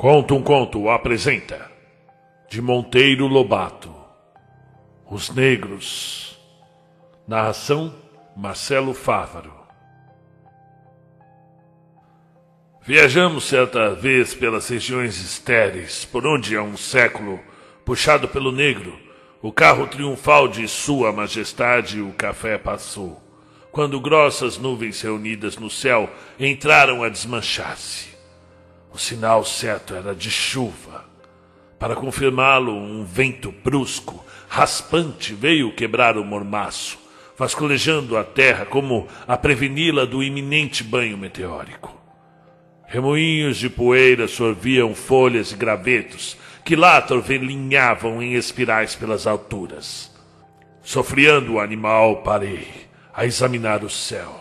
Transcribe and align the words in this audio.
Conta 0.00 0.32
um 0.32 0.42
conto 0.42 0.88
apresenta 0.88 1.70
de 2.48 2.62
Monteiro 2.62 3.26
Lobato 3.26 3.94
Os 5.10 5.28
Negros 5.28 6.40
Narração 7.28 7.94
Marcelo 8.34 8.94
Fávaro 8.94 9.52
Viajamos 12.80 13.44
certa 13.44 13.94
vez 13.94 14.32
pelas 14.32 14.70
regiões 14.70 15.20
estéreis, 15.20 16.06
por 16.06 16.26
onde 16.26 16.56
há 16.56 16.62
um 16.62 16.78
século, 16.78 17.38
puxado 17.84 18.26
pelo 18.26 18.50
negro, 18.50 18.98
o 19.42 19.52
carro 19.52 19.86
triunfal 19.86 20.48
de 20.48 20.66
Sua 20.66 21.12
Majestade 21.12 22.00
o 22.00 22.14
café 22.14 22.56
passou, 22.56 23.22
quando 23.70 24.00
grossas 24.00 24.56
nuvens 24.56 25.02
reunidas 25.02 25.58
no 25.58 25.68
céu 25.68 26.08
entraram 26.38 27.04
a 27.04 27.10
desmanchar-se. 27.10 28.09
O 28.92 28.98
sinal 28.98 29.44
certo 29.44 29.94
era 29.94 30.14
de 30.14 30.30
chuva. 30.30 31.04
Para 31.78 31.94
confirmá-lo, 31.94 32.72
um 32.74 33.04
vento 33.04 33.52
brusco, 33.64 34.24
raspante, 34.48 35.32
veio 35.32 35.74
quebrar 35.74 36.18
o 36.18 36.24
mormaço, 36.24 36.98
vasculejando 37.38 38.16
a 38.16 38.24
terra 38.24 38.66
como 38.66 39.06
a 39.26 39.36
preveni-la 39.36 40.04
do 40.04 40.22
iminente 40.22 40.82
banho 40.82 41.16
meteórico. 41.16 41.96
Remoinhos 42.84 43.56
de 43.56 43.70
poeira 43.70 44.26
sorviam 44.26 44.94
folhas 44.94 45.52
e 45.52 45.56
gravetos 45.56 46.36
que 46.64 46.74
lá 46.74 47.00
torvelinhavam 47.00 48.20
em 48.20 48.34
espirais 48.34 48.96
pelas 48.96 49.26
alturas. 49.26 50.10
Sofriando 50.82 51.54
o 51.54 51.60
animal, 51.60 52.22
parei 52.22 52.66
a 53.14 53.24
examinar 53.24 53.84
o 53.84 53.88
céu. 53.88 54.40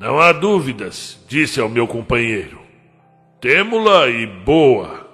Não 0.00 0.18
há 0.18 0.32
dúvidas, 0.32 1.18
disse 1.28 1.60
ao 1.60 1.68
meu 1.68 1.86
companheiro. 1.86 2.61
Temo-la 3.42 4.06
e 4.06 4.24
boa. 4.24 5.04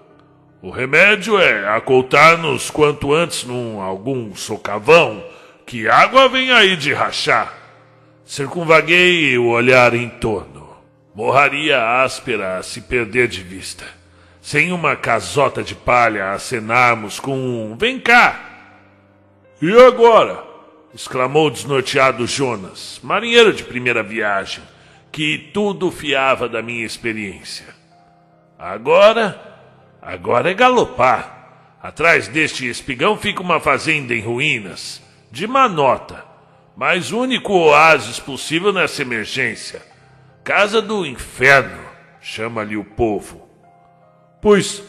O 0.60 0.68
remédio 0.68 1.38
é 1.38 1.66
acoltar-nos 1.66 2.68
quanto 2.68 3.14
antes 3.14 3.42
num 3.42 3.80
algum 3.80 4.34
socavão, 4.34 5.24
que 5.64 5.88
água 5.88 6.28
vem 6.28 6.52
aí 6.52 6.76
de 6.76 6.92
rachar. 6.92 7.54
Circunvaguei 8.26 9.38
o 9.38 9.46
olhar 9.46 9.94
em 9.94 10.10
torno. 10.10 10.76
Morraria 11.14 12.02
áspera 12.02 12.58
a 12.58 12.62
se 12.62 12.82
perder 12.82 13.28
de 13.28 13.42
vista. 13.42 13.86
Sem 14.42 14.72
uma 14.72 14.94
casota 14.94 15.62
de 15.62 15.74
palha 15.74 16.32
acenarmos 16.32 17.18
com 17.18 17.34
um 17.34 17.78
vem 17.78 17.98
cá. 17.98 18.38
E 19.62 19.72
agora? 19.72 20.44
exclamou 20.94 21.48
desnorteado 21.48 22.26
Jonas, 22.26 23.00
marinheiro 23.02 23.54
de 23.54 23.64
primeira 23.64 24.02
viagem, 24.02 24.62
que 25.10 25.50
tudo 25.54 25.90
fiava 25.90 26.46
da 26.46 26.60
minha 26.60 26.84
experiência. 26.84 27.77
Agora, 28.58 29.40
agora 30.02 30.50
é 30.50 30.54
galopar. 30.54 31.76
Atrás 31.80 32.26
deste 32.26 32.68
espigão 32.68 33.16
fica 33.16 33.40
uma 33.40 33.60
fazenda 33.60 34.12
em 34.12 34.20
ruínas, 34.20 35.00
de 35.30 35.46
má 35.46 35.68
nota, 35.68 36.24
mas 36.76 37.12
único 37.12 37.52
oásis 37.52 38.18
possível 38.18 38.72
nessa 38.72 39.02
emergência. 39.02 39.80
Casa 40.42 40.82
do 40.82 41.06
inferno, 41.06 41.78
chama-lhe 42.20 42.76
o 42.76 42.82
povo. 42.82 43.48
Pois 44.42 44.82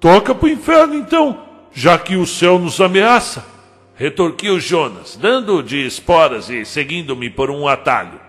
toca 0.00 0.34
pro 0.34 0.48
inferno 0.48 0.94
então, 0.94 1.46
já 1.72 1.96
que 1.96 2.16
o 2.16 2.26
céu 2.26 2.58
nos 2.58 2.80
ameaça. 2.80 3.46
Retorquiu 3.94 4.58
Jonas, 4.58 5.16
dando 5.16 5.62
de 5.62 5.86
esporas 5.86 6.50
e 6.50 6.64
seguindo-me 6.64 7.30
por 7.30 7.50
um 7.50 7.68
atalho. 7.68 8.20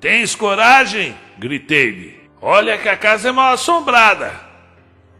Tens 0.00 0.34
coragem? 0.34 1.14
Gritei-lhe. 1.38 2.23
Olha 2.46 2.76
que 2.76 2.90
a 2.90 2.94
casa 2.94 3.30
é 3.30 3.32
mal 3.32 3.54
assombrada. 3.54 4.38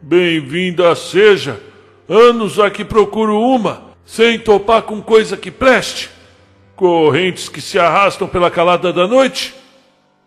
Bem-vinda 0.03 0.95
seja. 0.95 1.59
Anos 2.07 2.61
aqui 2.61 2.85
procuro 2.85 3.41
uma, 3.41 3.95
sem 4.05 4.39
topar 4.39 4.83
com 4.83 5.01
coisa 5.01 5.35
que 5.35 5.51
preste. 5.51 6.11
Correntes 6.77 7.49
que 7.49 7.63
se 7.63 7.79
arrastam 7.79 8.29
pela 8.29 8.51
calada 8.51 8.93
da 8.93 9.09
noite. 9.09 9.55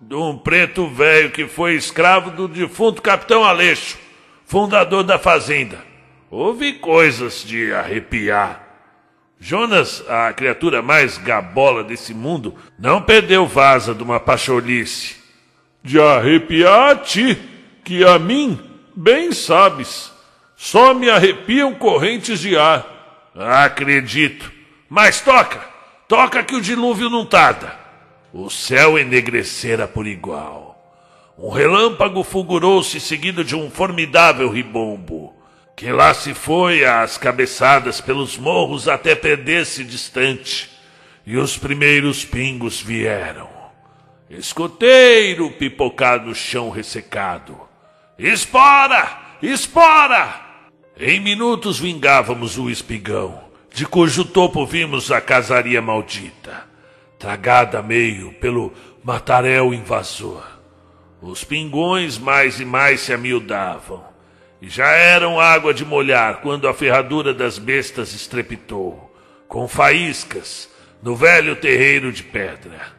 De 0.01 0.15
um 0.15 0.35
preto 0.35 0.87
velho 0.87 1.29
que 1.29 1.45
foi 1.45 1.75
escravo 1.75 2.31
do 2.31 2.47
defunto 2.47 2.99
capitão 2.99 3.43
Aleixo, 3.43 3.99
fundador 4.43 5.03
da 5.03 5.19
fazenda. 5.19 5.77
Houve 6.31 6.73
coisas 6.73 7.43
de 7.45 7.71
arrepiar. 7.73 8.69
Jonas, 9.39 10.03
a 10.09 10.33
criatura 10.33 10.81
mais 10.81 11.19
gabola 11.19 11.83
desse 11.83 12.15
mundo, 12.15 12.55
não 12.79 13.03
perdeu 13.03 13.45
vaza 13.45 13.93
de 13.93 14.01
uma 14.01 14.19
pacholice 14.19 15.26
de 15.87 16.01
arrepiar 16.01 16.89
a 16.89 16.95
ti, 16.97 17.37
que 17.85 18.03
a 18.03 18.19
mim, 18.19 18.59
bem 18.93 19.31
sabes, 19.31 20.11
só 20.53 20.93
me 20.93 21.09
arrepiam 21.09 21.73
correntes 21.73 22.41
de 22.41 22.57
ar. 22.57 23.31
Acredito. 23.33 24.51
Mas 24.89 25.21
toca, 25.21 25.61
toca 26.05 26.43
que 26.43 26.55
o 26.55 26.61
dilúvio 26.61 27.09
não 27.09 27.25
tarda. 27.25 27.73
O 28.33 28.49
céu 28.49 28.99
enegrecera 28.99 29.87
por 29.87 30.05
igual. 30.05 30.75
Um 31.37 31.49
relâmpago 31.49 32.21
fulgurou-se 32.21 32.99
seguido 32.99 33.43
de 33.43 33.55
um 33.55 33.69
formidável 33.71 34.49
ribombo, 34.49 35.33
que 35.75 35.89
lá 35.89 36.13
se 36.13 36.33
foi 36.33 36.83
às 36.83 37.17
cabeçadas 37.17 38.01
pelos 38.01 38.37
morros 38.37 38.89
até 38.89 39.15
perder-se 39.15 39.85
distante, 39.85 40.69
e 41.25 41.37
os 41.37 41.57
primeiros 41.57 42.25
pingos 42.25 42.81
vieram. 42.81 43.56
Escoteiro 44.29 45.49
pipocar 45.51 46.21
no 46.21 46.35
chão 46.35 46.69
ressecado. 46.69 47.57
Espora! 48.19 49.37
Espora! 49.41 50.41
Em 50.99 51.21
minutos 51.21 51.79
vingávamos 51.79 52.57
o 52.57 52.69
espigão, 52.69 53.41
de 53.73 53.85
cujo 53.85 54.25
topo 54.25 54.65
vimos 54.65 55.13
a 55.13 55.21
casaria 55.21 55.81
maldita, 55.81 56.65
tragada 57.17 57.79
a 57.79 57.81
meio 57.81 58.33
pelo 58.33 58.73
mataréu 59.01 59.73
invasor. 59.73 60.43
Os 61.21 61.45
pingões 61.45 62.17
mais 62.17 62.59
e 62.59 62.65
mais 62.65 62.99
se 62.99 63.13
amiudavam, 63.13 64.03
e 64.61 64.67
já 64.67 64.89
eram 64.89 65.39
água 65.39 65.73
de 65.73 65.85
molhar 65.85 66.41
quando 66.41 66.67
a 66.67 66.73
ferradura 66.73 67.33
das 67.33 67.57
bestas 67.57 68.13
estrepitou, 68.13 69.15
com 69.47 69.69
faíscas, 69.69 70.69
no 71.01 71.15
velho 71.15 71.55
terreiro 71.55 72.11
de 72.11 72.23
pedra 72.23 72.96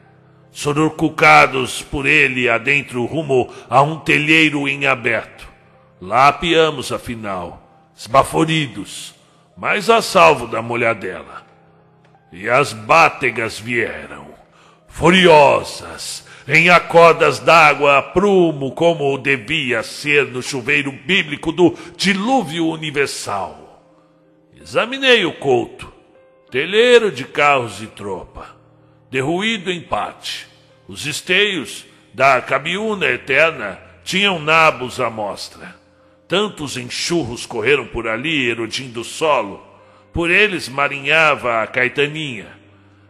sorurcucados 0.59 1.83
por 1.83 2.05
ele 2.05 2.49
adentro 2.49 3.05
rumo 3.05 3.49
a 3.71 3.81
um 3.81 3.97
telheiro 4.01 4.67
em 4.67 4.87
aberto. 4.87 5.47
Lá 6.01 6.27
apiamos, 6.27 6.91
afinal, 6.91 7.93
esbaforidos, 7.97 9.15
mas 9.57 9.89
a 9.89 10.03
salvo 10.03 10.49
da 10.49 10.61
molhadela. 10.61 11.47
E 12.33 12.51
as 12.51 12.73
bátegas 12.73 13.57
vieram, 13.57 14.27
furiosas, 14.89 16.27
em 16.49 16.69
acordas 16.71 17.39
d'água 17.39 17.99
a 17.99 18.03
prumo, 18.03 18.73
como 18.73 19.17
devia 19.17 19.85
ser 19.85 20.27
no 20.27 20.43
chuveiro 20.43 20.91
bíblico 20.91 21.53
do 21.53 21.73
dilúvio 21.97 22.67
universal. 22.67 23.81
Examinei 24.61 25.25
o 25.25 25.35
couto, 25.35 25.93
telheiro 26.51 27.13
de 27.13 27.25
carros 27.25 27.81
e 27.81 27.87
tropa 27.87 28.59
derruído 29.11 29.71
em 29.71 29.81
parte. 29.81 30.48
Os 30.89 31.05
esteios 31.05 31.85
da 32.15 32.41
cabiúna 32.41 33.07
eterna 33.07 33.79
tinham 34.03 34.39
nabos 34.39 34.99
à 34.99 35.11
mostra. 35.11 35.77
Tantos 36.27 36.79
enxurros 36.79 37.45
correram 37.45 37.87
por 37.87 38.09
ali, 38.09 38.49
erodindo 38.49 39.03
o 39.03 39.05
solo. 39.05 39.63
Por 40.15 40.31
eles 40.31 40.67
marinhava 40.67 41.63
a 41.63 41.67
caetaninha, 41.67 42.49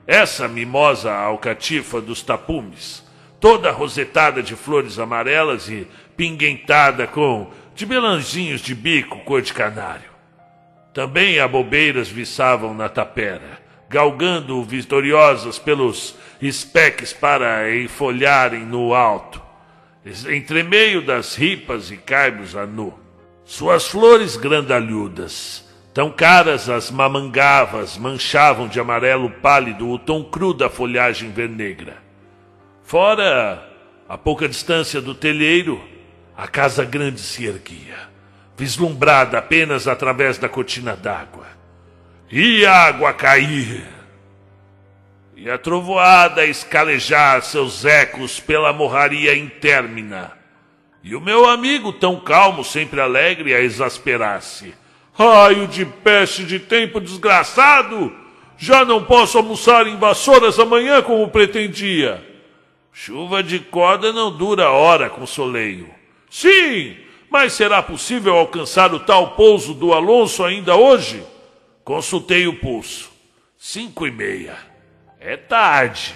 essa 0.06 0.48
mimosa 0.48 1.14
alcatifa 1.14 2.00
dos 2.00 2.20
tapumes, 2.20 3.04
toda 3.38 3.70
rosetada 3.70 4.42
de 4.42 4.56
flores 4.56 4.98
amarelas 4.98 5.68
e 5.68 5.86
pinguentada 6.16 7.06
com 7.06 7.48
de 7.76 7.86
melanzinhos 7.86 8.60
de 8.60 8.74
bico 8.74 9.20
cor 9.20 9.40
de 9.40 9.54
canário. 9.54 10.10
Também 10.92 11.38
abobeiras 11.38 12.08
viçavam 12.08 12.74
na 12.74 12.88
tapera, 12.88 13.62
galgando 13.88 14.62
vitoriosas 14.62 15.58
pelos 15.58 16.14
espeques 16.40 17.12
para 17.12 17.74
enfolharem 17.74 18.60
no 18.60 18.94
alto, 18.94 19.42
entre 20.28 20.62
meio 20.62 21.04
das 21.04 21.34
ripas 21.34 21.90
e 21.90 21.96
caibos 21.96 22.54
a 22.54 22.66
nu. 22.66 22.98
Suas 23.44 23.88
flores 23.88 24.36
grandalhudas, 24.36 25.66
tão 25.94 26.10
caras 26.10 26.68
as 26.68 26.90
mamangavas, 26.90 27.96
manchavam 27.96 28.68
de 28.68 28.78
amarelo 28.78 29.30
pálido 29.30 29.88
o 29.88 29.98
tom 29.98 30.22
cru 30.22 30.52
da 30.52 30.68
folhagem 30.68 31.30
vernegra. 31.30 31.96
Fora, 32.84 33.66
a 34.06 34.18
pouca 34.18 34.48
distância 34.48 35.00
do 35.00 35.14
telheiro, 35.14 35.82
a 36.36 36.46
casa 36.46 36.84
grande 36.84 37.20
se 37.20 37.46
erguia, 37.46 38.08
vislumbrada 38.56 39.38
apenas 39.38 39.88
através 39.88 40.36
da 40.38 40.48
cortina 40.48 40.94
d'água 40.94 41.57
e 42.30 42.66
água 42.66 43.12
cair, 43.14 43.86
e 45.34 45.48
a 45.48 45.56
trovoada 45.56 46.44
escalejar 46.44 47.42
seus 47.42 47.84
ecos 47.84 48.38
pela 48.38 48.72
morraria 48.72 49.34
intermina, 49.34 50.36
E 51.02 51.14
o 51.14 51.20
meu 51.20 51.48
amigo, 51.48 51.92
tão 51.92 52.20
calmo, 52.20 52.62
sempre 52.62 53.00
alegre, 53.00 53.54
a 53.54 53.60
exasperar-se. 53.60 54.74
Raio 55.14 55.66
de 55.66 55.86
peste 55.86 56.44
de 56.44 56.58
tempo 56.58 57.00
desgraçado! 57.00 58.12
Já 58.58 58.84
não 58.84 59.04
posso 59.04 59.38
almoçar 59.38 59.86
em 59.86 59.96
vassouras 59.96 60.58
amanhã 60.58 61.00
como 61.00 61.28
pretendia. 61.28 62.22
Chuva 62.92 63.42
de 63.42 63.60
corda 63.60 64.12
não 64.12 64.36
dura 64.36 64.70
hora, 64.70 65.08
consoleio. 65.08 65.88
Sim, 66.28 66.96
mas 67.30 67.52
será 67.52 67.80
possível 67.80 68.36
alcançar 68.36 68.92
o 68.92 68.98
tal 68.98 69.30
pouso 69.30 69.72
do 69.72 69.94
Alonso 69.94 70.44
ainda 70.44 70.74
hoje? 70.74 71.22
Consultei 71.88 72.46
o 72.46 72.52
pulso. 72.52 73.10
Cinco 73.56 74.06
e 74.06 74.10
meia. 74.10 74.58
É 75.18 75.38
tarde. 75.38 76.14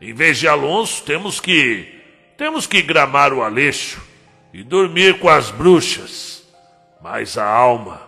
Em 0.00 0.14
vez 0.14 0.38
de 0.38 0.46
Alonso, 0.46 1.02
temos 1.02 1.40
que. 1.40 1.92
Temos 2.38 2.68
que 2.68 2.80
gramar 2.80 3.32
o 3.32 3.42
Aleixo 3.42 4.00
e 4.54 4.62
dormir 4.62 5.18
com 5.18 5.28
as 5.28 5.50
bruxas. 5.50 6.48
Mas 7.02 7.36
a 7.36 7.44
alma 7.44 8.00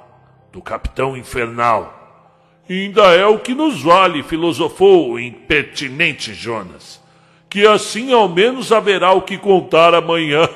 do 0.53 0.63
capitão 0.63 1.17
infernal 1.17 2.33
ainda 2.71 3.13
é 3.13 3.27
o 3.27 3.41
que 3.41 3.57
nos 3.57 3.83
vale, 3.83 4.23
filosofou 4.23 5.11
o 5.11 5.19
impertinente 5.19 6.33
Jonas. 6.33 7.03
Que 7.51 7.67
assim 7.67 8.13
ao 8.13 8.29
menos 8.29 8.71
haverá 8.71 9.11
o 9.11 9.23
que 9.23 9.37
contar 9.37 9.95
amanhã. 9.95 10.49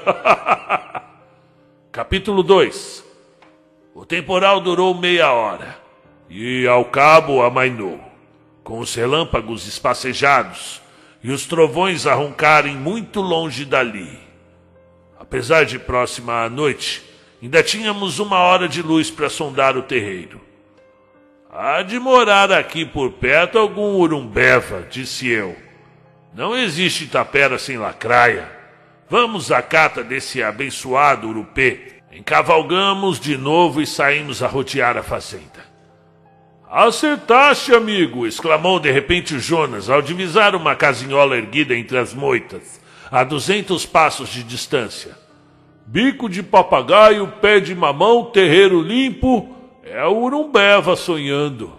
Capítulo 1.90 2.44
2 2.44 3.04
O 3.92 4.06
temporal 4.06 4.60
durou 4.60 4.94
meia 4.94 5.32
hora 5.32 5.87
e 6.28 6.66
ao 6.66 6.84
cabo 6.84 7.42
amainou, 7.42 8.00
com 8.62 8.78
os 8.78 8.94
relâmpagos 8.94 9.66
espacejados 9.66 10.80
e 11.22 11.30
os 11.30 11.46
trovões 11.46 12.06
a 12.06 12.14
roncarem 12.14 12.76
muito 12.76 13.20
longe 13.20 13.64
dali. 13.64 14.18
Apesar 15.18 15.64
de 15.64 15.78
próxima 15.78 16.44
à 16.44 16.50
noite, 16.50 17.02
ainda 17.42 17.62
tínhamos 17.62 18.18
uma 18.18 18.38
hora 18.38 18.68
de 18.68 18.82
luz 18.82 19.10
para 19.10 19.28
sondar 19.28 19.76
o 19.76 19.82
terreiro. 19.82 20.40
Há 21.50 21.82
de 21.82 21.98
morar 21.98 22.52
aqui 22.52 22.84
por 22.84 23.12
perto 23.12 23.58
algum 23.58 23.96
urumbeva, 23.96 24.86
disse 24.90 25.28
eu. 25.28 25.56
Não 26.34 26.56
existe 26.56 27.06
tapera 27.06 27.58
sem 27.58 27.78
lacraia. 27.78 28.48
Vamos 29.08 29.50
à 29.50 29.62
cata 29.62 30.04
desse 30.04 30.42
abençoado 30.42 31.28
urupê. 31.28 31.94
Encavalgamos 32.12 33.18
de 33.18 33.36
novo 33.36 33.80
e 33.80 33.86
saímos 33.86 34.42
a 34.42 34.46
rodear 34.46 34.96
a 34.96 35.02
fazenda. 35.02 35.57
Acertaste, 36.70 37.74
amigo! 37.74 38.26
exclamou 38.26 38.78
de 38.78 38.90
repente 38.90 39.38
Jonas 39.38 39.88
ao 39.88 40.02
divisar 40.02 40.54
uma 40.54 40.76
casinhola 40.76 41.38
erguida 41.38 41.74
entre 41.74 41.96
as 41.96 42.12
moitas, 42.12 42.78
a 43.10 43.24
duzentos 43.24 43.86
passos 43.86 44.28
de 44.28 44.42
distância. 44.42 45.16
Bico 45.86 46.28
de 46.28 46.42
papagaio, 46.42 47.26
pé 47.40 47.58
de 47.58 47.74
mamão, 47.74 48.26
terreiro 48.26 48.82
limpo, 48.82 49.56
é 49.82 50.04
o 50.04 50.18
Urumbeva 50.18 50.94
sonhando. 50.94 51.72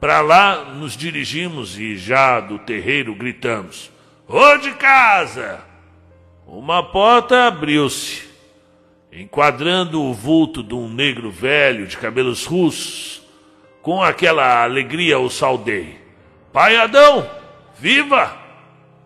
Para 0.00 0.20
lá 0.20 0.66
nos 0.66 0.96
dirigimos 0.96 1.76
e 1.76 1.96
já 1.96 2.38
do 2.38 2.60
terreiro 2.60 3.16
gritamos: 3.16 3.90
Ô 4.28 4.56
de 4.58 4.70
casa! 4.74 5.64
Uma 6.46 6.80
porta 6.80 7.48
abriu-se, 7.48 8.22
enquadrando 9.12 10.00
o 10.00 10.14
vulto 10.14 10.62
de 10.62 10.74
um 10.74 10.88
negro 10.88 11.28
velho 11.28 11.88
de 11.88 11.96
cabelos 11.96 12.46
russos. 12.46 13.21
Com 13.82 14.02
aquela 14.02 14.62
alegria 14.62 15.18
o 15.18 15.28
saudei. 15.28 16.00
Pai 16.52 16.76
Adão, 16.76 17.28
viva! 17.78 18.40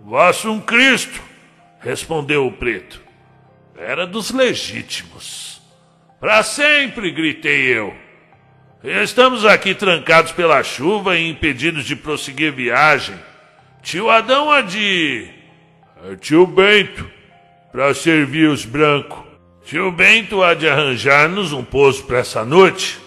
Vosso 0.00 0.52
um 0.52 0.60
Cristo, 0.60 1.20
respondeu 1.80 2.46
o 2.46 2.52
preto. 2.52 3.02
Era 3.76 4.06
dos 4.06 4.30
legítimos. 4.30 5.60
Para 6.20 6.42
sempre, 6.42 7.10
gritei 7.10 7.76
eu. 7.76 7.92
Estamos 8.84 9.44
aqui 9.44 9.74
trancados 9.74 10.30
pela 10.30 10.62
chuva 10.62 11.16
e 11.16 11.28
impedidos 11.28 11.84
de 11.84 11.96
prosseguir 11.96 12.52
viagem. 12.52 13.16
Tio 13.82 14.10
Adão 14.10 14.50
há 14.50 14.60
de. 14.60 15.28
É 16.04 16.14
tio 16.16 16.46
Bento, 16.46 17.10
para 17.72 17.92
servir 17.94 18.48
os 18.48 18.64
brancos. 18.64 19.24
Tio 19.64 19.90
Bento 19.90 20.42
há 20.42 20.54
de 20.54 20.68
arranjar-nos 20.68 21.52
um 21.52 21.64
pouso 21.64 22.04
para 22.04 22.18
essa 22.18 22.44
noite. 22.44 23.05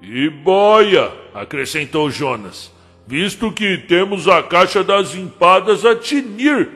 E 0.00 0.28
boia, 0.30 1.12
acrescentou 1.34 2.10
Jonas, 2.10 2.72
visto 3.06 3.50
que 3.52 3.78
temos 3.78 4.28
a 4.28 4.42
caixa 4.42 4.84
das 4.84 5.14
empadas 5.14 5.84
a 5.84 5.96
tinir. 5.96 6.70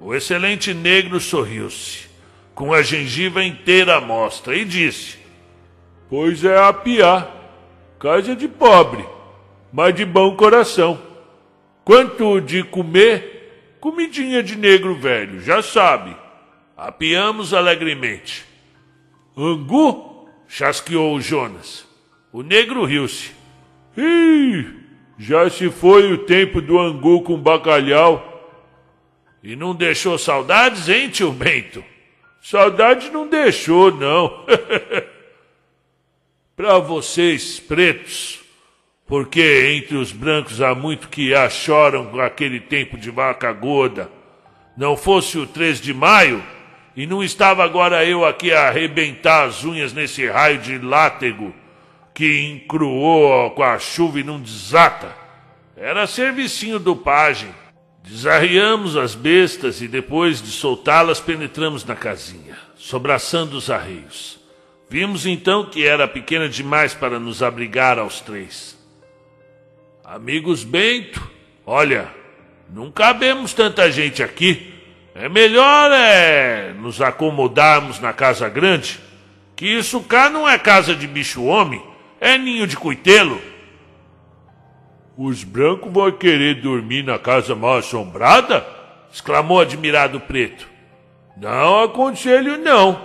O 0.00 0.14
excelente 0.14 0.74
negro 0.74 1.20
sorriu-se, 1.20 2.06
com 2.54 2.72
a 2.72 2.82
gengiva 2.82 3.42
inteira 3.42 3.96
à 3.96 4.00
mostra, 4.00 4.56
e 4.56 4.64
disse: 4.64 5.18
Pois 6.08 6.44
é 6.44 6.58
a 6.58 6.72
piar, 6.72 7.30
casa 7.98 8.34
de 8.34 8.48
pobre, 8.48 9.04
mas 9.72 9.94
de 9.94 10.04
bom 10.04 10.36
coração. 10.36 11.00
Quanto 11.84 12.40
de 12.40 12.64
comer, 12.64 13.36
Comidinha 13.86 14.42
de 14.42 14.56
negro 14.56 14.96
velho, 14.96 15.40
já 15.40 15.62
sabe. 15.62 16.16
Apiamos 16.76 17.54
alegremente. 17.54 18.44
Angu? 19.36 20.28
chasqueou 20.48 21.20
Jonas. 21.20 21.85
O 22.36 22.42
negro 22.42 22.84
riu-se. 22.84 23.32
Ih, 23.96 24.66
já 25.18 25.48
se 25.48 25.70
foi 25.70 26.12
o 26.12 26.18
tempo 26.18 26.60
do 26.60 26.78
angu 26.78 27.22
com 27.22 27.38
bacalhau. 27.38 28.60
E 29.42 29.56
não 29.56 29.74
deixou 29.74 30.18
saudades, 30.18 30.86
hein, 30.86 31.08
tio 31.08 31.32
Bento? 31.32 31.82
Saudade 32.42 33.08
não 33.08 33.26
deixou, 33.26 33.90
não. 33.90 34.44
Para 36.54 36.78
vocês, 36.78 37.58
pretos, 37.58 38.44
porque 39.06 39.72
entre 39.74 39.96
os 39.96 40.12
brancos 40.12 40.60
há 40.60 40.74
muito 40.74 41.08
que 41.08 41.34
a 41.34 41.48
choram 41.48 42.04
com 42.04 42.20
aquele 42.20 42.60
tempo 42.60 42.98
de 42.98 43.10
vaca 43.10 43.50
gorda. 43.50 44.10
Não 44.76 44.94
fosse 44.94 45.38
o 45.38 45.46
3 45.46 45.80
de 45.80 45.94
maio, 45.94 46.44
e 46.94 47.06
não 47.06 47.24
estava 47.24 47.64
agora 47.64 48.04
eu 48.04 48.26
aqui 48.26 48.52
a 48.52 48.68
arrebentar 48.68 49.44
as 49.44 49.64
unhas 49.64 49.94
nesse 49.94 50.26
raio 50.28 50.58
de 50.58 50.76
látego 50.76 51.54
que 52.16 52.44
encruou 52.46 53.50
com 53.50 53.62
a 53.62 53.78
chuva 53.78 54.18
e 54.18 54.24
não 54.24 54.40
desata. 54.40 55.14
Era 55.76 56.06
servicinho 56.06 56.78
do 56.78 56.96
pajem. 56.96 57.54
Desarriamos 58.02 58.96
as 58.96 59.14
bestas 59.14 59.82
e 59.82 59.86
depois 59.86 60.40
de 60.40 60.50
soltá-las 60.50 61.20
penetramos 61.20 61.84
na 61.84 61.94
casinha, 61.94 62.56
sobraçando 62.74 63.54
os 63.54 63.68
arreios. 63.68 64.40
Vimos 64.88 65.26
então 65.26 65.66
que 65.66 65.86
era 65.86 66.08
pequena 66.08 66.48
demais 66.48 66.94
para 66.94 67.20
nos 67.20 67.42
abrigar 67.42 67.98
aos 67.98 68.22
três. 68.22 68.78
Amigos 70.02 70.64
Bento, 70.64 71.20
olha, 71.66 72.08
não 72.70 72.90
cabemos 72.90 73.52
tanta 73.52 73.90
gente 73.90 74.22
aqui. 74.22 74.72
É 75.14 75.28
melhor 75.28 75.92
é 75.92 76.72
nos 76.78 77.02
acomodarmos 77.02 78.00
na 78.00 78.14
casa 78.14 78.48
grande, 78.48 78.98
que 79.54 79.66
isso 79.66 80.00
cá 80.00 80.30
não 80.30 80.48
é 80.48 80.58
casa 80.58 80.94
de 80.94 81.06
bicho 81.06 81.44
homem, 81.44 81.82
é 82.26 82.36
ninho 82.36 82.66
de 82.66 82.76
coitelo. 82.76 83.40
Os 85.16 85.44
brancos 85.44 85.92
vão 85.92 86.10
querer 86.10 86.60
dormir 86.60 87.04
na 87.04 87.20
casa 87.20 87.54
mal 87.54 87.76
assombrada? 87.76 88.66
exclamou 89.12 89.60
admirado 89.60 90.18
o 90.18 90.20
preto. 90.20 90.68
Não 91.36 91.84
aconselho 91.84 92.58
não. 92.58 93.00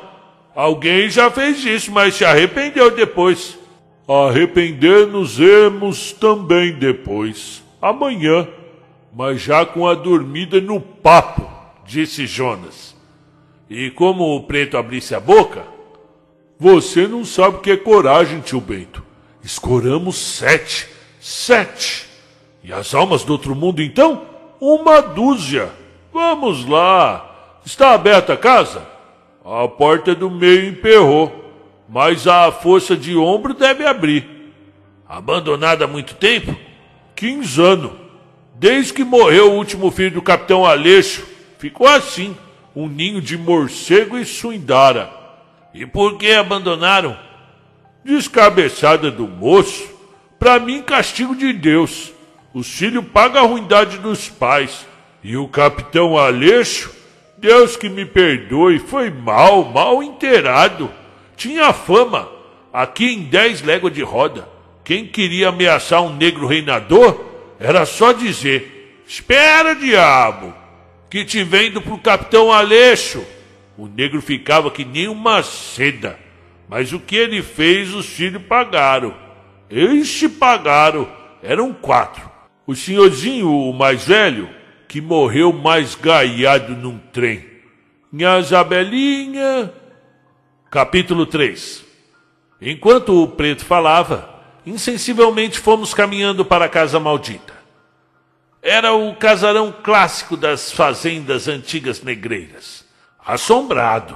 Alguém 0.56 1.08
já 1.08 1.30
fez 1.30 1.63
isso, 1.63 1.92
mas 1.92 2.16
se 2.16 2.25
arrependeu 2.25 2.90
depois. 2.90 3.60
Arrepender-nos-emos 4.08 6.13
também 6.13 6.74
depois, 6.74 7.63
amanhã, 7.80 8.48
mas 9.13 9.40
já 9.40 9.63
com 9.66 9.88
a 9.88 9.94
dormida 9.94 10.60
no 10.60 10.82
papo, 10.82 11.48
disse 11.86 12.25
Jonas. 12.25 12.98
E 13.70 13.92
como 13.92 14.36
o 14.36 14.42
preto 14.44 14.78
abrisse 14.78 15.13
a 15.13 15.20
boca, 15.20 15.63
você 16.60 17.08
não 17.08 17.24
sabe 17.24 17.58
o 17.58 17.60
que 17.60 17.70
é 17.72 17.78
coragem, 17.78 18.42
tio 18.42 18.60
Bento. 18.60 19.11
Escoramos 19.44 20.18
sete, 20.18 20.88
sete. 21.20 22.08
E 22.64 22.72
as 22.72 22.94
almas 22.94 23.24
do 23.24 23.34
outro 23.34 23.56
mundo, 23.56 23.82
então? 23.82 24.26
Uma 24.60 25.02
dúzia. 25.02 25.72
Vamos 26.14 26.66
lá. 26.66 27.60
Está 27.66 27.94
aberta 27.94 28.34
a 28.34 28.38
casa? 28.38 28.88
A 29.44 29.68
porta 29.68 30.14
do 30.14 30.30
meio 30.30 30.70
emperrou 30.70 31.42
mas 31.92 32.26
a 32.26 32.50
força 32.54 32.96
de 32.96 33.18
ombro 33.18 33.54
deve 33.54 33.86
abrir. 33.86 34.26
Abandonada 35.08 35.84
há 35.84 35.88
muito 35.88 36.16
tempo? 36.16 36.56
15 37.18 37.62
anos. 37.62 37.92
Desde 38.56 38.94
que 38.94 39.04
morreu 39.04 39.52
o 39.52 39.58
último 39.58 39.92
filho 39.92 40.12
do 40.12 40.22
capitão 40.22 40.66
Aleixo, 40.66 41.28
ficou 41.58 41.86
assim, 41.86 42.38
um 42.74 42.88
ninho 42.88 43.22
de 43.22 43.38
morcego 43.38 44.18
e 44.18 44.24
suindara. 44.24 45.12
E 45.74 45.86
por 45.86 46.18
que 46.18 46.32
abandonaram? 46.32 47.18
Descabeçada 48.03 49.12
do 49.12 49.27
moço, 49.27 49.89
para 50.39 50.60
mim 50.60 50.81
castigo 50.81 51.36
de 51.36 51.53
Deus. 51.53 52.12
Os 52.53 52.67
filhos 52.67 53.05
pagam 53.13 53.43
a 53.43 53.48
ruindade 53.48 53.98
dos 53.98 54.27
pais. 54.29 54.86
E 55.24 55.38
o 55.38 55.48
capitão 55.48 56.17
Aleixo 56.17 57.01
Deus 57.41 57.75
que 57.75 57.89
me 57.89 58.05
perdoe, 58.05 58.77
foi 58.77 59.10
mal, 59.10 59.65
mal 59.65 60.03
inteirado. 60.03 60.91
Tinha 61.36 61.74
fama, 61.74 62.29
aqui 62.72 63.05
em 63.08 63.24
dez 63.24 63.63
léguas 63.63 63.91
de 63.91 64.03
roda. 64.03 64.48
Quem 64.84 65.08
queria 65.08 65.50
ameaçar 65.50 66.03
um 66.03 66.15
negro 66.15 66.46
reinador, 66.46 67.20
era 67.60 67.84
só 67.84 68.12
dizer: 68.12 69.01
Espera, 69.08 69.74
diabo, 69.74 70.53
que 71.10 71.25
te 71.25 71.43
vendo 71.43 71.81
pro 71.81 71.98
capitão 71.98 72.53
Aleixo. 72.53 73.25
O 73.75 73.88
negro 73.88 74.22
ficava 74.22 74.70
que 74.70 74.86
nem 74.86 75.08
uma 75.08 75.41
seda. 75.41 76.20
Mas 76.72 76.94
o 76.94 77.01
que 77.01 77.18
ele 77.18 77.44
fez, 77.44 77.94
os 77.94 78.06
filhos 78.06 78.42
pagaram. 78.44 79.13
Eles 79.70 80.25
pagaram. 80.40 81.06
Eram 81.44 81.74
quatro. 81.74 82.32
O 82.66 82.74
senhorzinho, 82.74 83.54
o 83.54 83.74
mais 83.74 84.08
velho, 84.08 84.50
que 84.88 85.01
morreu 85.01 85.51
mais 85.51 85.96
gaiado 85.96 86.72
num 86.72 86.98
trem. 86.98 87.46
Minha 88.10 88.40
Isabelinha. 88.40 89.74
Capítulo 90.70 91.25
3 91.25 91.84
Enquanto 92.62 93.22
o 93.22 93.28
preto 93.28 93.66
falava, 93.66 94.30
insensivelmente 94.66 95.60
fomos 95.60 95.94
caminhando 95.94 96.46
para 96.46 96.66
a 96.66 96.70
casa 96.70 97.01
maldita. 97.01 97.54
Era 98.62 98.94
o 98.94 99.13
casarão 99.18 99.74
clássico 99.84 100.38
das 100.38 100.72
fazendas 100.72 101.50
antigas 101.50 102.01
negreiras. 102.01 102.86
Assombrado, 103.25 104.16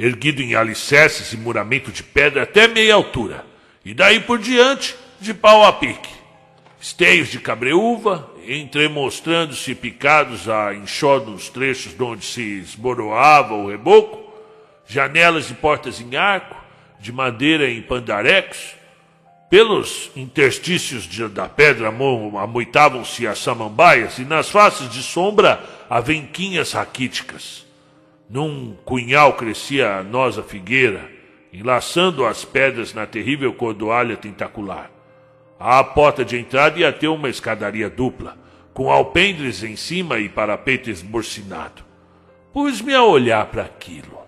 erguido 0.00 0.40
em 0.40 0.54
alicerces 0.54 1.30
e 1.34 1.36
muramento 1.36 1.92
de 1.92 2.02
pedra 2.02 2.44
até 2.44 2.66
meia 2.66 2.94
altura, 2.94 3.44
e 3.84 3.92
daí 3.92 4.18
por 4.18 4.38
diante, 4.38 4.96
de 5.20 5.34
pau 5.34 5.62
a 5.62 5.72
pique. 5.74 6.08
Esteios 6.80 7.28
de 7.28 7.38
cabreúva, 7.38 8.30
entremostrando-se 8.48 9.74
picados 9.74 10.48
a 10.48 10.74
enxó 10.74 11.20
nos 11.20 11.50
trechos 11.50 11.94
de 11.94 12.02
onde 12.02 12.24
se 12.24 12.60
esboroava 12.60 13.52
o 13.52 13.68
reboco, 13.68 14.32
janelas 14.86 15.50
e 15.50 15.54
portas 15.54 16.00
em 16.00 16.16
arco, 16.16 16.56
de 16.98 17.12
madeira 17.12 17.68
em 17.68 17.82
pandarecos, 17.82 18.74
pelos 19.50 20.10
interstícios 20.16 21.02
de, 21.02 21.28
da 21.28 21.46
pedra 21.46 21.88
amoitavam-se 21.88 23.26
as 23.26 23.38
samambaias 23.38 24.18
e 24.18 24.24
nas 24.24 24.48
faces 24.48 24.88
de 24.88 25.02
sombra 25.02 25.62
avenquinhas 25.90 26.72
raquíticas. 26.72 27.68
Num 28.30 28.76
cunhal 28.84 29.32
crescia 29.32 29.96
a 29.96 30.04
nosa 30.04 30.40
figueira, 30.40 31.10
enlaçando 31.52 32.24
as 32.24 32.44
pedras 32.44 32.94
na 32.94 33.04
terrível 33.04 33.52
cordoalha 33.52 34.16
tentacular. 34.16 34.88
À 35.58 35.82
porta 35.82 36.24
de 36.24 36.38
entrada 36.38 36.78
ia 36.78 36.92
ter 36.92 37.08
uma 37.08 37.28
escadaria 37.28 37.90
dupla, 37.90 38.38
com 38.72 38.88
alpendres 38.88 39.64
em 39.64 39.74
cima 39.74 40.20
e 40.20 40.28
parapeito 40.28 40.88
esmorcinado. 40.88 41.82
Pus-me 42.52 42.94
a 42.94 43.02
olhar 43.02 43.46
para 43.46 43.62
aquilo, 43.62 44.20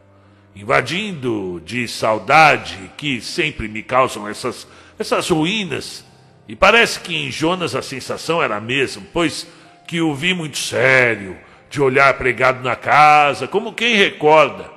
invadindo 0.57 1.63
de 1.65 1.87
saudade 1.87 2.91
que 2.97 3.21
sempre 3.21 3.69
me 3.69 3.85
causam 3.85 4.27
essas, 4.27 4.67
essas 4.99 5.31
ruínas. 5.31 6.05
E 6.49 6.57
parece 6.57 6.99
que 6.99 7.15
em 7.15 7.31
Jonas 7.31 7.77
a 7.77 7.83
sensação 7.83 8.43
era 8.43 8.57
a 8.57 8.61
mesma, 8.61 9.05
pois 9.13 9.47
que 9.87 10.01
o 10.01 10.13
vi 10.13 10.35
muito 10.35 10.59
sério, 10.59 11.39
de 11.73 11.81
olhar 11.81 12.13
pregado 12.19 12.63
na 12.63 12.77
casa, 12.77 13.49
como 13.49 13.73
quem 13.73 13.97
recorda. 13.97 14.71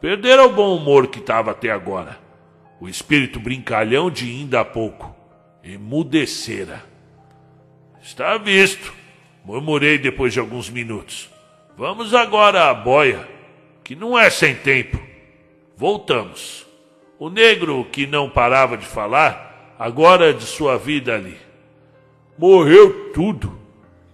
Perdera 0.00 0.46
o 0.46 0.52
bom 0.52 0.76
humor 0.76 1.08
que 1.08 1.18
estava 1.18 1.50
até 1.50 1.68
agora. 1.68 2.16
O 2.80 2.88
espírito 2.88 3.40
brincalhão 3.40 4.08
de 4.08 4.24
ainda 4.24 4.60
há 4.60 4.64
pouco 4.64 5.12
emudecera. 5.64 6.84
Está 8.00 8.38
visto, 8.38 8.94
murmurei 9.44 9.98
depois 9.98 10.32
de 10.32 10.38
alguns 10.38 10.70
minutos. 10.70 11.28
Vamos 11.76 12.14
agora 12.14 12.70
à 12.70 12.74
boia, 12.74 13.28
que 13.82 13.96
não 13.96 14.16
é 14.16 14.30
sem 14.30 14.54
tempo. 14.54 14.96
Voltamos. 15.76 16.64
O 17.18 17.28
negro 17.28 17.84
que 17.90 18.06
não 18.06 18.30
parava 18.30 18.76
de 18.76 18.86
falar, 18.86 19.74
agora 19.76 20.32
de 20.32 20.44
sua 20.44 20.78
vida 20.78 21.16
ali. 21.16 21.36
Morreu 22.38 23.12
tudo. 23.12 23.58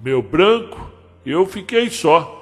Meu 0.01 0.23
branco, 0.23 0.94
eu 1.31 1.47
fiquei 1.47 1.91
só. 1.91 2.41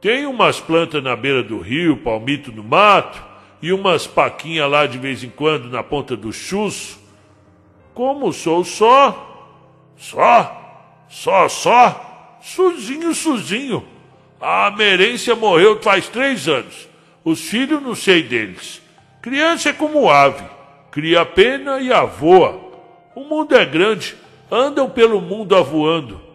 Tem 0.00 0.26
umas 0.26 0.60
plantas 0.60 1.02
na 1.02 1.14
beira 1.14 1.42
do 1.42 1.58
rio, 1.58 1.96
palmito 1.96 2.50
no 2.50 2.64
mato, 2.64 3.22
e 3.62 3.72
umas 3.72 4.06
paquinhas 4.06 4.68
lá 4.68 4.86
de 4.86 4.98
vez 4.98 5.22
em 5.22 5.30
quando 5.30 5.70
na 5.70 5.82
ponta 5.82 6.16
do 6.16 6.32
chuço. 6.32 7.00
Como 7.94 8.32
sou 8.32 8.64
só, 8.64 9.54
só, 9.96 11.06
só, 11.08 11.48
só, 11.48 12.38
sozinho, 12.42 13.14
sozinho. 13.14 13.84
A 14.40 14.72
Merência 14.72 15.36
morreu 15.36 15.80
faz 15.80 16.08
três 16.08 16.48
anos. 16.48 16.88
Os 17.24 17.40
filhos 17.40 17.80
não 17.80 17.94
sei 17.94 18.24
deles. 18.24 18.82
Criança 19.20 19.68
é 19.68 19.72
como 19.72 20.10
ave, 20.10 20.42
cria 20.90 21.24
pena 21.24 21.80
e 21.80 21.92
avoa. 21.92 22.60
O 23.14 23.22
mundo 23.22 23.54
é 23.54 23.64
grande, 23.64 24.16
andam 24.50 24.90
pelo 24.90 25.20
mundo 25.20 25.54
avoando. 25.54 26.31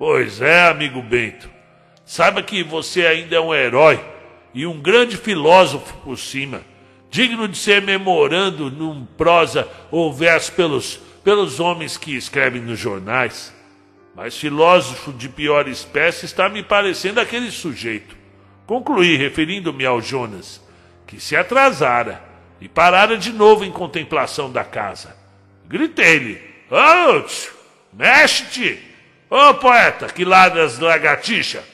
Pois 0.00 0.40
é, 0.40 0.66
amigo 0.66 1.02
Bento. 1.02 1.50
Saiba 2.06 2.42
que 2.42 2.64
você 2.64 3.04
ainda 3.04 3.36
é 3.36 3.40
um 3.40 3.54
herói 3.54 4.02
e 4.54 4.66
um 4.66 4.80
grande 4.80 5.14
filósofo 5.18 5.92
por 5.98 6.16
cima 6.16 6.62
digno 7.10 7.46
de 7.46 7.58
ser 7.58 7.82
memorando 7.82 8.70
num 8.70 9.04
prosa 9.04 9.68
ou 9.90 10.10
verso 10.10 10.52
pelos, 10.52 10.96
pelos 11.22 11.60
homens 11.60 11.98
que 11.98 12.16
escrevem 12.16 12.62
nos 12.62 12.78
jornais. 12.78 13.54
Mas 14.16 14.38
filósofo 14.38 15.12
de 15.12 15.28
pior 15.28 15.68
espécie 15.68 16.24
está 16.24 16.48
me 16.48 16.62
parecendo 16.62 17.20
aquele 17.20 17.50
sujeito. 17.50 18.16
Concluí, 18.66 19.18
referindo-me 19.18 19.84
ao 19.84 20.00
Jonas, 20.00 20.62
que 21.06 21.20
se 21.20 21.36
atrasara 21.36 22.24
e 22.58 22.70
parara 22.70 23.18
de 23.18 23.34
novo 23.34 23.66
em 23.66 23.70
contemplação 23.70 24.50
da 24.50 24.64
casa. 24.64 25.14
Gritei-lhe: 25.68 26.40
Ô, 26.70 27.22
mexe-te! 27.92 28.89
Ô, 29.30 29.54
poeta, 29.54 30.06
que 30.08 30.24
ladras 30.24 30.78
lagartixa! 30.78 31.64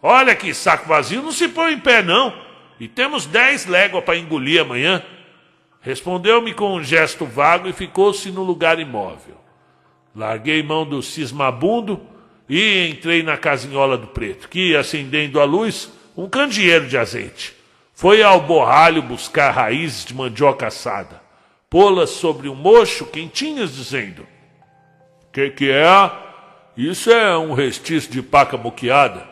Olha 0.00 0.36
que 0.36 0.54
saco 0.54 0.86
vazio 0.86 1.22
não 1.22 1.32
se 1.32 1.48
põe 1.48 1.72
em 1.72 1.80
pé, 1.80 2.02
não 2.02 2.46
e 2.80 2.86
temos 2.86 3.26
dez 3.26 3.66
léguas 3.66 4.04
para 4.04 4.16
engolir 4.16 4.60
amanhã. 4.60 5.02
Respondeu-me 5.80 6.54
com 6.54 6.76
um 6.76 6.84
gesto 6.84 7.24
vago 7.24 7.68
e 7.68 7.72
ficou-se 7.72 8.30
no 8.30 8.42
lugar 8.42 8.78
imóvel. 8.78 9.36
Larguei 10.14 10.62
mão 10.62 10.84
do 10.84 11.02
cismabundo 11.02 12.00
e 12.48 12.88
entrei 12.88 13.22
na 13.22 13.36
casinhola 13.36 13.96
do 13.96 14.08
preto, 14.08 14.48
que, 14.48 14.76
acendendo 14.76 15.40
a 15.40 15.44
luz, 15.44 15.90
um 16.16 16.28
candeeiro 16.28 16.86
de 16.86 16.96
azeite. 16.96 17.54
Foi 17.94 18.22
ao 18.22 18.40
borralho 18.40 19.02
buscar 19.02 19.50
raízes 19.50 20.04
de 20.04 20.14
mandioca 20.14 20.66
assada, 20.68 21.20
pô-las 21.68 22.10
sobre 22.10 22.48
um 22.48 22.54
mocho 22.54 23.06
quentinhas, 23.06 23.74
dizendo: 23.74 24.26
Que 25.32 25.50
que 25.50 25.70
é? 25.70 25.84
Isso 26.78 27.10
é 27.10 27.36
um 27.36 27.54
restício 27.54 28.08
de 28.08 28.22
paca 28.22 28.56
moqueada. 28.56 29.26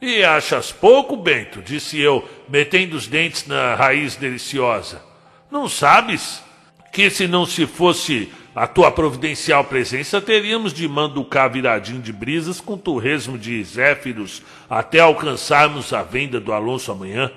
E 0.00 0.24
achas 0.24 0.72
pouco, 0.72 1.14
Bento? 1.14 1.60
disse 1.60 2.00
eu, 2.00 2.26
metendo 2.48 2.96
os 2.96 3.06
dentes 3.06 3.46
na 3.46 3.74
raiz 3.74 4.16
deliciosa. 4.16 5.02
Não 5.50 5.68
sabes 5.68 6.42
que 6.90 7.10
se 7.10 7.28
não 7.28 7.44
se 7.44 7.66
fosse 7.66 8.32
a 8.56 8.66
tua 8.66 8.90
providencial 8.90 9.62
presença, 9.62 10.22
teríamos 10.22 10.72
de 10.72 10.88
manducar 10.88 11.52
viradinho 11.52 12.00
de 12.00 12.14
brisas 12.14 12.62
com 12.62 12.78
torresmo 12.78 13.36
de 13.36 13.62
zéfiros 13.62 14.42
até 14.68 15.00
alcançarmos 15.00 15.92
a 15.92 16.02
venda 16.02 16.40
do 16.40 16.50
Alonso 16.50 16.90
amanhã? 16.90 17.30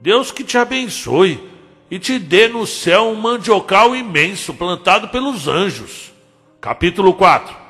Deus 0.00 0.32
que 0.32 0.42
te 0.42 0.58
abençoe 0.58 1.40
e 1.88 2.00
te 2.00 2.18
dê 2.18 2.48
no 2.48 2.66
céu 2.66 3.04
um 3.04 3.14
mandiocal 3.14 3.94
imenso 3.94 4.52
plantado 4.52 5.10
pelos 5.10 5.46
anjos. 5.46 6.12
Capítulo 6.60 7.14
4 7.14 7.63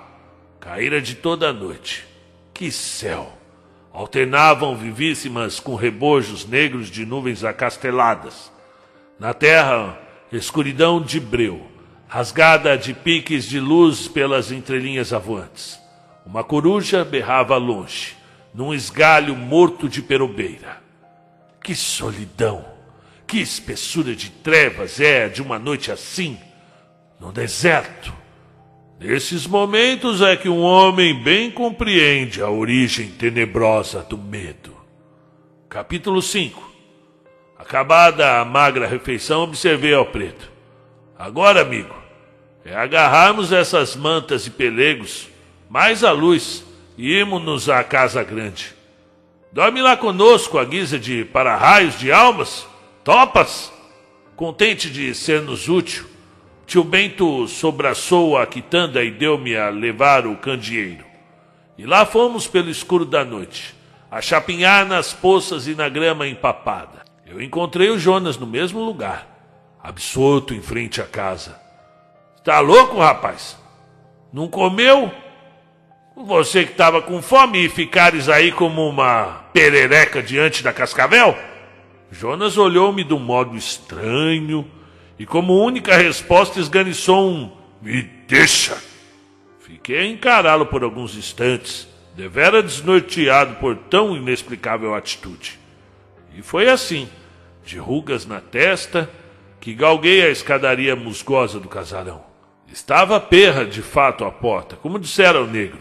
Caíra 0.64 0.99
de 0.99 1.14
toda 1.14 1.50
a 1.50 1.52
noite. 1.52 2.06
Que 2.54 2.73
céu! 2.73 3.30
alternavam 3.92 4.75
vivíssimas 4.75 5.61
com 5.61 5.75
rebojos 5.75 6.47
negros 6.47 6.90
de 6.90 7.04
nuvens 7.04 7.44
acasteladas. 7.44 8.50
Na 9.21 9.35
terra, 9.35 9.97
escuridão 10.33 11.00
de 11.00 11.21
breu, 11.21 11.64
rasgada 12.09 12.78
de 12.78 12.94
piques 12.94 13.44
de 13.44 13.61
luz 13.61 14.09
pelas 14.09 14.50
entrelinhas 14.50 15.12
avoantes. 15.12 15.78
Uma 16.25 16.42
coruja 16.42 17.04
berrava 17.04 17.56
longe, 17.56 18.16
num 18.54 18.73
esgalho 18.73 19.37
morto 19.37 19.87
de 19.87 20.00
perobeira. 20.00 20.83
Que 21.62 21.75
solidão! 21.75 22.64
Que 23.26 23.38
espessura 23.38 24.16
de 24.16 24.30
trevas 24.30 24.99
é 24.99 25.28
de 25.28 25.42
uma 25.42 25.59
noite 25.59 25.92
assim, 25.92 26.38
no 27.21 27.30
deserto! 27.30 28.24
Nesses 29.07 29.47
momentos 29.47 30.23
é 30.23 30.35
que 30.35 30.49
um 30.49 30.63
homem 30.63 31.15
bem 31.15 31.51
compreende 31.51 32.41
a 32.41 32.49
origem 32.49 33.09
tenebrosa 33.09 34.01
do 34.01 34.17
medo. 34.17 34.75
Capítulo 35.69 36.23
5 36.23 36.73
Acabada 37.59 38.41
a 38.41 38.47
magra 38.47 38.87
refeição, 38.87 39.43
observei 39.43 39.93
ao 39.93 40.07
preto. 40.07 40.51
Agora, 41.19 41.61
amigo, 41.61 41.95
é 42.65 42.75
agarrarmos 42.75 43.53
essas 43.53 43.95
mantas 43.95 44.47
e 44.47 44.51
pelegos, 44.51 45.29
mais 45.69 46.03
a 46.03 46.11
luz, 46.11 46.65
e 46.97 47.11
irmos-nos 47.11 47.69
à 47.69 47.85
casa 47.85 48.25
grande. 48.25 48.75
Dorme 49.53 49.83
lá 49.83 49.99
conosco 49.99 50.57
a 50.57 50.65
guisa 50.65 50.99
de 50.99 51.27
para-raios 51.27 51.99
de 51.99 52.11
almas? 52.11 52.67
Topas? 53.05 53.71
Contente 54.35 54.89
de 54.89 55.15
ser-nos 55.15 55.69
útil, 55.69 56.07
tio 56.66 56.83
Bento 56.83 57.47
sobraçou 57.47 58.38
a 58.38 58.47
quitanda 58.47 59.02
e 59.04 59.11
deu-me 59.11 59.56
a 59.56 59.68
levar 59.68 60.26
o 60.26 60.37
candeeiro. 60.37 61.04
E 61.76 61.85
lá 61.85 62.06
fomos 62.06 62.47
pelo 62.47 62.71
escuro 62.71 63.04
da 63.04 63.25
noite, 63.25 63.75
a 64.11 64.21
chapinhar 64.21 64.87
nas 64.87 65.12
poças 65.12 65.66
e 65.66 65.75
na 65.75 65.88
grama 65.88 66.26
empapada. 66.26 67.02
Eu 67.26 67.42
encontrei 67.42 67.90
o 67.90 67.99
Jonas 67.99 68.38
no 68.38 68.47
mesmo 68.47 68.80
lugar, 68.85 69.26
absorto 69.83 70.54
em 70.54 70.62
frente 70.62 71.00
à 71.00 71.04
casa. 71.04 71.61
Tá 72.44 72.61
louco, 72.61 72.99
rapaz? 72.99 73.59
Não 74.33 74.49
comeu? 74.49 75.11
Você 76.16 76.64
que 76.64 76.73
estava 76.73 77.02
com 77.02 77.21
fome 77.21 77.64
e 77.64 77.68
ficares 77.68 78.28
aí 78.28 78.52
como 78.52 78.88
uma 78.88 79.44
perereca 79.52 80.23
diante 80.23 80.62
da 80.62 80.73
cascavel? 80.73 81.37
Jonas 82.11 82.56
olhou-me 82.56 83.02
de 83.02 83.12
um 83.12 83.18
modo 83.18 83.56
estranho 83.56 84.64
e, 85.18 85.25
como 85.26 85.64
única 85.64 85.97
resposta, 85.97 86.61
esganiçou 86.61 87.30
um 87.30 87.50
Me 87.80 88.02
deixa! 88.02 88.76
Fiquei 89.61 89.99
a 89.99 90.06
encará-lo 90.06 90.66
por 90.66 90.83
alguns 90.83 91.16
instantes, 91.16 91.88
devera 92.16 92.62
desnorteado 92.62 93.56
por 93.56 93.76
tão 93.76 94.16
inexplicável 94.16 94.94
atitude. 94.94 95.59
E 96.37 96.42
foi 96.42 96.68
assim, 96.68 97.09
de 97.64 97.78
rugas 97.78 98.26
na 98.26 98.40
testa, 98.40 99.11
que 99.61 99.75
galguei 99.75 100.23
a 100.23 100.30
escadaria 100.30 100.94
musgosa 100.94 101.59
do 101.59 101.68
casarão. 101.68 102.23
Estava 102.71 103.21
perra, 103.21 103.64
de 103.64 103.83
fato, 103.83 104.25
à 104.25 104.30
porta, 104.30 104.76
como 104.76 104.99
dissera 104.99 105.40
o 105.40 105.47
negro, 105.47 105.80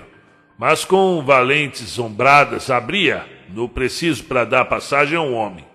mas 0.57 0.85
com 0.85 1.23
valentes 1.25 1.97
ombradas 1.97 2.69
abria, 2.69 3.25
no 3.49 3.67
preciso 3.67 4.23
para 4.23 4.45
dar 4.45 4.65
passagem 4.65 5.17
a 5.17 5.21
um 5.21 5.33
homem. 5.33 5.65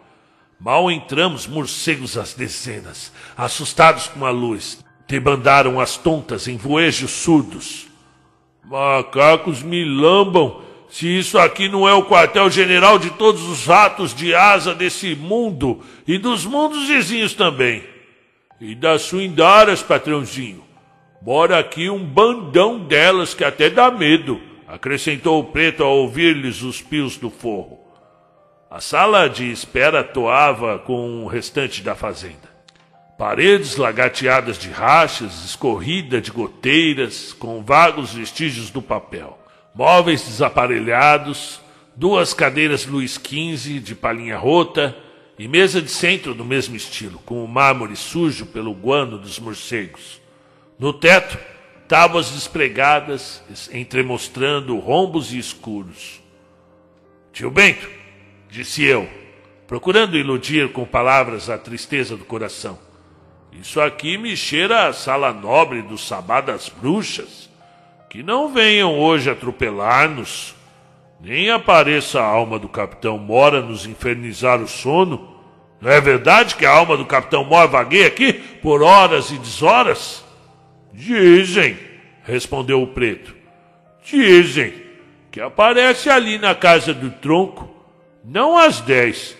Mal 0.60 0.90
entramos, 0.90 1.46
morcegos 1.46 2.18
às 2.18 2.34
dezenas, 2.34 3.12
assustados 3.36 4.08
com 4.08 4.26
a 4.26 4.30
luz, 4.30 4.84
debandaram 5.06 5.78
as 5.78 5.96
tontas 5.96 6.48
em 6.48 6.56
voejos 6.56 7.12
surdos. 7.12 7.86
Macacos 8.64 9.62
me 9.62 9.84
lambam, 9.84 10.60
se 10.90 11.06
isso 11.06 11.38
aqui 11.38 11.68
não 11.68 11.88
é 11.88 11.94
o 11.94 12.04
quartel-general 12.04 12.98
de 12.98 13.10
todos 13.10 13.42
os 13.42 13.66
ratos 13.66 14.12
de 14.12 14.34
asa 14.34 14.74
desse 14.74 15.14
mundo 15.14 15.80
e 16.04 16.18
dos 16.18 16.44
mundos 16.44 16.88
vizinhos 16.88 17.34
também. 17.34 17.84
E 18.60 18.74
das 18.74 19.02
suindaras, 19.02 19.80
patrãozinho. 19.80 20.64
Mora 21.22 21.58
aqui 21.60 21.88
um 21.88 22.04
bandão 22.04 22.80
delas 22.80 23.32
que 23.32 23.44
até 23.44 23.70
dá 23.70 23.92
medo, 23.92 24.40
acrescentou 24.66 25.38
o 25.38 25.44
preto 25.44 25.84
ao 25.84 25.98
ouvir-lhes 25.98 26.62
os 26.62 26.82
pios 26.82 27.16
do 27.16 27.30
forro. 27.30 27.87
A 28.70 28.82
sala 28.82 29.30
de 29.30 29.50
espera 29.50 30.04
toava 30.04 30.78
com 30.78 31.24
o 31.24 31.26
restante 31.26 31.82
da 31.82 31.94
fazenda. 31.94 32.48
Paredes 33.16 33.76
lagarteadas 33.76 34.58
de 34.58 34.68
rachas, 34.68 35.42
escorrida 35.42 36.20
de 36.20 36.30
goteiras, 36.30 37.32
com 37.32 37.62
vagos 37.62 38.12
vestígios 38.12 38.68
do 38.68 38.82
papel. 38.82 39.38
Móveis 39.74 40.22
desaparelhados, 40.22 41.62
duas 41.96 42.34
cadeiras 42.34 42.84
Luiz 42.84 43.14
XV 43.14 43.80
de 43.80 43.94
palhinha 43.94 44.36
rota 44.36 44.94
e 45.38 45.48
mesa 45.48 45.80
de 45.80 45.90
centro 45.90 46.34
do 46.34 46.44
mesmo 46.44 46.76
estilo, 46.76 47.18
com 47.24 47.42
o 47.42 47.48
mármore 47.48 47.96
sujo 47.96 48.44
pelo 48.44 48.74
guano 48.74 49.16
dos 49.16 49.38
morcegos. 49.38 50.20
No 50.78 50.92
teto, 50.92 51.38
tábuas 51.88 52.32
despregadas, 52.32 53.42
entremostrando 53.72 54.78
rombos 54.78 55.32
e 55.32 55.38
escuros. 55.38 56.20
Tio 57.32 57.50
Bento, 57.50 57.97
disse 58.48 58.84
eu, 58.84 59.08
procurando 59.66 60.16
iludir 60.16 60.72
com 60.72 60.84
palavras 60.84 61.50
a 61.50 61.58
tristeza 61.58 62.16
do 62.16 62.24
coração. 62.24 62.78
Isso 63.52 63.80
aqui 63.80 64.16
me 64.16 64.36
cheira 64.36 64.86
a 64.86 64.92
sala 64.92 65.32
nobre 65.32 65.82
do 65.82 65.98
sabá 65.98 66.40
das 66.40 66.68
bruxas. 66.68 67.48
Que 68.08 68.22
não 68.22 68.52
venham 68.52 68.98
hoje 68.98 69.28
atropelar-nos, 69.28 70.54
nem 71.20 71.50
apareça 71.50 72.20
a 72.20 72.24
alma 72.24 72.58
do 72.58 72.68
capitão 72.68 73.18
Mora 73.18 73.60
nos 73.60 73.84
infernizar 73.84 74.60
o 74.62 74.68
sono. 74.68 75.36
Não 75.80 75.90
é 75.90 76.00
verdade 76.00 76.54
que 76.54 76.64
a 76.64 76.70
alma 76.70 76.96
do 76.96 77.04
capitão 77.04 77.44
Mora 77.44 77.66
vagueia 77.66 78.06
aqui 78.06 78.32
por 78.32 78.82
horas 78.82 79.30
e 79.30 79.38
deshoras? 79.38 80.24
Dizem, 80.92 81.76
respondeu 82.24 82.82
o 82.82 82.86
preto. 82.86 83.36
Dizem 84.04 84.72
que 85.30 85.40
aparece 85.40 86.08
ali 86.08 86.38
na 86.38 86.54
casa 86.54 86.94
do 86.94 87.10
tronco 87.10 87.77
não 88.24 88.56
às 88.56 88.80
dez, 88.80 89.36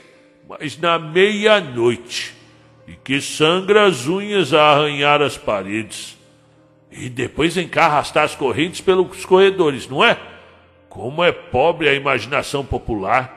mas 0.49 0.79
na 0.79 0.99
meia-noite, 0.99 2.35
e 2.87 2.95
que 2.95 3.21
sangra 3.21 3.87
as 3.87 4.07
unhas 4.07 4.55
a 4.55 4.63
arranhar 4.63 5.21
as 5.21 5.37
paredes. 5.37 6.17
E 6.91 7.09
depois 7.11 7.55
vem 7.55 7.69
cá 7.69 7.85
arrastar 7.85 8.25
as 8.25 8.35
correntes 8.35 8.81
pelos 8.81 9.27
corredores, 9.27 9.87
não 9.87 10.03
é? 10.03 10.19
Como 10.89 11.23
é 11.23 11.31
pobre 11.31 11.89
a 11.89 11.95
imaginação 11.95 12.65
popular. 12.65 13.37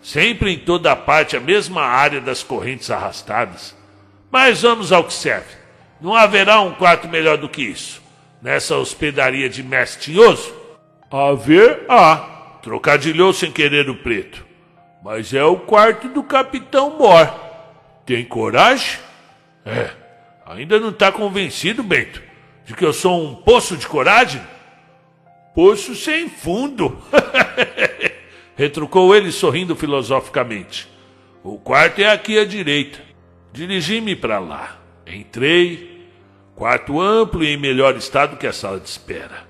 Sempre 0.00 0.52
em 0.52 0.58
toda 0.58 0.94
parte 0.94 1.36
a 1.36 1.40
mesma 1.40 1.82
área 1.82 2.20
das 2.20 2.42
correntes 2.42 2.90
arrastadas. 2.90 3.76
Mas 4.30 4.62
vamos 4.62 4.92
ao 4.92 5.04
que 5.04 5.12
serve. 5.12 5.54
Não 6.00 6.14
haverá 6.14 6.60
um 6.60 6.74
quarto 6.74 7.08
melhor 7.08 7.36
do 7.36 7.48
que 7.48 7.62
isso. 7.62 8.02
Nessa 8.40 8.76
hospedaria 8.76 9.48
de 9.48 9.62
mestre 9.62 10.12
tinhoso? 10.12 10.52
Haver 11.10 11.84
há. 11.88 12.58
Trocadilhou 12.62 13.32
sem 13.32 13.52
querer 13.52 13.90
o 13.90 13.96
preto. 13.96 14.51
Mas 15.02 15.34
é 15.34 15.42
o 15.42 15.56
quarto 15.56 16.08
do 16.08 16.22
capitão 16.22 16.96
Mor. 16.96 17.28
Tem 18.06 18.24
coragem? 18.24 19.00
É. 19.64 19.90
Ainda 20.46 20.78
não 20.78 20.90
está 20.90 21.10
convencido, 21.10 21.82
Bento, 21.82 22.22
de 22.64 22.74
que 22.74 22.84
eu 22.84 22.92
sou 22.92 23.20
um 23.20 23.34
poço 23.34 23.76
de 23.76 23.86
coragem? 23.86 24.40
Poço 25.54 25.96
sem 25.96 26.28
fundo. 26.28 27.02
Retrucou 28.54 29.14
ele 29.14 29.32
sorrindo 29.32 29.74
filosoficamente. 29.74 30.88
O 31.42 31.58
quarto 31.58 31.98
é 32.00 32.08
aqui 32.08 32.38
à 32.38 32.44
direita. 32.44 33.00
Dirigi-me 33.52 34.14
para 34.14 34.38
lá. 34.38 34.80
Entrei. 35.04 36.06
Quarto 36.54 37.00
amplo 37.00 37.42
e 37.42 37.48
em 37.48 37.56
melhor 37.56 37.96
estado 37.96 38.36
que 38.36 38.46
a 38.46 38.52
sala 38.52 38.78
de 38.78 38.88
espera. 38.88 39.48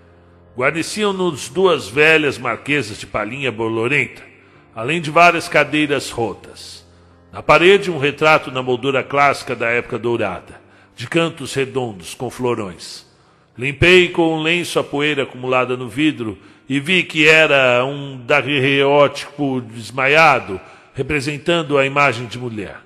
Guarneciam-nos 0.56 1.50
duas 1.50 1.88
velhas 1.88 2.38
marquesas 2.38 2.98
de 2.98 3.06
palhinha 3.06 3.52
bolorenta 3.52 4.31
além 4.74 5.00
de 5.00 5.10
várias 5.10 5.48
cadeiras 5.48 6.10
rotas. 6.10 6.84
Na 7.32 7.42
parede, 7.42 7.90
um 7.90 7.98
retrato 7.98 8.50
na 8.50 8.62
moldura 8.62 9.02
clássica 9.02 9.56
da 9.56 9.68
época 9.68 9.98
dourada, 9.98 10.60
de 10.94 11.06
cantos 11.06 11.54
redondos 11.54 12.14
com 12.14 12.28
florões. 12.30 13.06
Limpei 13.56 14.08
com 14.08 14.36
um 14.36 14.42
lenço 14.42 14.78
a 14.78 14.84
poeira 14.84 15.24
acumulada 15.24 15.76
no 15.76 15.88
vidro 15.88 16.38
e 16.68 16.80
vi 16.80 17.02
que 17.02 17.28
era 17.28 17.84
um 17.84 18.18
daguerreótipo 18.24 19.60
desmaiado, 19.60 20.60
representando 20.94 21.76
a 21.76 21.84
imagem 21.84 22.26
de 22.26 22.38
mulher. 22.38 22.80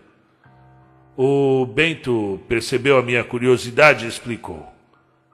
O 1.17 1.67
Bento 1.67 2.41
percebeu 2.49 2.99
a 2.99 3.03
minha 3.03 3.25
curiosidade 3.25 4.05
e 4.05 4.09
explicou. 4.09 4.67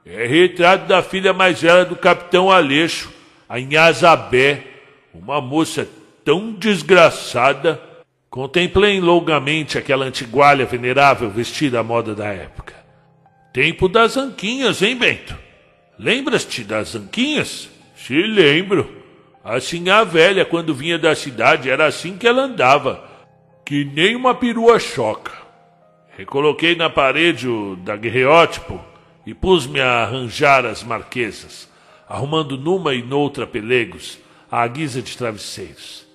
É 0.04 0.26
retrato 0.26 0.86
da 0.86 1.02
filha 1.02 1.32
mais 1.32 1.62
velha 1.62 1.84
do 1.84 1.96
capitão 1.96 2.50
Aleixo, 2.50 3.10
a 3.48 3.58
Inhazabé, 3.58 4.64
uma 5.14 5.40
moça 5.40 5.86
tão 6.24 6.52
desgraçada. 6.52 7.80
Contemplei 8.30 9.00
longamente 9.00 9.76
aquela 9.76 10.06
antigualha 10.06 10.64
venerável 10.64 11.28
vestida 11.28 11.80
à 11.80 11.82
moda 11.82 12.14
da 12.14 12.26
época. 12.26 12.74
Tempo 13.52 13.88
das 13.88 14.16
anquinhas, 14.16 14.80
hein, 14.80 14.96
Bento? 14.96 15.36
Lembras-te 15.98 16.64
das 16.64 16.94
anquinhas? 16.94 17.68
Se 17.94 18.14
lembro. 18.14 19.02
Assim 19.44 19.90
a 19.90 20.04
velha, 20.04 20.44
quando 20.44 20.74
vinha 20.74 20.98
da 20.98 21.14
cidade, 21.14 21.68
era 21.68 21.86
assim 21.86 22.16
que 22.16 22.26
ela 22.26 22.42
andava, 22.42 23.04
que 23.66 23.84
nem 23.84 24.16
uma 24.16 24.34
perua 24.34 24.78
choca. 24.78 25.32
Recoloquei 26.16 26.76
na 26.76 26.88
parede 26.88 27.48
o 27.48 27.76
daguerreótipo 27.76 28.80
e 29.26 29.34
pus-me 29.34 29.80
a 29.80 30.02
arranjar 30.02 30.64
as 30.64 30.82
marquesas, 30.82 31.68
arrumando 32.08 32.56
numa 32.56 32.94
e 32.94 33.02
noutra 33.02 33.46
pelegos, 33.46 34.18
à 34.50 34.66
guisa 34.66 35.02
de 35.02 35.16
travesseiros. 35.16 36.06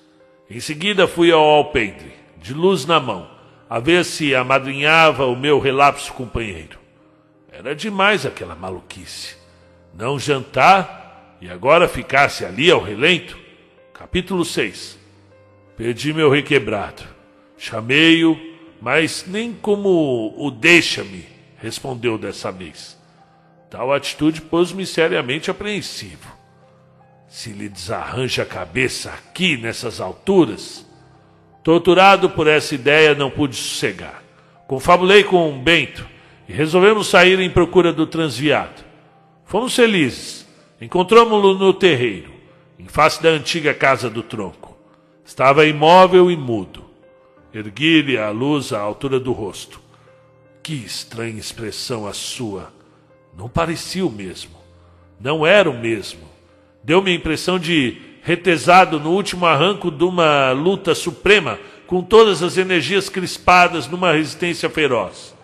Em 0.50 0.62
seguida 0.62 1.08
fui 1.08 1.30
ao 1.30 1.44
alpendre, 1.44 2.14
de 2.38 2.54
luz 2.54 2.86
na 2.86 3.00
mão, 3.00 3.30
a 3.70 3.80
ver 3.80 4.06
se 4.06 4.34
amadrinhava 4.34 5.26
o 5.26 5.36
meu 5.36 5.60
relapso 5.60 6.14
companheiro. 6.14 6.80
Era 7.52 7.76
demais 7.76 8.26
aquela 8.26 8.56
maluquice. 8.56 9.36
Não 9.94 10.18
jantar 10.18 11.38
e 11.42 11.50
agora 11.50 11.88
ficasse 11.90 12.46
ali 12.46 12.72
ao 12.72 12.82
relento. 12.82 13.38
Capítulo 13.94 14.46
6. 14.46 14.98
Perdi 15.76 16.14
meu 16.14 16.30
requebrado. 16.30 17.04
Chamei-o, 17.58 18.40
mas 18.80 19.26
nem 19.28 19.52
como 19.52 20.34
o 20.38 20.50
deixa-me, 20.50 21.26
respondeu 21.58 22.18
dessa 22.18 22.52
vez. 22.52 22.98
Tal 23.70 23.92
atitude 23.92 24.42
pôs-me 24.42 24.86
seriamente 24.86 25.52
apreensivo. 25.52 26.37
Se 27.28 27.52
lhe 27.52 27.68
desarranja 27.68 28.44
a 28.44 28.46
cabeça 28.46 29.10
aqui 29.10 29.58
nessas 29.58 30.00
alturas. 30.00 30.86
Torturado 31.64 32.30
por 32.30 32.48
essa 32.48 32.74
ideia, 32.74 33.14
não 33.14 33.30
pude 33.30 33.56
sossegar. 33.56 34.24
Confabulei 34.68 35.24
com 35.24 35.50
um 35.50 35.62
Bento 35.62 36.08
e 36.48 36.54
resolvemos 36.54 37.08
sair 37.08 37.40
em 37.40 37.50
procura 37.50 37.92
do 37.92 38.08
transviado. 38.08 38.84
Fomos 39.46 39.76
felizes. 39.76 40.48
Encontramos-lo 40.80 41.58
no 41.58 41.74
terreiro, 41.74 42.32
em 42.78 42.88
face 42.88 43.22
da 43.22 43.30
antiga 43.30 43.74
casa 43.74 44.10
do 44.10 44.22
tronco. 44.22 44.78
Estava 45.26 45.66
imóvel 45.66 46.30
e 46.30 46.38
mudo. 46.38 46.86
Ergui-lhe 47.54 48.18
a 48.18 48.30
luz 48.30 48.72
à 48.72 48.80
altura 48.80 49.20
do 49.20 49.32
rosto. 49.32 49.82
Que 50.62 50.74
estranha 50.74 51.40
expressão 51.40 52.06
a 52.06 52.14
sua. 52.14 52.72
Não 53.36 53.50
parecia 53.50 54.06
o 54.06 54.12
mesmo. 54.12 54.56
Não 55.20 55.46
era 55.46 55.70
o 55.70 55.78
mesmo. 55.78 56.27
Deu-me 56.88 57.12
a 57.12 57.16
impressão 57.16 57.60
de 57.60 57.98
retesado 58.24 58.98
no 58.98 59.12
último 59.12 59.46
arranco 59.46 59.92
de 59.92 60.06
uma 60.06 60.52
luta 60.52 60.96
suprema, 60.96 61.60
com 61.86 62.02
todas 62.02 62.42
as 62.42 62.56
energias 62.56 63.10
crispadas 63.10 63.90
numa 63.90 64.14
resistência 64.14 64.70
feroz. 64.70 65.36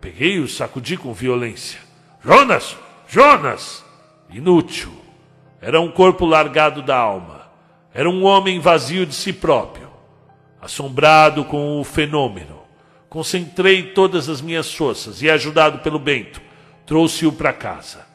peguei 0.00 0.36
e 0.36 0.40
o 0.40 0.48
sacudi 0.48 0.96
com 0.96 1.12
violência. 1.12 1.78
Jonas! 2.24 2.74
Jonas! 3.06 3.84
Inútil. 4.30 4.96
Era 5.60 5.78
um 5.78 5.90
corpo 5.90 6.24
largado 6.24 6.80
da 6.80 6.96
alma. 6.96 7.50
Era 7.92 8.08
um 8.08 8.24
homem 8.24 8.58
vazio 8.58 9.04
de 9.04 9.14
si 9.14 9.34
próprio. 9.34 9.90
Assombrado 10.58 11.44
com 11.44 11.78
o 11.78 11.84
fenômeno, 11.84 12.62
concentrei 13.10 13.90
todas 13.90 14.26
as 14.30 14.40
minhas 14.40 14.72
forças 14.72 15.20
e, 15.20 15.28
ajudado 15.28 15.80
pelo 15.80 15.98
Bento, 15.98 16.40
trouxe-o 16.86 17.30
para 17.30 17.52
casa. 17.52 18.05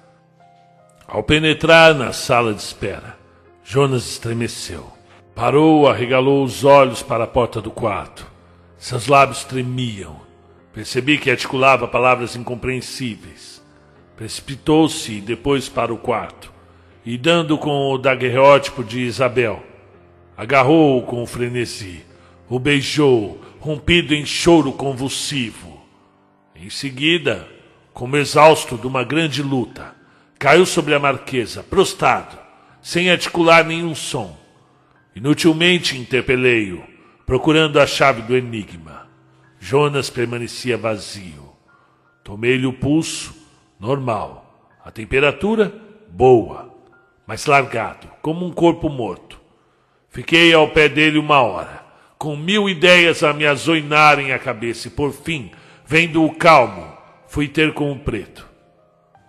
Ao 1.13 1.21
penetrar 1.21 1.93
na 1.93 2.13
sala 2.13 2.54
de 2.54 2.62
espera, 2.62 3.17
Jonas 3.65 4.10
estremeceu. 4.10 4.89
Parou, 5.36 5.86
arregalou 5.86 6.41
os 6.41 6.63
olhos 6.63 7.04
para 7.04 7.26
a 7.26 7.28
porta 7.28 7.62
do 7.62 7.69
quarto. 7.69 8.26
Seus 8.78 9.08
lábios 9.08 9.43
tremiam. 9.43 10.21
Percebi 10.71 11.17
que 11.17 11.30
articulava 11.30 11.86
palavras 11.86 12.38
incompreensíveis. 12.38 13.62
Precipitou-se 14.15 15.19
depois 15.19 15.67
para 15.67 15.93
o 15.93 15.97
quarto 15.97 16.50
e, 17.06 17.17
dando 17.17 17.58
com 17.58 17.91
o 17.91 17.97
daguerreótipo 17.97 18.82
de 18.82 19.02
Isabel, 19.02 19.62
agarrou-o 20.38 21.02
com 21.02 21.26
frenesi, 21.26 22.06
o 22.47 22.58
beijou, 22.58 23.38
rompido 23.60 24.15
em 24.15 24.26
choro 24.26 24.71
convulsivo. 24.71 25.78
Em 26.56 26.69
seguida, 26.69 27.50
como 27.93 28.15
exausto 28.15 28.78
de 28.78 28.88
uma 28.88 29.04
grande 29.04 29.43
luta, 29.43 30.00
caiu 30.41 30.65
sobre 30.65 30.95
a 30.95 30.99
marquesa, 30.99 31.62
prostrado, 31.62 32.36
sem 32.82 33.12
articular 33.12 33.63
nenhum 33.63 33.93
som. 33.93 34.36
Inutilmente 35.15 35.95
interpelei-o, 35.95 36.84
procurando 37.27 37.80
a 37.80 37.86
chave 37.86 38.23
do 38.23 38.36
enigma. 38.36 39.08
Jonas 39.60 40.10
permanecia 40.10 40.80
vazio. 40.80 41.54
Tomei-lhe 42.23 42.65
o 42.65 42.73
pulso, 42.73 43.36
normal. 43.80 44.67
A 44.84 44.89
temperatura, 44.89 45.71
boa, 46.10 46.73
mas 47.27 47.45
largado, 47.45 48.08
como 48.19 48.43
um 48.43 48.51
corpo 48.51 48.89
morto. 48.89 49.39
Fiquei 50.10 50.51
ao 50.51 50.69
pé 50.69 50.89
dele 50.89 51.19
uma 51.19 51.39
hora, 51.39 51.86
com 52.17 52.36
mil 52.36 52.67
ideias 52.67 53.21
a 53.21 53.32
me 53.32 53.45
azoinarem 53.45 54.32
a 54.32 54.39
cabeça, 54.39 54.88
e 54.88 54.91
por 54.91 55.13
fim, 55.13 55.51
vendo-o 55.86 56.34
calmo, 56.34 56.97
fui 57.27 57.47
ter 57.47 57.75
com 57.75 57.91
o 57.91 57.99
preto. 57.99 58.49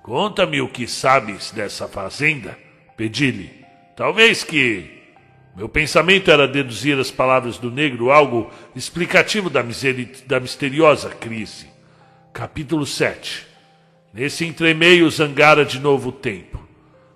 Conta-me 0.02 0.60
o 0.60 0.68
que 0.68 0.88
sabes 0.88 1.52
dessa 1.52 1.86
fazenda, 1.86 2.58
pedi-lhe. 2.96 3.64
Talvez 3.96 4.42
que. 4.42 5.00
Meu 5.54 5.68
pensamento 5.68 6.30
era 6.30 6.48
deduzir 6.48 6.98
as 6.98 7.10
palavras 7.10 7.58
do 7.58 7.70
negro 7.70 8.10
algo 8.10 8.50
explicativo 8.74 9.50
da, 9.50 9.62
da 10.26 10.40
misteriosa 10.40 11.10
crise. 11.10 11.66
Capítulo 12.32 12.86
7 12.86 13.46
Nesse 14.14 14.44
entremeio 14.44 15.10
zangara 15.10 15.64
de 15.64 15.78
novo 15.78 16.08
o 16.08 16.12
tempo. 16.12 16.58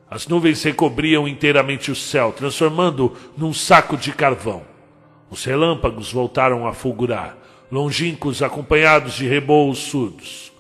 As 0.09 0.29
nuvens 0.29 0.62
recobriam 0.62 1.27
inteiramente 1.27 1.90
o 1.90 1.96
céu, 1.96 2.33
transformando 2.33 3.16
num 3.37 3.53
saco 3.53 3.96
de 3.96 4.12
carvão. 4.12 4.62
Os 5.29 5.44
relâmpagos 5.44 6.12
voltaram 6.12 6.66
a 6.66 6.72
fulgurar, 6.72 7.37
longínquos 7.70 8.42
acompanhados 8.42 9.14
de 9.14 9.27
rebouços 9.27 9.85
surdos. 9.88 10.56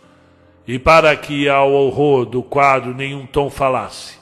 E 0.66 0.78
para 0.78 1.16
que 1.16 1.48
ao 1.48 1.72
horror 1.72 2.24
do 2.24 2.42
quadro 2.42 2.94
nenhum 2.94 3.24
tom 3.26 3.48
falasse, 3.48 4.18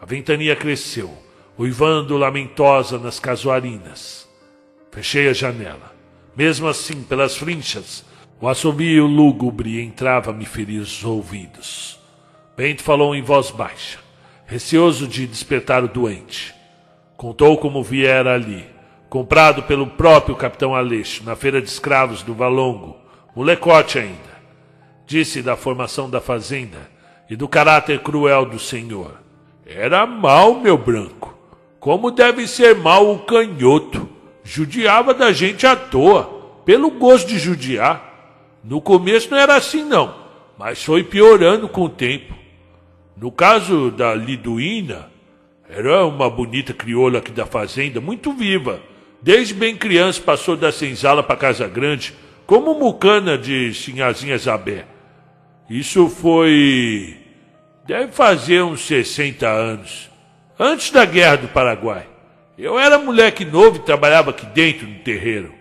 a 0.00 0.04
ventania 0.04 0.54
cresceu 0.54 1.26
uivando 1.58 2.18
lamentosa 2.18 2.98
nas 2.98 3.18
casuarinas. 3.18 4.28
Fechei 4.90 5.28
a 5.28 5.32
janela. 5.32 5.94
Mesmo 6.36 6.68
assim, 6.68 7.02
pelas 7.02 7.36
frinchas, 7.36 8.04
o 8.40 8.48
assobio 8.48 9.06
lúgubre 9.06 9.80
entrava 9.80 10.30
a 10.30 10.34
me 10.34 10.44
ferir 10.44 10.80
os 10.80 11.02
ouvidos. 11.02 11.98
Bento 12.56 12.82
falou 12.82 13.14
em 13.14 13.22
voz 13.22 13.50
baixa, 13.50 13.98
receoso 14.46 15.06
de 15.06 15.26
despertar 15.26 15.82
o 15.82 15.88
doente. 15.88 16.54
Contou 17.16 17.56
como 17.56 17.82
viera 17.82 18.34
ali, 18.34 18.66
comprado 19.08 19.62
pelo 19.62 19.86
próprio 19.86 20.36
capitão 20.36 20.74
Aleixo, 20.74 21.24
na 21.24 21.34
feira 21.34 21.60
de 21.62 21.68
escravos 21.68 22.22
do 22.22 22.34
Valongo, 22.34 22.98
molecote 23.34 23.98
ainda. 23.98 24.35
Disse 25.06 25.40
da 25.40 25.56
formação 25.56 26.10
da 26.10 26.20
fazenda 26.20 26.90
e 27.30 27.36
do 27.36 27.46
caráter 27.46 28.00
cruel 28.00 28.44
do 28.44 28.58
senhor. 28.58 29.20
Era 29.64 30.04
mal, 30.06 30.60
meu 30.60 30.76
branco. 30.76 31.36
Como 31.78 32.10
deve 32.10 32.46
ser 32.48 32.74
mal 32.74 33.08
o 33.12 33.20
canhoto. 33.20 34.08
Judiava 34.42 35.14
da 35.14 35.32
gente 35.32 35.66
à 35.66 35.74
toa, 35.76 36.60
pelo 36.64 36.90
gosto 36.90 37.28
de 37.28 37.38
judiar. 37.38 38.60
No 38.62 38.80
começo 38.80 39.30
não 39.30 39.38
era 39.38 39.54
assim, 39.54 39.84
não, 39.84 40.14
mas 40.58 40.82
foi 40.82 41.04
piorando 41.04 41.68
com 41.68 41.82
o 41.82 41.88
tempo. 41.88 42.34
No 43.16 43.30
caso 43.30 43.90
da 43.90 44.14
Liduína, 44.14 45.10
era 45.68 46.04
uma 46.04 46.28
bonita 46.28 46.72
crioula 46.72 47.18
aqui 47.18 47.30
da 47.30 47.46
fazenda, 47.46 48.00
muito 48.00 48.32
viva. 48.32 48.80
Desde 49.22 49.54
bem 49.54 49.76
criança 49.76 50.20
passou 50.20 50.56
da 50.56 50.70
senzala 50.70 51.22
para 51.22 51.36
Casa 51.36 51.66
Grande, 51.66 52.14
como 52.46 52.78
mucana 52.78 53.36
de 53.36 53.72
Sinhazinha 53.74 54.38
Zabé. 54.38 54.95
Isso 55.68 56.08
foi. 56.08 57.16
deve 57.86 58.12
fazer 58.12 58.62
uns 58.62 58.86
60 58.86 59.48
anos 59.48 60.10
antes 60.58 60.90
da 60.90 61.04
Guerra 61.04 61.36
do 61.36 61.48
Paraguai. 61.48 62.06
Eu 62.56 62.78
era 62.78 62.98
moleque 62.98 63.44
novo 63.44 63.76
e 63.76 63.80
trabalhava 63.80 64.30
aqui 64.30 64.46
dentro 64.46 64.86
no 64.86 64.98
terreiro. 65.00 65.52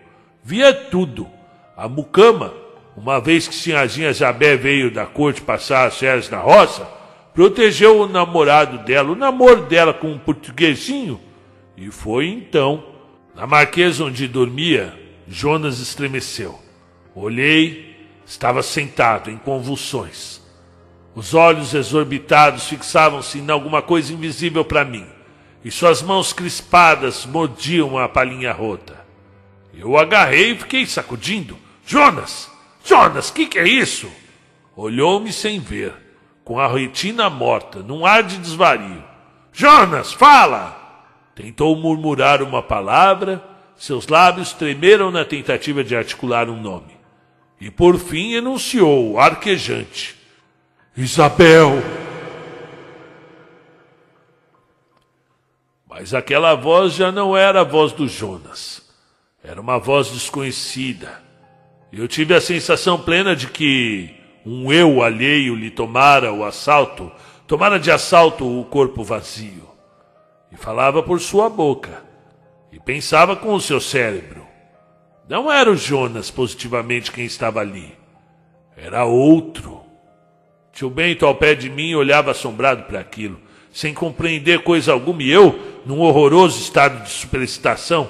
Via 0.44 0.74
tudo. 0.74 1.28
A 1.76 1.89
mucama, 1.89 2.54
uma 2.96 3.20
vez 3.20 3.48
que 3.48 3.56
Sinhazinha 3.56 4.13
Zabé 4.13 4.56
veio 4.56 4.89
da 4.89 5.06
corte 5.06 5.41
passar 5.41 5.88
as 5.88 5.98
férias 5.98 6.30
na 6.30 6.38
roça, 6.38 6.88
protegeu 7.34 8.00
o 8.00 8.08
namorado 8.08 8.78
dela, 8.86 9.12
o 9.12 9.15
namoro 9.15 9.63
dela 9.63 9.94
com 9.94 10.08
um 10.08 10.18
portuguesinho. 10.18 11.20
E 11.76 11.91
foi 11.91 12.28
então. 12.28 12.86
Na 13.36 13.46
marquesa 13.46 14.06
onde 14.06 14.28
dormia, 14.28 14.94
Jonas 15.28 15.82
estremeceu. 15.82 16.58
Olhei, 17.13 17.94
estava 18.26 18.64
sentado 18.64 19.30
em 19.30 19.38
convulsões. 19.38 20.42
Os 21.14 21.34
olhos 21.34 21.74
exorbitados 21.74 22.68
fixavam-se 22.68 23.40
em 23.40 23.50
alguma 23.50 23.82
coisa 23.82 24.12
invisível 24.12 24.66
para 24.66 24.84
mim, 24.84 25.06
e 25.64 25.72
suas 25.72 26.02
mãos 26.02 26.34
crispadas 26.34 27.26
mordiam 27.26 27.98
a 27.98 28.10
palhinha 28.10 28.52
rota. 28.52 29.06
Eu 29.74 29.98
agarrei 29.98 30.52
e 30.52 30.58
fiquei 30.58 30.86
sacudindo. 30.86 31.58
Jonas! 31.86 32.52
Jonas, 32.84 33.32
que 33.32 33.48
que 33.48 33.60
é 33.60 33.68
isso? 33.68 34.12
Olhou-me 34.76 35.32
sem 35.32 35.60
ver, 35.60 35.94
com 36.44 36.60
a 36.60 36.68
retina 36.68 37.30
morta, 37.30 37.80
num 37.80 38.06
ar 38.06 38.24
de 38.24 38.38
desvario. 38.38 39.04
Jonas, 39.52 40.14
fala! 40.14 40.84
Tentou 41.34 41.76
murmurar 41.76 42.42
uma 42.42 42.62
palavra, 42.62 43.44
seus 43.76 44.08
lábios 44.08 44.54
tremeram 44.54 45.12
na 45.12 45.26
tentativa 45.26 45.84
de 45.84 45.96
articular 45.96 46.50
um 46.50 46.62
nome. 46.62 46.94
E 47.60 47.72
por 47.72 47.98
fim 47.98 48.34
enunciou, 48.34 49.20
arquejante. 49.20 50.15
Isabel! 50.96 51.82
Mas 55.89 56.13
aquela 56.13 56.56
voz 56.56 56.94
já 56.94 57.12
não 57.12 57.38
era 57.38 57.62
a 57.62 57.63
voz 57.63 57.94
do 57.94 58.08
Jonas. 58.08 58.82
Era 59.41 59.62
uma 59.62 59.78
voz 59.78 60.10
desconhecida. 60.12 61.24
Eu 61.91 62.08
tive 62.08 62.34
a 62.34 62.41
sensação 62.41 63.00
plena 63.00 63.36
de 63.36 63.48
que 63.48 64.13
um 64.46 64.74
eu 64.74 65.02
alheio 65.02 65.56
lhe 65.56 65.72
tomara 65.72 66.34
o 66.34 66.44
assalto, 66.44 67.12
tomara 67.48 67.80
de 67.80 67.89
assalto 67.89 68.46
o 68.46 68.65
corpo 68.65 69.04
vazio. 69.04 69.70
E 70.52 70.58
falava 70.58 71.02
por 71.02 71.22
sua 71.22 71.50
boca. 71.50 72.04
E 72.72 72.80
pensava 72.80 73.36
com 73.36 73.54
o 73.54 73.62
seu 73.62 73.80
cérebro. 73.80 74.46
Não 75.28 75.52
era 75.52 75.72
o 75.72 75.76
Jonas 75.76 76.30
positivamente 76.30 77.12
quem 77.12 77.26
estava 77.26 77.60
ali. 77.60 77.94
Era 78.78 79.06
outro. 79.06 79.82
Tio 80.72 80.90
Bento, 80.90 81.26
ao 81.26 81.36
pé 81.36 81.56
de 81.56 81.70
mim, 81.70 81.96
olhava 81.96 82.32
assombrado 82.32 82.84
para 82.84 83.00
aquilo. 83.00 83.40
sem 83.76 83.94
compreender 83.94 84.60
coisa 84.64 84.94
alguma, 84.94 85.22
e 85.22 85.30
eu, 85.30 85.60
num 85.86 86.00
horroroso 86.00 86.62
estado 86.62 87.04
de 87.04 87.10
superexcitação, 87.10 88.10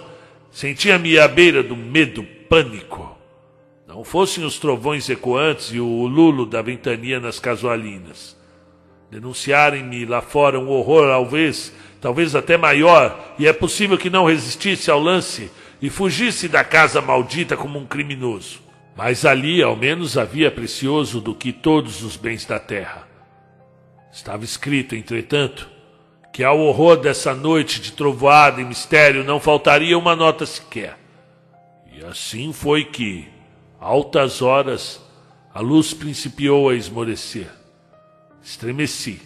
sentia-me 0.52 1.18
à 1.18 1.28
beira 1.28 1.64
do 1.64 1.76
medo 1.76 2.24
pânico. 2.48 3.18
Não 3.88 4.04
fossem 4.04 4.44
os 4.46 4.60
trovões 4.60 5.10
ecoantes 5.10 5.74
e 5.74 5.80
o 5.80 6.06
lulo 6.06 6.46
da 6.46 6.62
ventania 6.62 7.20
nas 7.20 7.40
casualinas. 7.40 8.38
Denunciarem-me 9.10 10.06
lá 10.06 10.22
fora 10.22 10.60
um 10.60 10.70
horror, 10.70 11.08
talvez, 11.08 11.74
talvez 12.00 12.36
até 12.36 12.58
maior, 12.58 13.34
e 13.40 13.48
é 13.48 13.54
possível 13.54 13.98
que 13.98 14.12
não 14.12 14.26
resistisse 14.26 14.92
ao 14.92 15.00
lance 15.00 15.50
e 15.86 15.90
fugisse 15.92 16.48
da 16.48 16.64
casa 16.64 17.00
maldita 17.00 17.56
como 17.56 17.78
um 17.78 17.86
criminoso. 17.86 18.60
Mas 18.96 19.24
ali, 19.24 19.62
ao 19.62 19.76
menos, 19.76 20.18
havia 20.18 20.50
precioso 20.50 21.22
do 21.22 21.36
que 21.36 21.54
todos 21.54 22.02
os 22.02 22.18
bens 22.18 22.44
da 22.44 22.58
terra. 22.58 23.08
Estava 24.12 24.44
escrito, 24.44 24.96
entretanto, 24.96 25.70
que 26.34 26.44
ao 26.44 26.60
horror 26.60 26.98
dessa 26.98 27.36
noite 27.36 27.80
de 27.80 27.92
trovoada 27.92 28.60
e 28.60 28.66
mistério 28.66 29.24
não 29.24 29.40
faltaria 29.40 29.96
uma 29.96 30.16
nota 30.16 30.44
sequer. 30.44 30.98
E 31.94 32.04
assim 32.04 32.52
foi 32.52 32.84
que, 32.84 33.28
altas 33.80 34.42
horas, 34.42 35.00
a 35.54 35.60
luz 35.60 35.94
principiou 35.94 36.70
a 36.70 36.76
esmorecer. 36.76 37.52
Estremeci 38.44 39.22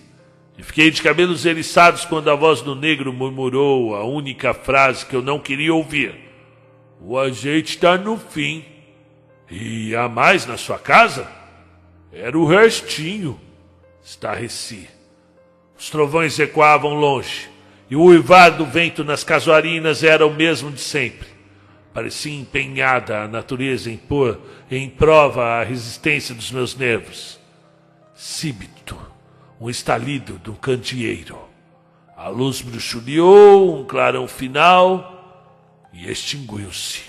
e 0.57 0.63
fiquei 0.63 0.91
de 0.91 1.01
cabelos 1.01 1.45
eriçados 1.45 2.03
quando 2.03 2.29
a 2.29 2.35
voz 2.35 2.61
do 2.61 2.75
negro 2.75 3.13
murmurou 3.13 3.95
a 3.95 4.03
única 4.03 4.53
frase 4.53 5.05
que 5.05 5.15
eu 5.15 5.21
não 5.21 5.39
queria 5.39 5.73
ouvir. 5.73 6.28
O 7.01 7.17
azeite 7.17 7.75
está 7.75 7.97
no 7.97 8.17
fim. 8.17 8.65
E 9.49 9.95
há 9.95 10.07
mais 10.07 10.45
na 10.45 10.57
sua 10.57 10.77
casa? 10.77 11.27
Era 12.11 12.37
o 12.37 12.45
restinho. 12.45 13.39
Estarreci. 14.03 14.87
Os 15.77 15.89
trovões 15.89 16.37
ecoavam 16.37 16.93
longe, 16.93 17.49
e 17.89 17.95
o 17.95 18.03
uivar 18.03 18.51
do 18.51 18.65
vento 18.65 19.03
nas 19.03 19.23
casuarinas 19.23 20.03
era 20.03 20.27
o 20.27 20.33
mesmo 20.33 20.69
de 20.69 20.81
sempre. 20.81 21.27
Parecia 21.93 22.37
empenhada 22.37 23.21
a 23.21 23.27
natureza 23.27 23.89
em 23.89 23.95
pôr 23.95 24.39
em 24.69 24.89
prova 24.89 25.43
a 25.43 25.63
resistência 25.63 26.35
dos 26.35 26.51
meus 26.51 26.75
nervos. 26.75 27.39
Síbito, 28.13 28.99
um 29.59 29.69
estalido 29.69 30.33
do 30.39 30.53
candeeiro. 30.53 31.39
A 32.15 32.27
luz 32.27 32.61
bruxuleou 32.61 33.79
um 33.79 33.85
clarão 33.85 34.27
final 34.27 35.18
e 35.93 36.09
extinguiu-se. 36.09 37.03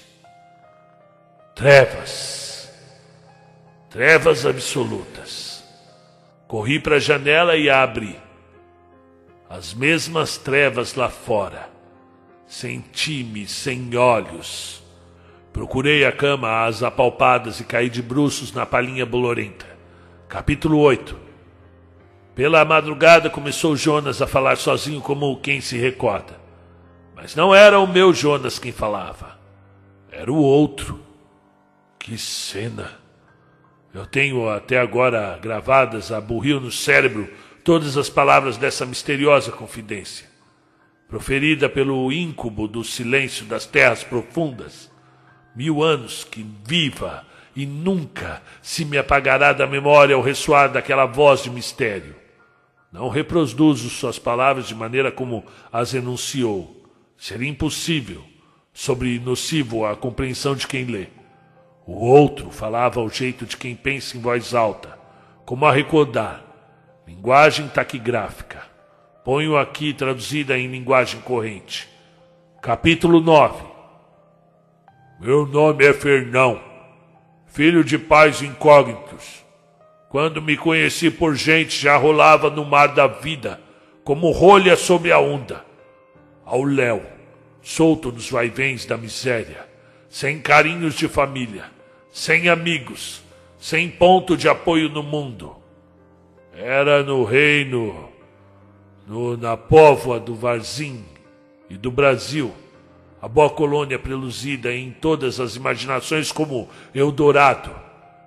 Trevas. 1.54 2.70
Trevas 3.90 4.46
absolutas. 4.46 5.64
Corri 6.46 6.80
para 6.80 6.96
a 6.96 7.00
janela 7.00 7.56
e 7.56 7.68
abri. 7.68 8.18
As 9.48 9.74
mesmas 9.74 10.36
trevas 10.36 10.94
lá 10.94 11.08
fora. 11.08 11.68
Senti-me 12.46 13.46
sem 13.46 13.96
olhos. 13.96 14.82
Procurei 15.52 16.04
a 16.04 16.12
cama 16.12 16.64
às 16.64 16.82
apalpadas 16.82 17.60
e 17.60 17.64
caí 17.64 17.90
de 17.90 18.00
bruços 18.00 18.52
na 18.52 18.64
palhinha 18.64 19.04
bolorenta. 19.04 19.66
Capítulo 20.28 20.78
8 20.78 21.16
Pela 22.34 22.64
madrugada 22.64 23.28
começou 23.28 23.76
Jonas 23.76 24.22
a 24.22 24.26
falar 24.26 24.56
sozinho 24.56 25.00
como 25.00 25.40
quem 25.40 25.60
se 25.60 25.76
recorda. 25.76 26.38
Mas 27.20 27.34
não 27.34 27.54
era 27.54 27.78
o 27.78 27.86
meu 27.86 28.14
Jonas 28.14 28.58
quem 28.58 28.72
falava. 28.72 29.38
Era 30.10 30.32
o 30.32 30.36
outro 30.36 30.98
que 31.98 32.16
cena! 32.16 32.98
Eu 33.92 34.06
tenho 34.06 34.48
até 34.48 34.78
agora 34.78 35.38
gravadas 35.42 36.10
a 36.10 36.20
burril 36.20 36.60
no 36.60 36.70
cérebro 36.70 37.28
todas 37.62 37.98
as 37.98 38.08
palavras 38.08 38.56
dessa 38.56 38.86
misteriosa 38.86 39.52
confidência, 39.52 40.26
proferida 41.08 41.68
pelo 41.68 42.10
íncubo 42.10 42.66
do 42.66 42.82
silêncio 42.82 43.44
das 43.44 43.66
terras 43.66 44.02
profundas. 44.02 44.90
Mil 45.54 45.82
anos 45.82 46.24
que 46.24 46.46
viva 46.64 47.26
e 47.54 47.66
nunca 47.66 48.40
se 48.62 48.84
me 48.84 48.96
apagará 48.96 49.52
da 49.52 49.66
memória 49.66 50.16
o 50.16 50.22
ressoar 50.22 50.72
daquela 50.72 51.04
voz 51.04 51.42
de 51.42 51.50
mistério. 51.50 52.14
Não 52.90 53.08
reproduzo 53.08 53.90
suas 53.90 54.18
palavras 54.18 54.66
de 54.68 54.74
maneira 54.74 55.12
como 55.12 55.44
as 55.70 55.92
enunciou. 55.92 56.79
Seria 57.20 57.50
impossível, 57.50 58.24
sobre 58.72 59.20
nocivo 59.20 59.84
à 59.84 59.94
compreensão 59.94 60.54
de 60.54 60.66
quem 60.66 60.86
lê. 60.86 61.08
O 61.86 61.92
outro 62.06 62.50
falava 62.50 62.98
ao 62.98 63.10
jeito 63.10 63.44
de 63.44 63.58
quem 63.58 63.76
pensa 63.76 64.16
em 64.16 64.20
voz 64.20 64.54
alta, 64.54 64.98
como 65.44 65.66
a 65.66 65.70
recordar. 65.70 66.42
Linguagem 67.06 67.68
taquigráfica. 67.68 68.62
Ponho 69.22 69.58
aqui 69.58 69.92
traduzida 69.92 70.58
em 70.58 70.68
linguagem 70.68 71.20
corrente. 71.20 71.90
Capítulo 72.62 73.20
9. 73.20 73.64
Meu 75.20 75.46
nome 75.46 75.84
é 75.84 75.92
Fernão, 75.92 76.58
filho 77.44 77.84
de 77.84 77.98
pais 77.98 78.40
incógnitos. 78.40 79.44
Quando 80.08 80.40
me 80.40 80.56
conheci 80.56 81.10
por 81.10 81.36
gente, 81.36 81.78
já 81.78 81.98
rolava 81.98 82.48
no 82.48 82.64
mar 82.64 82.94
da 82.94 83.06
vida, 83.06 83.60
como 84.04 84.30
rolha 84.30 84.74
sobre 84.74 85.12
a 85.12 85.20
onda. 85.20 85.68
Ao 86.50 86.64
léu, 86.64 87.02
solto 87.62 88.10
nos 88.10 88.28
vaivens 88.28 88.84
da 88.84 88.96
miséria, 88.96 89.68
sem 90.08 90.40
carinhos 90.40 90.94
de 90.94 91.06
família 91.06 91.80
sem 92.12 92.48
amigos, 92.48 93.22
sem 93.58 93.88
ponto 93.88 94.36
de 94.36 94.48
apoio 94.48 94.88
no 94.88 95.02
mundo. 95.02 95.56
Era 96.54 97.02
no 97.02 97.24
reino, 97.24 98.08
no, 99.06 99.36
na 99.36 99.56
póvoa 99.56 100.18
do 100.18 100.34
Varzim 100.34 101.04
e 101.68 101.76
do 101.76 101.90
Brasil, 101.90 102.52
a 103.22 103.28
boa 103.28 103.50
colônia 103.50 103.98
preluzida 103.98 104.72
em 104.74 104.90
todas 104.90 105.38
as 105.38 105.56
imaginações 105.56 106.32
como 106.32 106.68
Eldorado. 106.94 107.70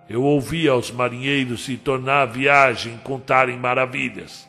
Eu 0.10 0.24
ouvia 0.24 0.76
os 0.76 0.92
marinheiros 0.92 1.68
e 1.70 1.78
tornar 1.78 2.22
a 2.22 2.26
viagem 2.26 2.98
contarem 3.00 3.58
maravilhas. 3.58 4.48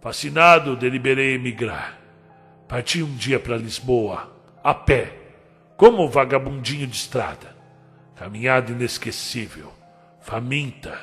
Fascinado, 0.00 0.76
deliberei 0.76 1.34
emigrar. 1.34 2.03
Parti 2.68 3.02
um 3.02 3.14
dia 3.14 3.38
para 3.38 3.56
Lisboa, 3.56 4.32
a 4.62 4.72
pé, 4.72 5.12
como 5.76 6.08
vagabundinho 6.08 6.86
de 6.86 6.96
estrada. 6.96 7.54
Caminhada 8.16 8.72
inesquecível, 8.72 9.72
faminta, 10.22 10.98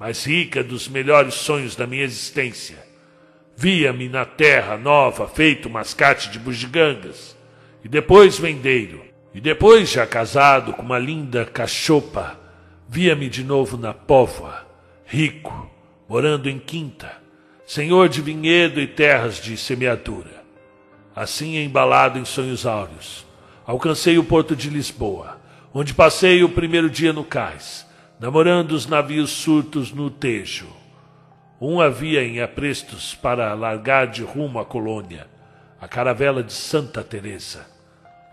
mas 0.00 0.26
rica 0.26 0.64
dos 0.64 0.88
melhores 0.88 1.34
sonhos 1.34 1.76
da 1.76 1.86
minha 1.86 2.02
existência. 2.02 2.84
Via-me 3.56 4.08
na 4.08 4.24
terra 4.24 4.76
nova, 4.76 5.28
feito 5.28 5.70
mascate 5.70 6.28
de 6.30 6.38
bugigangas, 6.38 7.36
e 7.84 7.88
depois 7.88 8.38
vendeiro, 8.38 9.04
e 9.32 9.40
depois 9.40 9.90
já 9.90 10.06
casado 10.06 10.72
com 10.72 10.82
uma 10.82 10.98
linda 10.98 11.44
cachopa, 11.44 12.38
via-me 12.88 13.28
de 13.28 13.44
novo 13.44 13.76
na 13.76 13.94
póvoa, 13.94 14.66
rico, 15.04 15.70
morando 16.08 16.50
em 16.50 16.58
quinta, 16.58 17.12
senhor 17.64 18.08
de 18.08 18.20
vinhedo 18.20 18.80
e 18.80 18.86
terras 18.86 19.36
de 19.36 19.56
semeadura. 19.56 20.35
Assim 21.16 21.56
embalado 21.56 22.18
em 22.18 22.24
sonhos 22.24 22.66
áureos, 22.66 23.26
alcancei 23.66 24.18
o 24.18 24.24
porto 24.24 24.54
de 24.54 24.70
Lisboa 24.70 25.36
onde 25.78 25.92
passei 25.92 26.42
o 26.42 26.48
primeiro 26.48 26.88
dia 26.88 27.12
no 27.12 27.22
cais, 27.22 27.86
namorando 28.18 28.72
os 28.72 28.86
navios 28.86 29.28
surtos 29.28 29.92
no 29.92 30.08
Tejo. 30.08 30.68
Um 31.60 31.82
havia 31.82 32.24
em 32.24 32.40
aprestos 32.40 33.14
para 33.14 33.52
largar 33.52 34.06
de 34.06 34.22
rumo 34.22 34.58
à 34.58 34.64
colônia, 34.64 35.26
a 35.78 35.86
caravela 35.86 36.42
de 36.42 36.54
Santa 36.54 37.04
Teresa. 37.04 37.66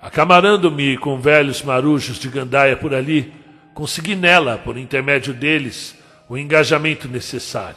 Acamarando-me 0.01 0.97
com 0.97 1.19
velhos 1.19 1.61
marujos 1.61 2.17
de 2.17 2.29
gandaia 2.29 2.77
por 2.77 2.93
ali, 2.93 3.33
consegui 3.73 4.15
nela, 4.15 4.57
por 4.57 4.77
intermédio 4.77 5.33
deles, 5.33 6.01
o 6.29 6.37
engajamento 6.37 7.09
necessário. 7.09 7.75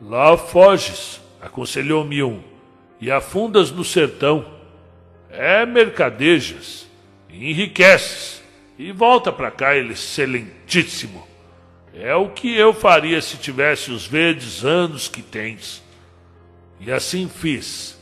Lá 0.00 0.34
foges, 0.38 1.20
aconselhou-me 1.42 2.22
um, 2.22 2.42
e 3.00 3.10
afundas 3.10 3.70
no 3.70 3.84
sertão. 3.84 4.44
É 5.30 5.66
mercadejas, 5.66 6.86
enriqueces 7.30 8.42
e 8.78 8.92
volta 8.92 9.32
para 9.32 9.50
cá, 9.50 9.76
excelentíssimo. 9.76 11.26
É 11.94 12.14
o 12.14 12.28
que 12.28 12.54
eu 12.54 12.74
faria 12.74 13.20
se 13.22 13.38
tivesse 13.38 13.90
os 13.90 14.06
verdes 14.06 14.64
anos 14.64 15.08
que 15.08 15.22
tens. 15.22 15.82
E 16.78 16.92
assim 16.92 17.28
fiz. 17.28 17.98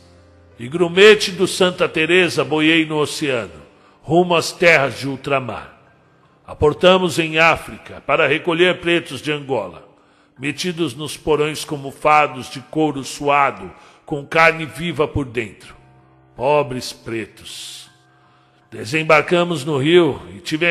E 0.59 0.69
grumete 0.69 1.31
do 1.33 1.47
Santa 1.47 1.89
Teresa 1.89 2.45
boiei 2.45 2.85
no 2.87 2.99
oceano, 2.99 3.63
rumo 4.03 4.35
às 4.35 4.53
terras 4.53 4.99
de 4.99 5.09
ultramar. 5.09 5.75
Aportamos 6.47 7.19
em 7.19 7.39
África 7.39 8.03
para 8.07 8.27
recolher 8.27 8.81
pretos 8.81 9.23
de 9.23 9.33
Angola, 9.33 9.89
metidos 10.39 10.95
nos 10.95 11.17
porões 11.17 11.65
como 11.65 11.91
fados 11.91 12.51
de 12.51 12.61
couro 12.61 13.03
suado, 13.03 13.73
com 14.05 14.25
carne 14.25 14.67
viva 14.67 15.07
por 15.09 15.25
dentro. 15.25 15.75
Pobres 16.37 16.93
pretos. 16.93 17.88
Desembarcamos 18.71 19.64
no 19.64 19.79
rio 19.79 20.21
e 20.35 20.40
tive 20.40 20.67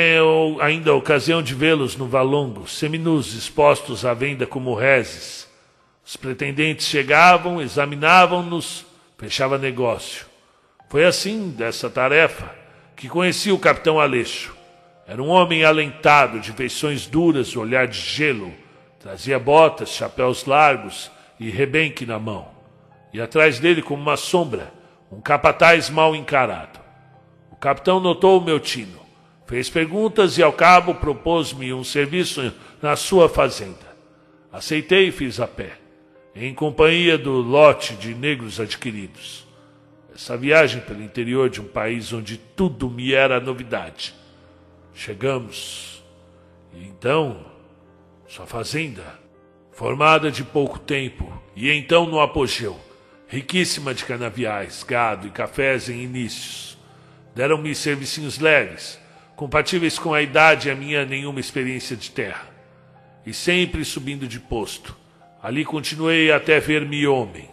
ainda 0.60 0.92
a 0.92 0.96
ocasião 0.96 1.42
de 1.42 1.56
vê-los 1.56 1.96
no 1.96 2.06
valongo, 2.06 2.68
seminus 2.68 3.34
expostos 3.34 4.06
à 4.06 4.14
venda 4.14 4.46
como 4.46 4.76
rezes. 4.76 5.50
Os 6.06 6.18
pretendentes 6.18 6.86
chegavam, 6.86 7.62
examinavam-nos, 7.62 8.86
fechava 9.18 9.58
negócio. 9.58 10.26
Foi 10.90 11.06
assim, 11.06 11.50
dessa 11.52 11.90
tarefa, 11.90 12.54
que 12.96 13.08
conheci 13.08 13.52
o 13.52 13.58
capitão 13.58 14.00
Aleixo. 14.00 14.54
Era 15.08 15.24
um 15.24 15.30
homem 15.30 15.64
alentado, 15.64 16.40
de 16.40 16.52
feições 16.52 17.08
duras, 17.08 17.56
olhar 17.56 17.88
de 17.88 18.00
gelo. 18.00 18.54
Trazia 19.00 19.40
botas, 19.40 19.90
chapéus 19.90 20.46
largos 20.46 21.10
e 21.40 21.50
rebenque 21.50 22.06
na 22.06 22.20
mão. 22.20 22.53
E 23.14 23.22
atrás 23.22 23.60
dele, 23.60 23.84
como 23.84 24.02
uma 24.02 24.18
sombra, 24.18 24.74
um 25.12 25.22
capataz 25.22 25.90
mal 25.90 26.16
encarado. 26.16 26.80
O 27.52 27.56
capitão 27.56 28.00
notou 28.00 28.40
o 28.40 28.44
meu 28.44 28.60
tino, 28.60 29.00
fez 29.46 29.70
perguntas 29.70 30.38
e, 30.40 30.44
ao 30.44 30.52
cabo, 30.52 30.96
propôs-me 30.96 31.72
um 31.72 31.84
serviço 31.84 32.52
na 32.82 32.96
sua 32.96 33.30
fazenda. 33.30 33.94
Aceitei 34.52 35.10
e 35.10 35.12
fiz 35.12 35.40
a 35.40 35.48
pé, 35.48 35.74
em 36.36 36.54
companhia 36.54 37.18
do 37.18 37.34
lote 37.34 37.94
de 37.94 38.16
negros 38.16 38.60
adquiridos. 38.60 39.48
Essa 40.14 40.36
viagem 40.36 40.82
pelo 40.82 41.04
interior 41.04 41.50
de 41.50 41.62
um 41.62 41.68
país 41.68 42.12
onde 42.12 42.38
tudo 42.38 42.90
me 42.90 43.14
era 43.14 43.40
novidade. 43.40 44.14
Chegamos. 44.94 46.04
E 46.74 46.86
então, 46.86 47.46
sua 48.28 48.46
fazenda, 48.46 49.20
formada 49.72 50.32
de 50.32 50.44
pouco 50.44 50.80
tempo, 50.80 51.32
e 51.56 51.70
então 51.72 52.06
no 52.06 52.20
apogeu, 52.20 52.80
riquíssima 53.34 53.96
de 53.96 54.06
canaviais, 54.06 54.84
gado 54.84 55.26
e 55.26 55.32
cafés 55.32 55.90
em 55.90 56.04
inícios. 56.04 56.78
Deram-me 57.34 57.74
servicinhos 57.74 58.38
leves, 58.38 59.00
compatíveis 59.36 59.98
com 59.98 60.14
a 60.14 60.22
idade 60.22 60.68
e 60.68 60.72
a 60.72 60.76
minha 60.76 61.04
nenhuma 61.04 61.40
experiência 61.40 61.96
de 61.98 62.12
terra. 62.12 62.48
E 63.26 63.34
sempre 63.34 63.84
subindo 63.84 64.28
de 64.28 64.40
posto. 64.40 64.96
Ali 65.42 65.66
continuei 65.66 66.32
até 66.32 66.60
ver-me 66.60 67.08
homem. 67.08 67.50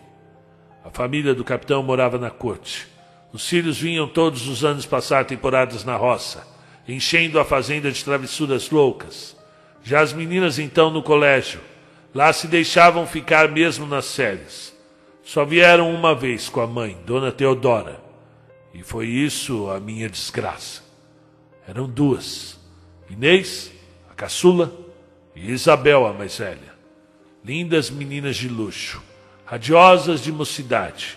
A 0.84 0.90
família 0.90 1.34
do 1.34 1.44
capitão 1.44 1.82
morava 1.82 2.18
na 2.18 2.28
corte. 2.28 2.86
Os 3.32 3.48
filhos 3.48 3.80
vinham 3.80 4.06
todos 4.06 4.48
os 4.48 4.62
anos 4.62 4.84
passar 4.84 5.24
temporadas 5.24 5.82
na 5.82 5.96
roça, 5.96 6.46
enchendo 6.86 7.40
a 7.40 7.44
fazenda 7.44 7.90
de 7.90 8.04
travessuras 8.04 8.68
loucas. 8.68 9.34
Já 9.82 10.02
as 10.02 10.12
meninas 10.12 10.58
então 10.58 10.90
no 10.90 11.02
colégio, 11.02 11.58
lá 12.14 12.34
se 12.34 12.48
deixavam 12.48 13.06
ficar 13.06 13.48
mesmo 13.48 13.86
nas 13.86 14.14
férias. 14.14 14.78
Só 15.30 15.44
vieram 15.44 15.94
uma 15.94 16.12
vez 16.12 16.48
com 16.48 16.60
a 16.60 16.66
mãe, 16.66 16.98
Dona 17.06 17.30
Teodora, 17.30 18.02
e 18.74 18.82
foi 18.82 19.06
isso 19.06 19.70
a 19.70 19.78
minha 19.78 20.08
desgraça. 20.08 20.82
Eram 21.68 21.88
duas, 21.88 22.58
Inês, 23.08 23.70
a 24.10 24.14
caçula, 24.14 24.74
e 25.36 25.52
Isabel, 25.52 26.04
a 26.04 26.12
mais 26.12 26.36
velha. 26.36 26.74
Lindas 27.44 27.90
meninas 27.90 28.34
de 28.34 28.48
luxo, 28.48 29.00
radiosas 29.44 30.20
de 30.20 30.32
mocidade. 30.32 31.16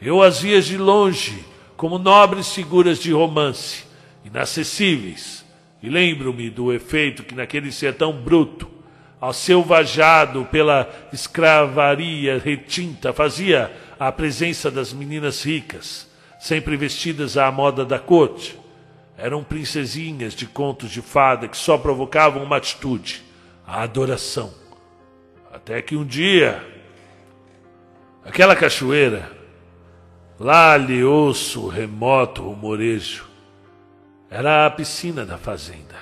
Eu 0.00 0.22
as 0.22 0.40
via 0.40 0.62
de 0.62 0.76
longe, 0.78 1.44
como 1.76 1.98
nobres 1.98 2.54
figuras 2.54 3.00
de 3.00 3.10
romance, 3.10 3.86
inacessíveis, 4.24 5.44
e 5.82 5.88
lembro-me 5.88 6.48
do 6.48 6.72
efeito 6.72 7.24
que 7.24 7.34
naquele 7.34 7.72
sertão 7.72 8.12
bruto, 8.12 8.70
selvajado 9.32 10.44
pela 10.46 10.88
escravaria 11.12 12.38
retinta, 12.38 13.12
fazia 13.12 13.70
a 13.98 14.12
presença 14.12 14.70
das 14.70 14.92
meninas 14.92 15.44
ricas, 15.44 16.08
sempre 16.38 16.76
vestidas 16.76 17.36
à 17.36 17.50
moda 17.50 17.84
da 17.84 17.98
corte. 17.98 18.58
Eram 19.16 19.42
princesinhas 19.42 20.34
de 20.34 20.46
contos 20.46 20.90
de 20.90 21.02
fada 21.02 21.48
que 21.48 21.56
só 21.56 21.76
provocavam 21.76 22.44
uma 22.44 22.56
atitude, 22.56 23.24
a 23.66 23.82
adoração. 23.82 24.54
Até 25.52 25.82
que 25.82 25.96
um 25.96 26.04
dia, 26.04 26.64
aquela 28.24 28.54
cachoeira, 28.54 29.32
lá 30.38 30.76
lhe 30.76 31.02
ouço 31.02 31.66
remoto 31.66 32.42
rumorejo, 32.42 33.26
era 34.30 34.66
a 34.66 34.70
piscina 34.70 35.26
da 35.26 35.36
fazenda, 35.36 35.96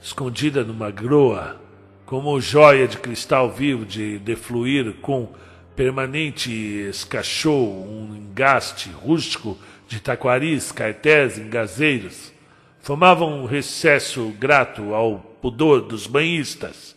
escondida 0.00 0.64
numa 0.64 0.90
groa, 0.90 1.60
como 2.06 2.40
joia 2.40 2.86
de 2.86 2.98
cristal 2.98 3.50
vivo 3.50 3.84
de 3.84 4.18
defluir 4.18 4.94
com 5.00 5.28
permanente 5.74 6.52
escachou, 6.52 7.86
um 7.86 8.14
engaste 8.14 8.90
rústico 8.90 9.58
de 9.88 10.00
taquaris, 10.00 10.70
cartés, 10.70 11.38
engazeiros, 11.38 12.32
formavam 12.80 13.42
um 13.42 13.46
recesso 13.46 14.34
grato 14.38 14.94
ao 14.94 15.18
pudor 15.40 15.80
dos 15.80 16.06
banhistas. 16.06 16.94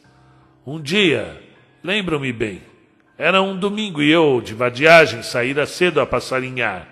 Um 0.66 0.82
dia, 0.82 1.42
lembro-me 1.84 2.32
bem, 2.34 2.62
era 3.18 3.42
um 3.42 3.58
domingo 3.58 4.02
e 4.02 4.12
eu, 4.12 4.42
de 4.42 4.54
vadiagem, 4.54 5.24
saíra 5.24 5.66
cedo 5.66 6.00
a 6.00 6.06
passarinhar. 6.06 6.88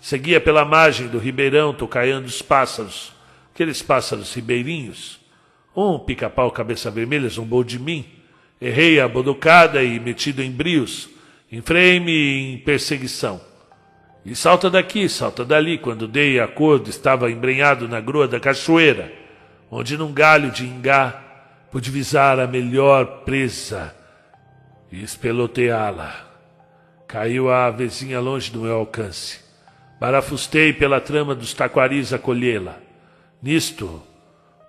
Seguia 0.00 0.40
pela 0.40 0.64
margem 0.64 1.06
do 1.06 1.18
ribeirão 1.18 1.74
tocaiando 1.74 2.26
os 2.26 2.40
pássaros, 2.40 3.12
aqueles 3.54 3.82
pássaros 3.82 4.34
ribeirinhos. 4.34 5.19
Um 5.82 5.98
pica-pau 5.98 6.50
cabeça 6.50 6.90
vermelha 6.90 7.26
zombou 7.30 7.64
de 7.64 7.78
mim. 7.78 8.04
Errei 8.60 9.00
a 9.00 9.08
boducada 9.08 9.82
e, 9.82 9.98
metido 9.98 10.42
em 10.42 10.50
brios, 10.50 11.08
enfrei-me 11.50 12.52
em 12.52 12.58
perseguição. 12.58 13.40
E 14.22 14.36
salta 14.36 14.68
daqui, 14.68 15.08
salta 15.08 15.42
dali, 15.42 15.78
quando 15.78 16.06
dei 16.06 16.38
acordo, 16.38 16.90
estava 16.90 17.30
embrenhado 17.30 17.88
na 17.88 17.98
grua 17.98 18.28
da 18.28 18.38
cachoeira, 18.38 19.10
onde 19.70 19.96
num 19.96 20.12
galho 20.12 20.50
de 20.50 20.66
ingá 20.66 21.18
pude 21.70 21.90
visar 21.90 22.38
a 22.38 22.46
melhor 22.46 23.22
presa 23.24 23.96
e 24.92 25.02
espeloteá-la. 25.02 26.28
Caiu 27.08 27.50
a 27.50 27.64
avezinha 27.64 28.20
longe 28.20 28.52
do 28.52 28.60
meu 28.60 28.74
alcance. 28.74 29.40
Barafustei 29.98 30.74
pela 30.74 31.00
trama 31.00 31.34
dos 31.34 31.54
taquaris 31.54 32.12
a 32.12 32.18
colhê-la. 32.18 32.78
Nisto, 33.42 34.09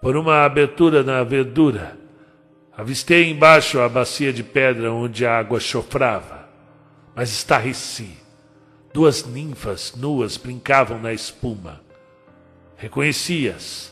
por 0.01 0.17
uma 0.17 0.43
abertura 0.43 1.03
na 1.03 1.23
verdura, 1.23 1.95
avistei 2.75 3.29
embaixo 3.29 3.79
a 3.79 3.87
bacia 3.87 4.33
de 4.33 4.43
pedra 4.43 4.91
onde 4.91 5.25
a 5.25 5.37
água 5.37 5.59
chofrava, 5.59 6.49
mas 7.15 7.31
estarreci. 7.31 8.17
Duas 8.93 9.23
ninfas 9.25 9.93
nuas 9.95 10.35
brincavam 10.35 10.99
na 10.99 11.13
espuma. 11.13 11.79
Reconheci-as. 12.75 13.91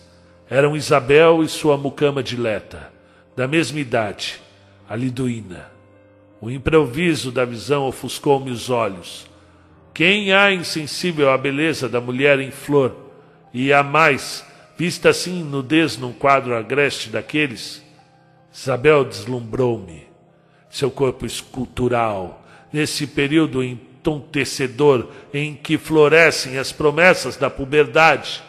Eram 0.50 0.76
Isabel 0.76 1.44
e 1.44 1.48
sua 1.48 1.78
mucama 1.78 2.24
dileta, 2.24 2.92
da 3.36 3.48
mesma 3.48 3.80
idade, 3.80 4.42
a 4.90 4.96
liduína. 4.96 5.72
O 6.42 6.50
improviso 6.50 7.32
da 7.32 7.46
visão 7.46 7.84
ofuscou-me 7.84 8.50
os 8.50 8.70
olhos. 8.72 9.30
Quem 9.94 10.34
há 10.34 10.52
insensível 10.52 11.30
à 11.30 11.38
beleza 11.38 11.88
da 11.88 12.02
mulher 12.02 12.40
em 12.40 12.50
flor, 12.50 12.96
e 13.54 13.72
a 13.72 13.84
mais, 13.84 14.44
vista 14.80 15.10
assim 15.10 15.44
nudez 15.44 15.98
num 15.98 16.12
quadro 16.12 16.56
agreste 16.56 17.10
daqueles? 17.10 17.84
Isabel 18.52 19.06
deslumbrou-me. 19.06 20.08
Seu 20.72 20.90
corpo 20.90 21.26
escultural, 21.26 22.44
nesse 22.74 23.06
período 23.06 23.64
entontecedor 23.64 25.12
em 25.32 25.54
que 25.54 25.78
florescem 25.78 26.58
as 26.58 26.72
promessas 26.72 27.38
da 27.38 27.50
puberdade, 27.50 28.42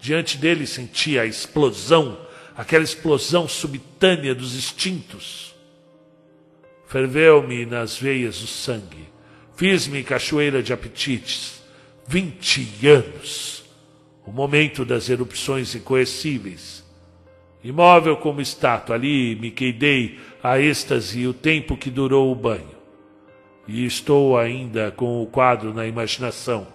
diante 0.00 0.38
dele 0.38 0.66
sentia 0.66 1.22
a 1.22 1.26
explosão, 1.26 2.18
aquela 2.56 2.82
explosão 2.82 3.46
subitânea 3.46 4.34
dos 4.34 4.56
instintos. 4.56 5.54
Ferveu-me 6.86 7.66
nas 7.66 7.96
veias 7.96 8.42
o 8.42 8.46
sangue 8.46 9.08
Fiz-me 9.58 10.04
cachoeira 10.04 10.62
de 10.62 10.72
apetites. 10.72 11.60
Vinte 12.06 12.64
anos. 12.86 13.57
O 14.28 14.30
momento 14.30 14.84
das 14.84 15.08
erupções 15.08 15.74
incoercíveis. 15.74 16.84
Imóvel 17.64 18.14
como 18.18 18.42
estátua, 18.42 18.94
ali 18.94 19.34
me 19.36 19.50
queidei 19.50 20.20
a 20.42 20.60
êxtase 20.60 21.26
o 21.26 21.32
tempo 21.32 21.78
que 21.78 21.88
durou 21.88 22.30
o 22.30 22.34
banho. 22.34 22.76
E 23.66 23.86
estou 23.86 24.36
ainda 24.36 24.90
com 24.90 25.22
o 25.22 25.26
quadro 25.26 25.72
na 25.72 25.86
imaginação. 25.86 26.66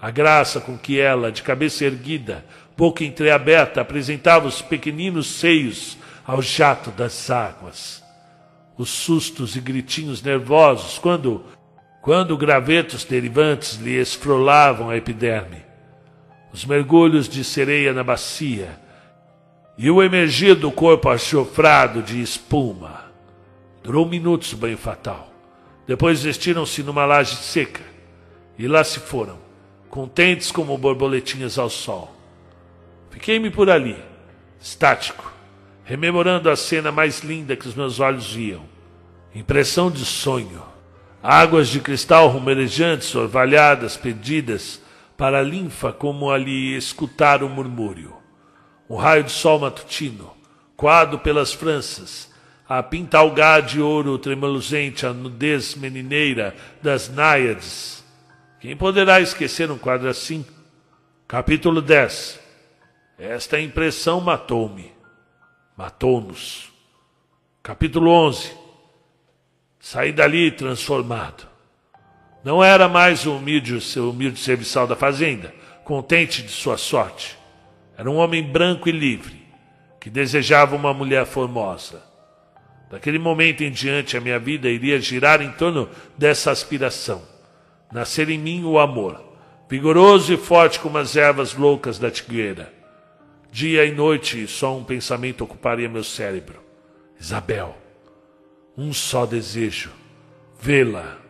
A 0.00 0.08
graça 0.12 0.60
com 0.60 0.78
que 0.78 1.00
ela, 1.00 1.32
de 1.32 1.42
cabeça 1.42 1.84
erguida, 1.84 2.46
boca 2.76 3.02
entreaberta, 3.02 3.80
apresentava 3.80 4.46
os 4.46 4.62
pequeninos 4.62 5.26
seios 5.26 5.98
ao 6.24 6.40
jato 6.40 6.92
das 6.92 7.28
águas. 7.28 8.04
Os 8.76 8.88
sustos 8.88 9.56
e 9.56 9.60
gritinhos 9.60 10.22
nervosos 10.22 10.96
quando, 10.96 11.44
quando 12.00 12.36
gravetos 12.36 13.02
derivantes 13.02 13.74
lhe 13.78 13.96
esfrolavam 13.96 14.90
a 14.90 14.96
epiderme, 14.96 15.66
os 16.58 16.64
mergulhos 16.64 17.28
de 17.28 17.44
sereia 17.44 17.92
na 17.92 18.02
bacia 18.02 18.80
e 19.76 19.88
o 19.88 20.02
emergir 20.02 20.56
do 20.56 20.72
corpo 20.72 21.08
achofrado 21.08 22.02
de 22.02 22.20
espuma. 22.20 23.04
Durou 23.80 24.04
minutos 24.04 24.52
o 24.54 24.56
banho 24.56 24.76
fatal. 24.76 25.32
Depois 25.86 26.20
vestiram-se 26.20 26.82
numa 26.82 27.06
laje 27.06 27.36
seca 27.36 27.84
e 28.58 28.66
lá 28.66 28.82
se 28.82 28.98
foram, 28.98 29.38
contentes 29.88 30.50
como 30.50 30.76
borboletinhas 30.76 31.60
ao 31.60 31.70
sol. 31.70 32.12
Fiquei-me 33.08 33.50
por 33.50 33.70
ali, 33.70 33.96
estático, 34.60 35.32
rememorando 35.84 36.50
a 36.50 36.56
cena 36.56 36.90
mais 36.90 37.20
linda 37.20 37.54
que 37.54 37.68
os 37.68 37.74
meus 37.76 38.00
olhos 38.00 38.32
viam. 38.32 38.64
Impressão 39.32 39.92
de 39.92 40.04
sonho. 40.04 40.60
Águas 41.22 41.68
de 41.68 41.78
cristal 41.78 42.26
rumerejantes, 42.26 43.14
orvalhadas, 43.14 43.96
pedidas 43.96 44.80
para 45.18 45.40
a 45.40 45.42
linfa, 45.42 45.92
como 45.92 46.30
ali 46.30 46.76
escutar 46.76 47.42
o 47.42 47.48
murmúrio. 47.48 48.16
Um 48.88 48.94
raio 48.94 49.24
de 49.24 49.32
sol 49.32 49.58
matutino, 49.58 50.32
coado 50.76 51.18
pelas 51.18 51.52
franças, 51.52 52.32
a 52.68 52.80
pintalgá 52.84 53.58
de 53.58 53.80
ouro 53.80 54.16
tremulosente, 54.16 55.04
a 55.04 55.12
nudez 55.12 55.74
menineira 55.74 56.54
das 56.80 57.08
náiades. 57.08 58.04
Quem 58.60 58.76
poderá 58.76 59.20
esquecer 59.20 59.68
um 59.72 59.76
quadro 59.76 60.08
assim? 60.08 60.46
Capítulo 61.26 61.82
10. 61.82 62.38
Esta 63.18 63.60
impressão 63.60 64.20
matou-me. 64.20 64.92
Matou-nos. 65.76 66.72
Capítulo 67.60 68.12
11. 68.12 68.52
Saí 69.80 70.12
dali 70.12 70.52
transformado. 70.52 71.57
Não 72.48 72.64
era 72.64 72.88
mais 72.88 73.26
o 73.26 73.36
humilde, 73.36 73.74
o 73.74 74.08
humilde 74.08 74.40
serviçal 74.40 74.86
da 74.86 74.96
fazenda, 74.96 75.54
contente 75.84 76.42
de 76.42 76.48
sua 76.48 76.78
sorte. 76.78 77.36
Era 77.94 78.10
um 78.10 78.16
homem 78.16 78.42
branco 78.42 78.88
e 78.88 78.90
livre, 78.90 79.42
que 80.00 80.08
desejava 80.08 80.74
uma 80.74 80.94
mulher 80.94 81.26
formosa. 81.26 82.02
Daquele 82.90 83.18
momento 83.18 83.62
em 83.62 83.70
diante, 83.70 84.16
a 84.16 84.20
minha 84.22 84.38
vida 84.38 84.66
iria 84.66 84.98
girar 84.98 85.42
em 85.42 85.52
torno 85.52 85.90
dessa 86.16 86.50
aspiração. 86.50 87.20
Nascer 87.92 88.30
em 88.30 88.38
mim 88.38 88.64
o 88.64 88.78
amor, 88.78 89.22
vigoroso 89.68 90.32
e 90.32 90.38
forte 90.38 90.80
como 90.80 90.96
as 90.96 91.16
ervas 91.16 91.52
loucas 91.52 91.98
da 91.98 92.10
tigueira. 92.10 92.72
Dia 93.52 93.84
e 93.84 93.92
noite, 93.92 94.46
só 94.46 94.74
um 94.74 94.84
pensamento 94.84 95.44
ocuparia 95.44 95.86
meu 95.86 96.02
cérebro: 96.02 96.62
Isabel. 97.20 97.76
Um 98.74 98.90
só 98.94 99.26
desejo: 99.26 99.90
vê-la. 100.58 101.27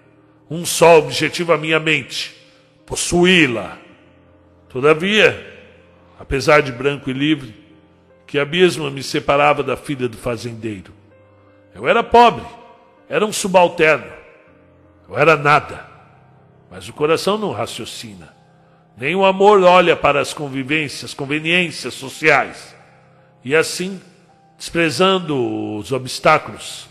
Um 0.50 0.64
só 0.64 0.98
objetivo 0.98 1.52
à 1.52 1.58
minha 1.58 1.78
mente: 1.78 2.34
possuí-la. 2.86 3.78
Todavia, 4.68 5.58
apesar 6.18 6.60
de 6.60 6.72
branco 6.72 7.08
e 7.10 7.12
livre, 7.12 7.54
que 8.26 8.38
abismo 8.38 8.90
me 8.90 9.02
separava 9.02 9.62
da 9.62 9.76
filha 9.76 10.08
do 10.08 10.16
fazendeiro. 10.16 10.92
Eu 11.74 11.88
era 11.88 12.02
pobre, 12.02 12.44
era 13.08 13.24
um 13.24 13.32
subalterno, 13.32 14.12
eu 15.08 15.16
era 15.16 15.36
nada. 15.36 15.86
Mas 16.70 16.88
o 16.88 16.92
coração 16.92 17.38
não 17.38 17.52
raciocina. 17.52 18.36
Nem 18.96 19.14
o 19.14 19.24
amor 19.24 19.62
olha 19.62 19.96
para 19.96 20.20
as 20.20 20.34
convivências, 20.34 21.14
conveniências 21.14 21.94
sociais. 21.94 22.74
E 23.44 23.54
assim, 23.54 24.00
desprezando 24.58 25.76
os 25.76 25.92
obstáculos, 25.92 26.87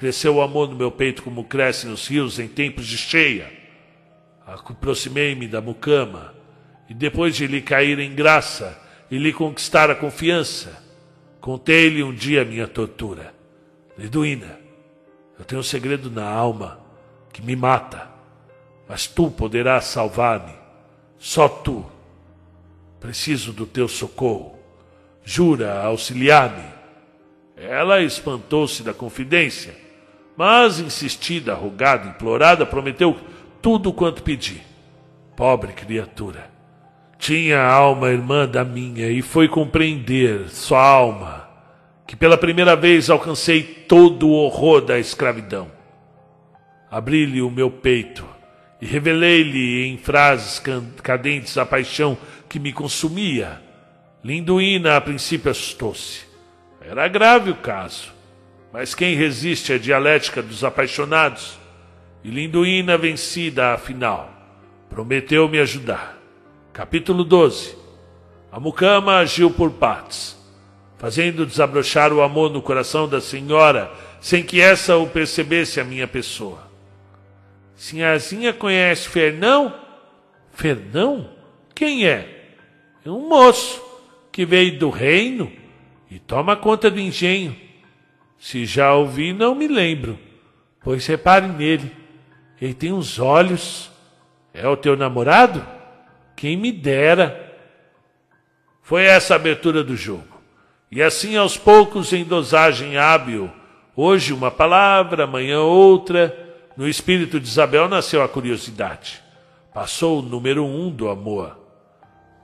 cresceu 0.00 0.36
o 0.36 0.40
amor 0.40 0.66
no 0.66 0.74
meu 0.74 0.90
peito 0.90 1.22
como 1.22 1.44
cresce 1.44 1.86
nos 1.86 2.08
rios 2.08 2.38
em 2.38 2.48
tempos 2.48 2.86
de 2.86 2.96
cheia. 2.96 3.52
Aproximei-me 4.46 5.46
da 5.46 5.60
mucama 5.60 6.34
e 6.88 6.94
depois 6.94 7.36
de 7.36 7.46
lhe 7.46 7.60
cair 7.60 7.98
em 7.98 8.14
graça 8.14 8.80
e 9.10 9.18
lhe 9.18 9.30
conquistar 9.30 9.90
a 9.90 9.94
confiança, 9.94 10.82
contei-lhe 11.38 12.02
um 12.02 12.14
dia 12.14 12.46
minha 12.46 12.66
tortura. 12.66 13.34
Liduína, 13.98 14.58
eu 15.38 15.44
tenho 15.44 15.60
um 15.60 15.64
segredo 15.64 16.10
na 16.10 16.26
alma 16.26 16.80
que 17.30 17.42
me 17.42 17.54
mata, 17.54 18.10
mas 18.88 19.06
tu 19.06 19.30
poderás 19.30 19.84
salvar-me. 19.84 20.54
Só 21.18 21.46
tu. 21.46 21.84
Preciso 22.98 23.52
do 23.52 23.66
teu 23.66 23.86
socorro. 23.86 24.58
Jura 25.22 25.82
auxiliar-me. 25.82 26.64
Ela 27.54 28.00
espantou-se 28.00 28.82
da 28.82 28.94
confidência, 28.94 29.89
mas 30.36 30.80
insistida, 30.80 31.54
rogada, 31.54 32.08
implorada, 32.08 32.64
prometeu 32.64 33.16
tudo 33.60 33.92
quanto 33.92 34.22
pedi. 34.22 34.62
Pobre 35.36 35.72
criatura. 35.72 36.50
Tinha 37.18 37.62
alma 37.62 38.10
irmã 38.10 38.48
da 38.48 38.64
minha 38.64 39.08
e 39.10 39.20
foi 39.20 39.48
compreender 39.48 40.48
sua 40.48 40.82
alma 40.82 41.50
que 42.10 42.16
pela 42.16 42.36
primeira 42.36 42.74
vez 42.74 43.08
alcancei 43.08 43.62
todo 43.62 44.26
o 44.26 44.32
horror 44.32 44.80
da 44.80 44.98
escravidão. 44.98 45.70
Abri-lhe 46.90 47.40
o 47.40 47.48
meu 47.48 47.70
peito 47.70 48.26
e 48.80 48.86
revelei-lhe 48.86 49.86
em 49.86 49.96
frases 49.96 50.60
cadentes 51.00 51.56
a 51.56 51.64
paixão 51.64 52.18
que 52.48 52.58
me 52.58 52.72
consumia. 52.72 53.62
Linduína 54.24 54.96
a 54.96 55.00
princípio 55.00 55.52
assustou-se. 55.52 56.22
Era 56.80 57.06
grave 57.06 57.52
o 57.52 57.54
caso, 57.54 58.12
mas 58.72 58.94
quem 58.94 59.16
resiste 59.16 59.72
à 59.72 59.78
dialética 59.78 60.42
dos 60.42 60.62
apaixonados? 60.62 61.58
E 62.22 62.30
Linduína, 62.30 62.96
vencida 62.96 63.72
afinal, 63.72 64.30
prometeu 64.88 65.48
me 65.48 65.58
ajudar. 65.58 66.18
Capítulo 66.72 67.24
12 67.24 67.76
A 68.52 68.60
mucama 68.60 69.16
agiu 69.16 69.50
por 69.50 69.72
partes, 69.72 70.36
fazendo 70.98 71.46
desabrochar 71.46 72.12
o 72.12 72.22
amor 72.22 72.50
no 72.50 72.62
coração 72.62 73.08
da 73.08 73.20
senhora, 73.20 73.90
sem 74.20 74.42
que 74.42 74.60
essa 74.60 74.96
o 74.96 75.08
percebesse 75.08 75.80
a 75.80 75.84
minha 75.84 76.06
pessoa. 76.06 76.70
Sinhazinha 77.74 78.52
conhece 78.52 79.08
Fernão? 79.08 79.74
Fernão? 80.52 81.30
Quem 81.74 82.06
é? 82.06 82.52
É 83.04 83.10
um 83.10 83.26
moço 83.28 83.82
que 84.30 84.44
veio 84.44 84.78
do 84.78 84.90
reino 84.90 85.50
e 86.10 86.18
toma 86.18 86.54
conta 86.54 86.90
do 86.90 87.00
engenho. 87.00 87.69
Se 88.40 88.64
já 88.64 88.94
ouvi, 88.94 89.34
não 89.34 89.54
me 89.54 89.68
lembro, 89.68 90.18
pois 90.82 91.06
repare 91.06 91.46
nele. 91.46 91.94
Ele 92.60 92.72
tem 92.72 92.90
uns 92.90 93.18
olhos. 93.18 93.90
É 94.52 94.66
o 94.66 94.76
teu 94.76 94.96
namorado? 94.96 95.64
Quem 96.34 96.56
me 96.56 96.72
dera. 96.72 97.54
Foi 98.82 99.04
essa 99.04 99.34
a 99.34 99.36
abertura 99.36 99.84
do 99.84 99.94
jogo. 99.94 100.26
E 100.90 101.02
assim, 101.02 101.36
aos 101.36 101.56
poucos, 101.56 102.12
em 102.14 102.24
dosagem 102.24 102.96
hábil, 102.96 103.50
hoje 103.94 104.32
uma 104.32 104.50
palavra, 104.50 105.24
amanhã 105.24 105.60
outra, 105.60 106.36
no 106.76 106.88
espírito 106.88 107.38
de 107.38 107.46
Isabel 107.46 107.88
nasceu 107.88 108.22
a 108.22 108.28
curiosidade. 108.28 109.22
Passou 109.72 110.18
o 110.18 110.22
número 110.22 110.64
um 110.64 110.90
do 110.90 111.08
amor. 111.08 111.56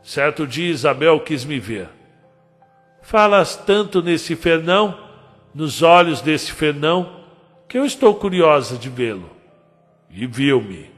Certo 0.03 0.47
dia 0.47 0.71
Isabel 0.71 1.19
quis 1.21 1.45
me 1.45 1.59
ver. 1.59 1.89
Falas 3.03 3.57
tanto 3.57 4.03
nesse 4.03 4.37
Fernão, 4.37 5.06
nos 5.57 5.81
olhos 5.81 6.21
desse 6.21 6.53
Fernão, 6.53 7.25
que 7.67 7.79
eu 7.79 7.87
estou 7.87 8.15
curiosa 8.15 8.77
de 8.77 8.91
vê-lo. 8.91 9.31
E 10.11 10.27
viu-me. 10.27 10.91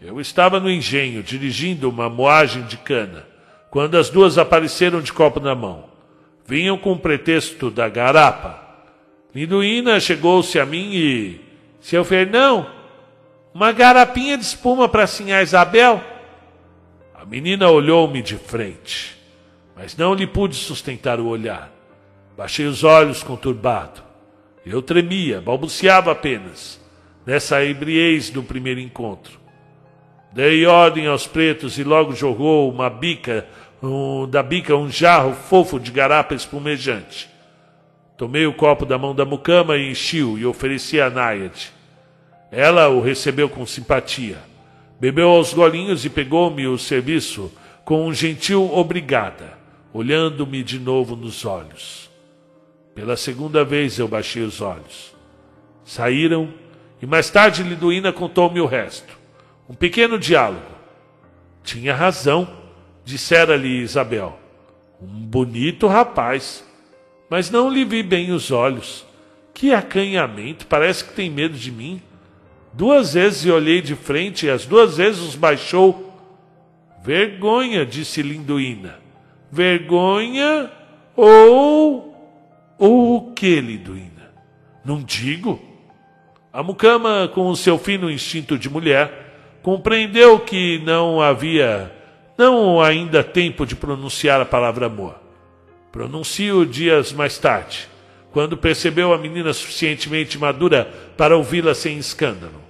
Eu 0.00 0.20
estava 0.20 0.60
no 0.60 0.70
engenho, 0.70 1.24
dirigindo 1.24 1.90
uma 1.90 2.08
moagem 2.08 2.62
de 2.62 2.76
cana, 2.76 3.26
quando 3.68 3.96
as 3.96 4.08
duas 4.08 4.38
apareceram 4.38 5.02
de 5.02 5.12
copo 5.12 5.40
na 5.40 5.56
mão. 5.56 5.86
Vinham 6.46 6.78
com 6.78 6.92
o 6.92 6.98
pretexto 6.98 7.68
da 7.68 7.88
garapa. 7.88 8.62
Linduína 9.34 9.98
chegou-se 9.98 10.56
a 10.60 10.64
mim 10.64 10.92
e 10.92 11.40
seu 11.80 12.04
Fernão, 12.04 12.70
uma 13.52 13.72
garapinha 13.72 14.38
de 14.38 14.44
espuma 14.44 14.88
para 14.88 15.08
sinhar 15.08 15.42
Isabel? 15.42 16.00
A 17.12 17.24
menina 17.24 17.68
olhou-me 17.68 18.22
de 18.22 18.36
frente, 18.36 19.18
mas 19.74 19.96
não 19.96 20.14
lhe 20.14 20.28
pude 20.28 20.54
sustentar 20.54 21.18
o 21.18 21.26
olhar. 21.26 21.79
Baixei 22.40 22.64
os 22.64 22.84
olhos 22.84 23.22
conturbado. 23.22 24.00
Eu 24.64 24.80
tremia, 24.80 25.42
balbuciava 25.42 26.10
apenas, 26.10 26.80
nessa 27.26 27.62
ebriez 27.62 28.30
do 28.30 28.42
primeiro 28.42 28.80
encontro. 28.80 29.38
Dei 30.32 30.64
ordem 30.64 31.06
aos 31.06 31.26
pretos 31.26 31.78
e 31.78 31.84
logo 31.84 32.14
jogou 32.14 32.72
uma 32.72 32.88
bica, 32.88 33.46
um, 33.82 34.26
da 34.26 34.42
bica 34.42 34.74
um 34.74 34.90
jarro 34.90 35.34
fofo 35.34 35.78
de 35.78 35.90
garapa 35.90 36.34
espumejante. 36.34 37.28
Tomei 38.16 38.46
o 38.46 38.54
copo 38.54 38.86
da 38.86 38.96
mão 38.96 39.14
da 39.14 39.26
mucama 39.26 39.76
e 39.76 39.90
enchi-o 39.90 40.38
e 40.38 40.46
ofereci 40.46 40.98
a 40.98 41.10
Náiade. 41.10 41.70
Ela 42.50 42.88
o 42.88 43.02
recebeu 43.02 43.50
com 43.50 43.66
simpatia. 43.66 44.38
Bebeu 44.98 45.28
aos 45.28 45.52
golinhos 45.52 46.06
e 46.06 46.08
pegou-me 46.08 46.66
o 46.66 46.78
serviço 46.78 47.52
com 47.84 48.06
um 48.06 48.14
gentil 48.14 48.72
obrigada, 48.72 49.58
olhando-me 49.92 50.62
de 50.62 50.78
novo 50.78 51.14
nos 51.14 51.44
olhos. 51.44 52.09
Pela 52.94 53.16
segunda 53.16 53.64
vez 53.64 53.98
eu 53.98 54.08
baixei 54.08 54.42
os 54.42 54.60
olhos. 54.60 55.14
Saíram 55.84 56.52
e 57.00 57.06
mais 57.06 57.30
tarde 57.30 57.62
Liduína 57.62 58.12
contou-me 58.12 58.60
o 58.60 58.66
resto. 58.66 59.18
Um 59.68 59.74
pequeno 59.74 60.18
diálogo. 60.18 60.66
Tinha 61.62 61.94
razão, 61.94 62.48
dissera-lhe 63.04 63.80
Isabel. 63.80 64.38
Um 65.00 65.06
bonito 65.06 65.86
rapaz 65.86 66.64
mas 67.30 67.48
não 67.48 67.70
lhe 67.70 67.84
vi 67.84 68.02
bem 68.02 68.32
os 68.32 68.50
olhos. 68.50 69.06
Que 69.54 69.72
acanhamento, 69.72 70.66
parece 70.66 71.04
que 71.04 71.12
tem 71.14 71.30
medo 71.30 71.56
de 71.56 71.70
mim. 71.70 72.02
Duas 72.72 73.14
vezes 73.14 73.50
olhei 73.50 73.80
de 73.80 73.94
frente 73.94 74.46
e 74.46 74.50
as 74.50 74.66
duas 74.66 74.96
vezes 74.96 75.20
os 75.20 75.36
baixou. 75.36 76.12
Vergonha, 77.04 77.86
disse 77.86 78.20
Linduína. 78.20 78.98
Vergonha 79.50 80.70
ou. 81.16 82.09
O 82.82 83.32
que, 83.36 83.60
Linduína? 83.60 84.32
Não 84.82 85.02
digo. 85.02 85.60
A 86.50 86.62
mucama, 86.62 87.30
com 87.34 87.50
o 87.50 87.54
seu 87.54 87.76
fino 87.76 88.10
instinto 88.10 88.58
de 88.58 88.70
mulher, 88.70 89.58
compreendeu 89.62 90.40
que 90.40 90.78
não 90.82 91.20
havia, 91.20 91.94
não 92.38 92.80
ainda 92.80 93.22
tempo 93.22 93.66
de 93.66 93.76
pronunciar 93.76 94.40
a 94.40 94.46
palavra 94.46 94.86
amor. 94.86 95.20
Pronuncio 95.92 96.64
dias 96.64 97.12
mais 97.12 97.36
tarde, 97.36 97.86
quando 98.32 98.56
percebeu 98.56 99.12
a 99.12 99.18
menina 99.18 99.52
suficientemente 99.52 100.38
madura 100.38 100.90
para 101.18 101.36
ouvi-la 101.36 101.74
sem 101.74 101.98
escândalo. 101.98 102.62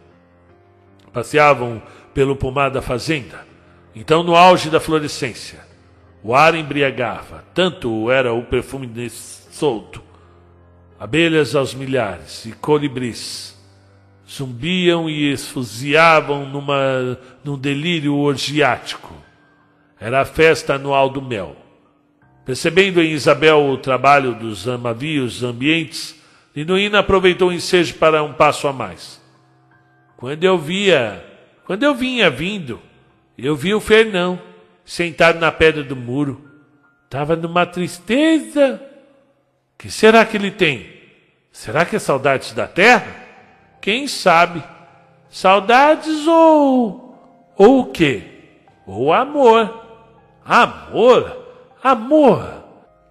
Passeavam 1.12 1.80
pelo 2.12 2.34
pomar 2.34 2.70
da 2.70 2.82
fazenda, 2.82 3.46
então 3.94 4.24
no 4.24 4.34
auge 4.34 4.70
da 4.70 4.80
florescência. 4.80 5.60
O 6.20 6.34
ar 6.34 6.56
embriagava, 6.56 7.44
tanto 7.54 8.10
era 8.10 8.32
o 8.32 8.42
perfume 8.42 8.88
solto. 9.60 10.02
Abelhas 10.98 11.54
aos 11.54 11.74
milhares 11.74 12.46
e 12.46 12.52
colibris 12.52 13.58
zumbiam 14.26 15.08
e 15.08 15.30
esfuziavam 15.30 16.46
numa, 16.46 17.18
num 17.44 17.58
delírio 17.58 18.16
orgiático. 18.16 19.12
Era 19.98 20.22
a 20.22 20.24
festa 20.24 20.74
anual 20.74 21.10
do 21.10 21.20
mel. 21.20 21.56
Percebendo 22.44 23.02
em 23.02 23.10
Isabel 23.10 23.60
o 23.66 23.76
trabalho 23.76 24.34
dos 24.34 24.66
amavios 24.66 25.42
ambientes, 25.42 26.18
Linuína 26.56 27.00
aproveitou 27.00 27.50
o 27.50 27.52
ensejo 27.52 27.94
para 27.94 28.22
um 28.22 28.32
passo 28.32 28.66
a 28.66 28.72
mais. 28.72 29.20
Quando 30.16 30.42
eu 30.42 30.56
via, 30.56 31.22
quando 31.64 31.82
eu 31.82 31.94
vinha 31.94 32.30
vindo, 32.30 32.80
eu 33.36 33.54
vi 33.54 33.74
o 33.74 33.80
Fernão 33.80 34.40
sentado 34.84 35.38
na 35.38 35.52
pedra 35.52 35.84
do 35.84 35.96
muro. 35.96 36.48
Estava 37.04 37.36
numa 37.36 37.66
tristeza. 37.66 38.89
Que 39.80 39.90
será 39.90 40.26
que 40.26 40.36
ele 40.36 40.50
tem? 40.50 40.92
Será 41.50 41.86
que 41.86 41.96
é 41.96 41.98
saudades 41.98 42.52
da 42.52 42.66
terra? 42.66 43.16
Quem 43.80 44.06
sabe? 44.06 44.62
Saudades 45.30 46.26
ou. 46.26 47.48
ou 47.56 47.80
o 47.80 47.86
quê? 47.86 48.22
Ou 48.86 49.10
amor. 49.10 49.86
Amor? 50.44 51.34
Amor! 51.82 52.62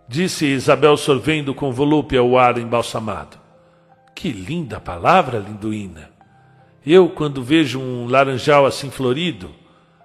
Disse 0.08 0.46
Isabel 0.46 0.96
sorvendo 0.96 1.56
com 1.56 1.72
volúpia 1.72 2.22
o 2.22 2.38
ar 2.38 2.60
embalsamado. 2.60 3.40
Que 4.14 4.32
linda 4.32 4.80
palavra, 4.80 5.40
linduína! 5.40 6.12
Eu, 6.86 7.10
quando 7.10 7.42
vejo 7.42 7.80
um 7.80 8.08
laranjal 8.08 8.68
assim 8.68 8.92
florido, 8.92 9.50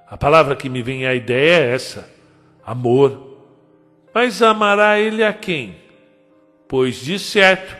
a 0.08 0.16
palavra 0.16 0.56
que 0.56 0.70
me 0.70 0.80
vem 0.80 1.06
à 1.06 1.14
ideia 1.14 1.62
é 1.62 1.74
essa: 1.74 2.10
amor. 2.64 3.36
Mas 4.14 4.40
amará 4.40 4.98
ele 4.98 5.22
a 5.22 5.32
quem? 5.34 5.83
Pois 6.76 6.96
de 6.96 7.20
certo, 7.20 7.76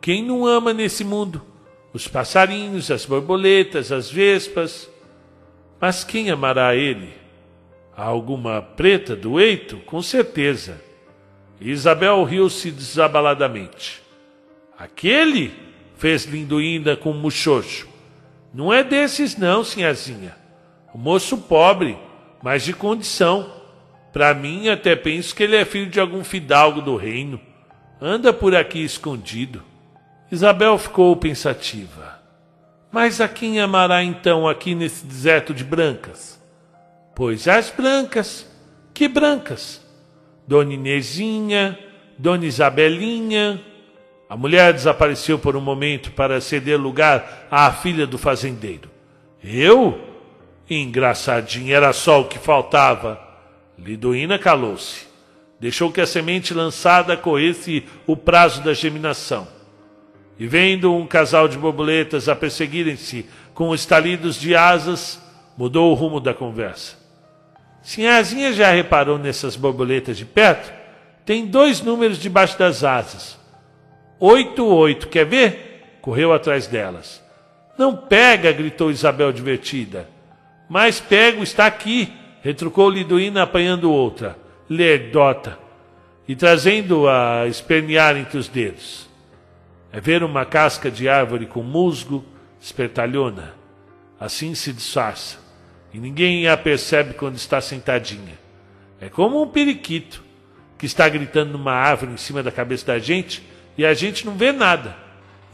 quem 0.00 0.24
não 0.24 0.46
ama 0.46 0.72
nesse 0.72 1.04
mundo? 1.04 1.42
Os 1.92 2.08
passarinhos, 2.08 2.90
as 2.90 3.04
borboletas, 3.04 3.92
as 3.92 4.10
vespas. 4.10 4.88
Mas 5.78 6.02
quem 6.02 6.30
amará 6.30 6.74
ele? 6.74 7.10
Alguma 7.94 8.62
preta 8.62 9.14
do 9.14 9.38
eito? 9.38 9.76
Com 9.80 10.00
certeza. 10.00 10.80
Isabel 11.60 12.24
riu-se 12.24 12.70
desabaladamente. 12.70 14.00
Aquele? 14.78 15.52
fez 15.98 16.24
Linduína 16.24 16.96
com 16.96 17.12
muxoxo. 17.12 17.86
Não 18.54 18.72
é 18.72 18.82
desses 18.82 19.36
não, 19.36 19.62
sinhazinha. 19.62 20.34
O 20.94 20.96
moço 20.96 21.36
pobre, 21.36 21.98
mas 22.42 22.64
de 22.64 22.72
condição. 22.72 23.52
Para 24.10 24.32
mim, 24.32 24.70
até 24.70 24.96
penso 24.96 25.34
que 25.34 25.42
ele 25.42 25.54
é 25.56 25.66
filho 25.66 25.90
de 25.90 26.00
algum 26.00 26.24
fidalgo 26.24 26.80
do 26.80 26.96
reino. 26.96 27.38
Anda 28.04 28.32
por 28.32 28.52
aqui 28.52 28.82
escondido. 28.82 29.62
Isabel 30.28 30.76
ficou 30.76 31.14
pensativa. 31.14 32.20
Mas 32.90 33.20
a 33.20 33.28
quem 33.28 33.60
amará 33.60 34.02
então 34.02 34.48
aqui 34.48 34.74
nesse 34.74 35.06
deserto 35.06 35.54
de 35.54 35.62
brancas? 35.62 36.42
Pois 37.14 37.46
as 37.46 37.70
brancas. 37.70 38.44
Que 38.92 39.06
brancas? 39.06 39.80
Dona 40.48 40.74
Inezinha, 40.74 41.78
Dona 42.18 42.44
Isabelinha. 42.44 43.62
A 44.28 44.36
mulher 44.36 44.72
desapareceu 44.72 45.38
por 45.38 45.54
um 45.54 45.60
momento 45.60 46.10
para 46.10 46.40
ceder 46.40 46.80
lugar 46.80 47.46
à 47.48 47.70
filha 47.70 48.04
do 48.04 48.18
fazendeiro. 48.18 48.90
Eu? 49.44 49.96
Engraçadinha, 50.68 51.76
era 51.76 51.92
só 51.92 52.22
o 52.22 52.28
que 52.28 52.40
faltava. 52.40 53.20
Lidoína 53.78 54.40
calou-se. 54.40 55.11
Deixou 55.62 55.92
que 55.92 56.00
a 56.00 56.06
semente 56.08 56.52
lançada 56.52 57.16
corresse 57.16 57.84
o 58.04 58.16
prazo 58.16 58.64
da 58.64 58.74
germinação. 58.74 59.46
E 60.36 60.44
vendo 60.44 60.92
um 60.92 61.06
casal 61.06 61.46
de 61.46 61.56
borboletas 61.56 62.28
a 62.28 62.34
perseguirem-se 62.34 63.26
com 63.54 63.72
estalidos 63.72 64.40
de 64.40 64.56
asas, 64.56 65.22
mudou 65.56 65.92
o 65.92 65.94
rumo 65.94 66.18
da 66.18 66.34
conversa. 66.34 66.96
Sinhazinha 67.80 68.52
já 68.52 68.72
reparou 68.72 69.16
nessas 69.16 69.54
borboletas 69.54 70.18
de 70.18 70.24
perto? 70.24 70.72
Tem 71.24 71.46
dois 71.46 71.80
números 71.80 72.18
debaixo 72.18 72.58
das 72.58 72.82
asas. 72.82 73.38
Oito, 74.18 74.66
oito, 74.66 75.06
quer 75.06 75.26
ver? 75.26 75.98
Correu 76.02 76.32
atrás 76.32 76.66
delas. 76.66 77.22
Não 77.78 77.96
pega, 77.96 78.50
gritou 78.50 78.90
Isabel 78.90 79.32
divertida. 79.32 80.08
Mas 80.68 80.98
pego, 80.98 81.40
está 81.40 81.66
aqui, 81.66 82.12
retrucou 82.42 82.90
Liduína 82.90 83.44
apanhando 83.44 83.92
outra, 83.92 84.41
lerdota, 84.72 85.58
e 86.26 86.34
trazendo-a 86.34 87.46
espernear 87.46 88.16
entre 88.16 88.38
os 88.38 88.48
dedos. 88.48 89.08
É 89.92 90.00
ver 90.00 90.22
uma 90.22 90.44
casca 90.44 90.90
de 90.90 91.08
árvore 91.08 91.46
com 91.46 91.62
musgo, 91.62 92.24
espertalhona. 92.60 93.54
Assim 94.18 94.54
se 94.54 94.72
disfarça, 94.72 95.38
e 95.92 95.98
ninguém 95.98 96.48
a 96.48 96.56
percebe 96.56 97.14
quando 97.14 97.36
está 97.36 97.60
sentadinha. 97.60 98.38
É 99.00 99.08
como 99.08 99.42
um 99.42 99.48
periquito 99.48 100.22
que 100.78 100.86
está 100.86 101.08
gritando 101.08 101.52
numa 101.52 101.72
árvore 101.72 102.12
em 102.12 102.16
cima 102.16 102.42
da 102.42 102.50
cabeça 102.50 102.86
da 102.86 102.98
gente 102.98 103.42
e 103.76 103.84
a 103.84 103.92
gente 103.94 104.24
não 104.24 104.34
vê 104.34 104.52
nada. 104.52 104.96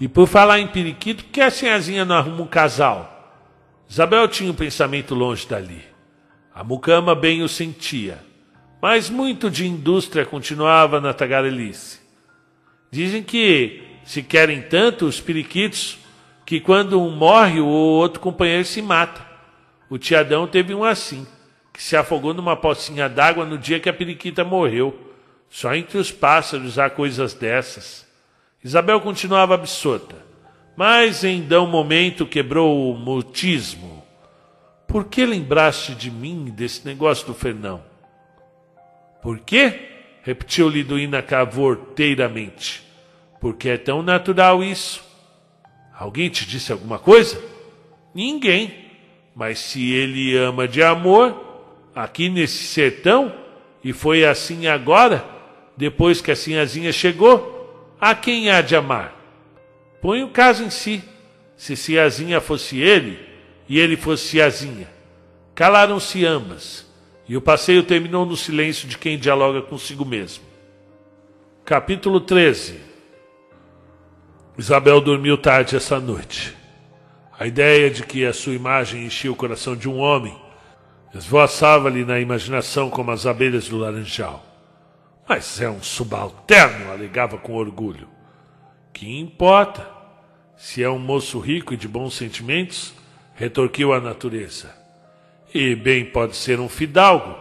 E 0.00 0.06
por 0.06 0.28
falar 0.28 0.60
em 0.60 0.68
periquito, 0.68 1.24
por 1.24 1.32
que 1.32 1.40
a 1.40 1.50
senhazinha 1.50 2.04
não 2.04 2.16
arruma 2.16 2.42
um 2.42 2.46
casal? 2.46 3.18
Isabel 3.88 4.28
tinha 4.28 4.50
um 4.50 4.54
pensamento 4.54 5.14
longe 5.14 5.48
dali. 5.48 5.82
A 6.54 6.62
mucama 6.62 7.14
bem 7.14 7.42
o 7.42 7.48
sentia, 7.48 8.18
mas 8.80 9.10
muito 9.10 9.50
de 9.50 9.66
indústria 9.66 10.24
continuava 10.24 11.00
na 11.00 11.12
tagarelice. 11.12 12.00
Dizem 12.90 13.22
que 13.22 13.82
se 14.04 14.22
querem 14.22 14.62
tanto 14.62 15.06
os 15.06 15.20
periquitos 15.20 15.98
que 16.46 16.60
quando 16.60 17.02
um 17.02 17.10
morre 17.10 17.60
o 17.60 17.66
outro 17.66 18.20
companheiro 18.20 18.64
se 18.64 18.80
mata. 18.80 19.26
O 19.90 19.98
tiadão 19.98 20.46
teve 20.46 20.74
um 20.74 20.84
assim, 20.84 21.26
que 21.72 21.82
se 21.82 21.96
afogou 21.96 22.32
numa 22.32 22.56
pocinha 22.56 23.08
d'água 23.08 23.44
no 23.44 23.58
dia 23.58 23.78
que 23.80 23.88
a 23.88 23.92
periquita 23.92 24.44
morreu. 24.44 24.98
Só 25.50 25.74
entre 25.74 25.98
os 25.98 26.10
pássaros 26.10 26.78
há 26.78 26.88
coisas 26.88 27.34
dessas. 27.34 28.06
Isabel 28.62 29.00
continuava 29.00 29.54
absorta. 29.54 30.16
Mas 30.76 31.24
em 31.24 31.42
dão 31.42 31.66
momento 31.66 32.24
quebrou 32.24 32.92
o 32.92 32.96
mutismo. 32.96 34.04
Por 34.86 35.04
que 35.04 35.26
lembraste 35.26 35.94
de 35.94 36.10
mim 36.10 36.46
desse 36.46 36.86
negócio 36.86 37.26
do 37.26 37.34
Fernão? 37.34 37.87
Por 39.22 39.40
quê? 39.40 39.88
repetiu 40.22 40.68
Liduína 40.68 41.22
cavorteiramente. 41.22 42.82
Porque 43.40 43.68
é 43.70 43.76
tão 43.76 44.02
natural 44.02 44.62
isso. 44.62 45.02
Alguém 45.98 46.28
te 46.28 46.46
disse 46.46 46.70
alguma 46.72 46.98
coisa? 46.98 47.40
Ninguém. 48.14 48.74
Mas 49.34 49.58
se 49.58 49.92
ele 49.92 50.36
ama 50.36 50.66
de 50.66 50.82
amor, 50.82 51.88
aqui 51.94 52.28
nesse 52.28 52.64
sertão, 52.64 53.32
e 53.82 53.92
foi 53.92 54.24
assim 54.24 54.66
agora, 54.66 55.24
depois 55.76 56.20
que 56.20 56.30
a 56.30 56.36
sinhazinha 56.36 56.92
chegou, 56.92 57.96
a 58.00 58.14
quem 58.14 58.50
há 58.50 58.60
de 58.60 58.76
amar? 58.76 59.14
Põe 60.00 60.22
o 60.22 60.28
caso 60.28 60.64
em 60.64 60.70
si. 60.70 61.02
Se 61.56 61.74
Ciazinha 61.74 62.40
fosse 62.40 62.78
ele 62.78 63.18
e 63.68 63.78
ele 63.78 63.96
fosse 63.96 64.28
Ciazinha. 64.28 64.88
Calaram-se 65.54 66.24
ambas 66.24 66.87
e 67.28 67.36
o 67.36 67.42
passeio 67.42 67.82
terminou 67.82 68.24
no 68.24 68.36
silêncio 68.36 68.88
de 68.88 68.96
quem 68.96 69.18
dialoga 69.18 69.60
consigo 69.60 70.04
mesmo. 70.04 70.44
Capítulo 71.64 72.20
13 72.20 72.80
Isabel 74.56 75.00
dormiu 75.00 75.36
tarde 75.36 75.76
essa 75.76 76.00
noite. 76.00 76.56
A 77.38 77.46
ideia 77.46 77.88
de 77.90 78.02
que 78.02 78.26
a 78.26 78.32
sua 78.32 78.54
imagem 78.54 79.04
enchia 79.04 79.30
o 79.30 79.36
coração 79.36 79.76
de 79.76 79.88
um 79.88 79.98
homem 79.98 80.36
esvoaçava-lhe 81.14 82.04
na 82.04 82.18
imaginação 82.18 82.90
como 82.90 83.10
as 83.10 83.26
abelhas 83.26 83.68
do 83.68 83.76
laranjal. 83.76 84.44
Mas 85.28 85.60
é 85.60 85.68
um 85.70 85.82
subalterno, 85.82 86.90
alegava 86.90 87.38
com 87.38 87.54
orgulho. 87.54 88.08
Que 88.92 89.20
importa? 89.20 89.86
Se 90.56 90.82
é 90.82 90.90
um 90.90 90.98
moço 90.98 91.38
rico 91.38 91.72
e 91.72 91.76
de 91.76 91.86
bons 91.86 92.14
sentimentos, 92.14 92.94
retorquiu 93.34 93.92
a 93.92 94.00
natureza. 94.00 94.77
E 95.54 95.74
bem 95.74 96.04
pode 96.04 96.36
ser 96.36 96.60
um 96.60 96.68
fidalgo, 96.68 97.34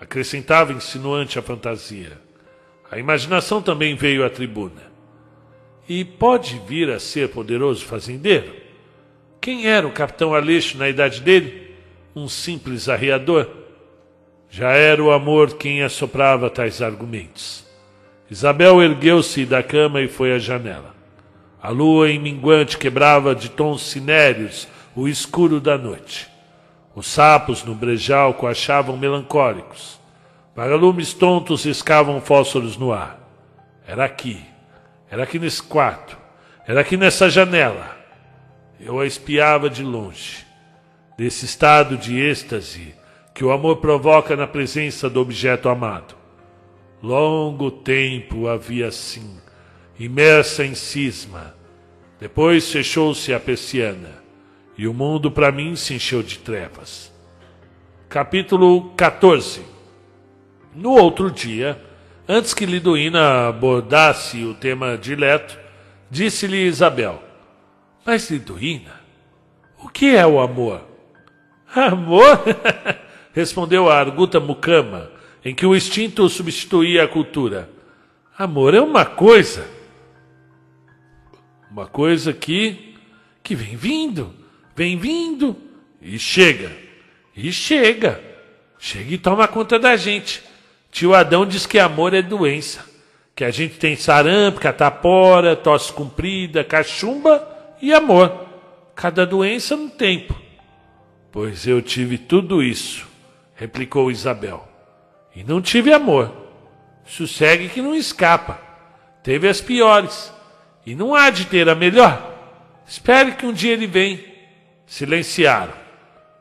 acrescentava 0.00 0.72
insinuante 0.72 1.38
a 1.38 1.42
fantasia. 1.42 2.20
A 2.90 2.98
imaginação 2.98 3.62
também 3.62 3.94
veio 3.94 4.24
à 4.24 4.30
tribuna. 4.30 4.90
E 5.88 6.04
pode 6.04 6.60
vir 6.66 6.90
a 6.90 6.98
ser 6.98 7.28
poderoso 7.28 7.84
fazendeiro? 7.84 8.52
Quem 9.40 9.66
era 9.66 9.86
o 9.86 9.92
capitão 9.92 10.34
Aleixo 10.34 10.76
na 10.76 10.88
idade 10.88 11.20
dele? 11.20 11.74
Um 12.14 12.28
simples 12.28 12.88
arriador. 12.88 13.48
Já 14.50 14.72
era 14.72 15.02
o 15.02 15.12
amor 15.12 15.56
quem 15.56 15.82
assoprava 15.82 16.50
tais 16.50 16.82
argumentos. 16.82 17.64
Isabel 18.30 18.82
ergueu-se 18.82 19.44
da 19.46 19.62
cama 19.62 20.00
e 20.00 20.08
foi 20.08 20.32
à 20.32 20.38
janela. 20.38 20.94
A 21.62 21.70
lua 21.70 22.10
em 22.10 22.18
minguante 22.18 22.76
quebrava 22.76 23.34
de 23.34 23.48
tons 23.50 23.82
cinéreos 23.82 24.66
o 24.96 25.06
escuro 25.06 25.60
da 25.60 25.78
noite. 25.78 26.31
Os 26.94 27.06
sapos 27.06 27.64
no 27.64 27.74
brejal 27.74 28.34
coachavam 28.34 28.96
melancólicos. 28.96 29.98
Vagalumes 30.54 31.14
tontos 31.14 31.64
riscavam 31.64 32.20
fósforos 32.20 32.76
no 32.76 32.92
ar. 32.92 33.18
Era 33.86 34.04
aqui, 34.04 34.44
era 35.10 35.22
aqui 35.22 35.38
nesse 35.38 35.62
quarto, 35.62 36.18
era 36.66 36.82
aqui 36.82 36.96
nessa 36.96 37.30
janela. 37.30 37.96
Eu 38.78 39.00
a 39.00 39.06
espiava 39.06 39.70
de 39.70 39.82
longe, 39.82 40.44
desse 41.16 41.46
estado 41.46 41.96
de 41.96 42.18
êxtase 42.20 42.94
que 43.34 43.44
o 43.44 43.50
amor 43.50 43.76
provoca 43.78 44.36
na 44.36 44.46
presença 44.46 45.08
do 45.08 45.20
objeto 45.20 45.68
amado. 45.70 46.14
Longo 47.02 47.70
tempo 47.70 48.46
havia 48.46 48.88
assim, 48.88 49.40
imersa 49.98 50.64
em 50.64 50.74
cisma. 50.74 51.54
Depois 52.20 52.70
fechou-se 52.70 53.32
a 53.32 53.40
persiana 53.40 54.21
e 54.76 54.86
o 54.86 54.94
mundo 54.94 55.30
para 55.30 55.52
mim 55.52 55.76
se 55.76 55.94
encheu 55.94 56.22
de 56.22 56.38
trevas. 56.38 57.12
Capítulo 58.08 58.90
14 58.96 59.62
No 60.74 60.90
outro 60.90 61.30
dia, 61.30 61.80
antes 62.28 62.54
que 62.54 62.66
Liduína 62.66 63.48
abordasse 63.48 64.44
o 64.44 64.54
tema 64.54 64.96
dileto, 64.96 65.58
disse-lhe 66.10 66.66
Isabel: 66.66 67.22
Mas 68.04 68.30
Liduína, 68.30 69.00
o 69.78 69.88
que 69.88 70.14
é 70.14 70.26
o 70.26 70.40
amor? 70.40 70.82
Amor? 71.74 72.42
respondeu 73.32 73.90
a 73.90 73.98
arguta 73.98 74.38
mucama, 74.38 75.10
em 75.44 75.54
que 75.54 75.66
o 75.66 75.74
instinto 75.74 76.28
substituía 76.28 77.04
a 77.04 77.08
cultura. 77.08 77.68
Amor 78.38 78.74
é 78.74 78.80
uma 78.80 79.04
coisa. 79.04 79.66
Uma 81.70 81.86
coisa 81.86 82.32
que 82.32 82.90
que 83.42 83.56
vem 83.56 83.74
vindo, 83.74 84.32
vem 84.74 84.96
vindo 84.96 85.56
e 86.00 86.18
chega. 86.18 86.72
E 87.36 87.52
chega. 87.52 88.20
Chega 88.78 89.14
e 89.14 89.18
toma 89.18 89.48
conta 89.48 89.78
da 89.78 89.96
gente. 89.96 90.42
Tio 90.90 91.14
Adão 91.14 91.46
diz 91.46 91.66
que 91.66 91.78
amor 91.78 92.12
é 92.14 92.20
doença. 92.20 92.84
Que 93.34 93.44
a 93.44 93.50
gente 93.50 93.78
tem 93.78 93.96
sarampo, 93.96 94.60
catapora, 94.60 95.56
tosse 95.56 95.92
comprida, 95.92 96.62
cachumba 96.62 97.48
e 97.80 97.92
amor. 97.92 98.46
Cada 98.94 99.24
doença 99.24 99.76
no 99.76 99.88
tempo. 99.88 100.38
Pois 101.30 101.66
eu 101.66 101.80
tive 101.80 102.18
tudo 102.18 102.62
isso, 102.62 103.08
replicou 103.54 104.10
Isabel. 104.10 104.68
E 105.34 105.42
não 105.42 105.62
tive 105.62 105.92
amor. 105.92 106.30
Sossegue 107.06 107.70
que 107.70 107.80
não 107.80 107.94
escapa. 107.94 108.60
Teve 109.22 109.48
as 109.48 109.60
piores. 109.60 110.32
E 110.84 110.94
não 110.94 111.14
há 111.14 111.30
de 111.30 111.46
ter 111.46 111.68
a 111.68 111.74
melhor. 111.74 112.30
Espere 112.86 113.32
que 113.32 113.46
um 113.46 113.52
dia 113.52 113.72
ele 113.72 113.86
vem. 113.86 114.31
Silenciaram. 114.92 115.72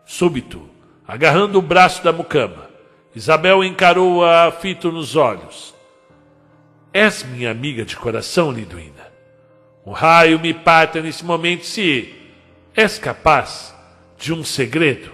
Súbito, 0.06 0.70
agarrando 1.08 1.58
o 1.58 1.62
braço 1.62 2.04
da 2.04 2.12
mucama, 2.12 2.70
Isabel 3.16 3.64
encarou-a 3.64 4.52
fito 4.52 4.91
nos 4.91 5.16
olhos. 5.16 5.74
És 6.91 7.24
minha 7.24 7.49
amiga 7.49 7.86
de 7.86 7.95
coração, 7.95 8.52
Liduína. 8.52 9.08
Um 9.86 9.93
raio 9.93 10.38
me 10.38 10.54
parta 10.54 10.99
nesse 10.99 11.24
momento 11.24 11.66
se 11.66 12.14
és 12.76 12.99
capaz 12.99 13.74
de 14.18 14.34
um 14.34 14.43
segredo, 14.43 15.14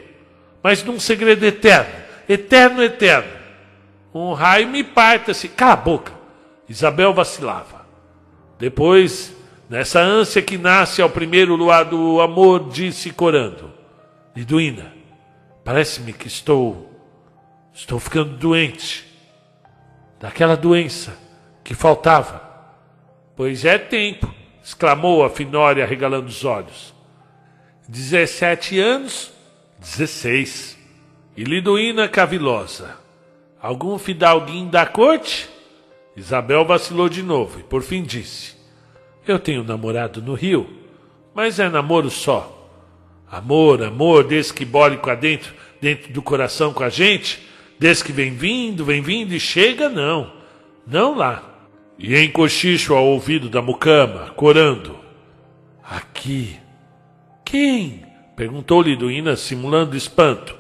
mas 0.63 0.81
de 0.81 0.89
um 0.89 0.99
segredo 0.99 1.45
eterno, 1.45 1.93
eterno, 2.27 2.81
eterno. 2.81 3.31
Um 4.15 4.33
raio 4.33 4.67
me 4.67 4.83
parta-se. 4.83 5.47
Cala 5.47 5.73
a 5.73 5.75
boca. 5.75 6.11
Isabel 6.67 7.13
vacilava. 7.13 7.85
Depois, 8.57 9.36
nessa 9.69 9.99
ânsia 9.99 10.41
que 10.41 10.57
nasce 10.57 11.01
ao 11.01 11.09
primeiro 11.09 11.55
luar 11.55 11.85
do 11.85 12.21
amor, 12.21 12.69
disse 12.69 13.11
corando: 13.11 13.71
Liduína, 14.35 14.93
parece-me 15.63 16.13
que 16.13 16.27
estou. 16.27 16.85
Estou 17.73 17.99
ficando 17.99 18.35
doente. 18.37 19.05
Daquela 20.19 20.57
doença 20.57 21.17
que 21.63 21.75
faltava. 21.75 22.41
Pois 23.35 23.63
é 23.65 23.77
tempo, 23.77 24.33
exclamou 24.63 25.23
a 25.23 25.29
Finória, 25.29 25.85
regalando 25.85 26.27
os 26.27 26.43
olhos. 26.43 26.91
Dezessete 27.87 28.79
anos, 28.79 29.31
dezesseis. 29.79 30.75
E 31.35 31.43
Liduína 31.43 32.09
cavilosa. 32.09 32.97
Algum 33.61 33.99
fidalguinho 33.99 34.69
da 34.69 34.87
corte? 34.87 35.47
Isabel 36.15 36.65
vacilou 36.65 37.07
de 37.07 37.21
novo 37.21 37.59
e 37.59 37.63
por 37.63 37.83
fim 37.83 38.01
disse: 38.01 38.56
Eu 39.27 39.37
tenho 39.37 39.63
namorado 39.63 40.21
no 40.21 40.33
Rio, 40.33 40.67
mas 41.35 41.59
é 41.59 41.67
namoro 41.67 42.09
só. 42.09 42.53
Amor, 43.29 43.83
amor, 43.83 44.23
desde 44.23 44.53
que 44.53 44.63
bole 44.63 44.95
com 44.97 45.13
dentro, 45.15 45.53
dentro 45.81 46.13
do 46.13 46.21
coração 46.21 46.71
com 46.71 46.81
a 46.81 46.89
gente, 46.89 47.45
desde 47.77 48.05
que 48.05 48.13
vem 48.13 48.33
vindo, 48.33 48.85
vem 48.85 49.01
vindo 49.01 49.33
e 49.33 49.39
chega, 49.39 49.89
não. 49.89 50.31
Não 50.85 51.13
lá. 51.13 51.43
E 51.99 52.15
em 52.15 52.31
cochicho 52.31 52.93
ao 52.93 53.05
ouvido 53.05 53.49
da 53.49 53.61
mucama, 53.61 54.31
corando. 54.35 54.97
Aqui. 55.83 56.57
Quem? 57.43 58.05
Perguntou 58.35 58.81
Liduína, 58.81 59.35
simulando 59.35 59.97
espanto. 59.97 60.55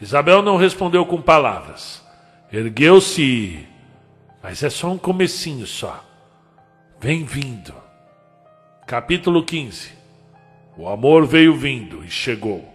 Isabel 0.00 0.40
não 0.40 0.56
respondeu 0.56 1.04
com 1.04 1.20
palavras. 1.20 2.02
Ergueu-se, 2.50 3.66
mas 4.42 4.62
é 4.62 4.70
só 4.70 4.90
um 4.92 4.98
comecinho 4.98 5.66
só. 5.66 6.02
Vem 7.00 7.24
vindo. 7.24 7.87
Capítulo 8.88 9.44
15 9.44 9.90
O 10.74 10.88
amor 10.88 11.26
veio 11.26 11.54
vindo 11.54 12.02
e 12.02 12.10
chegou. 12.10 12.66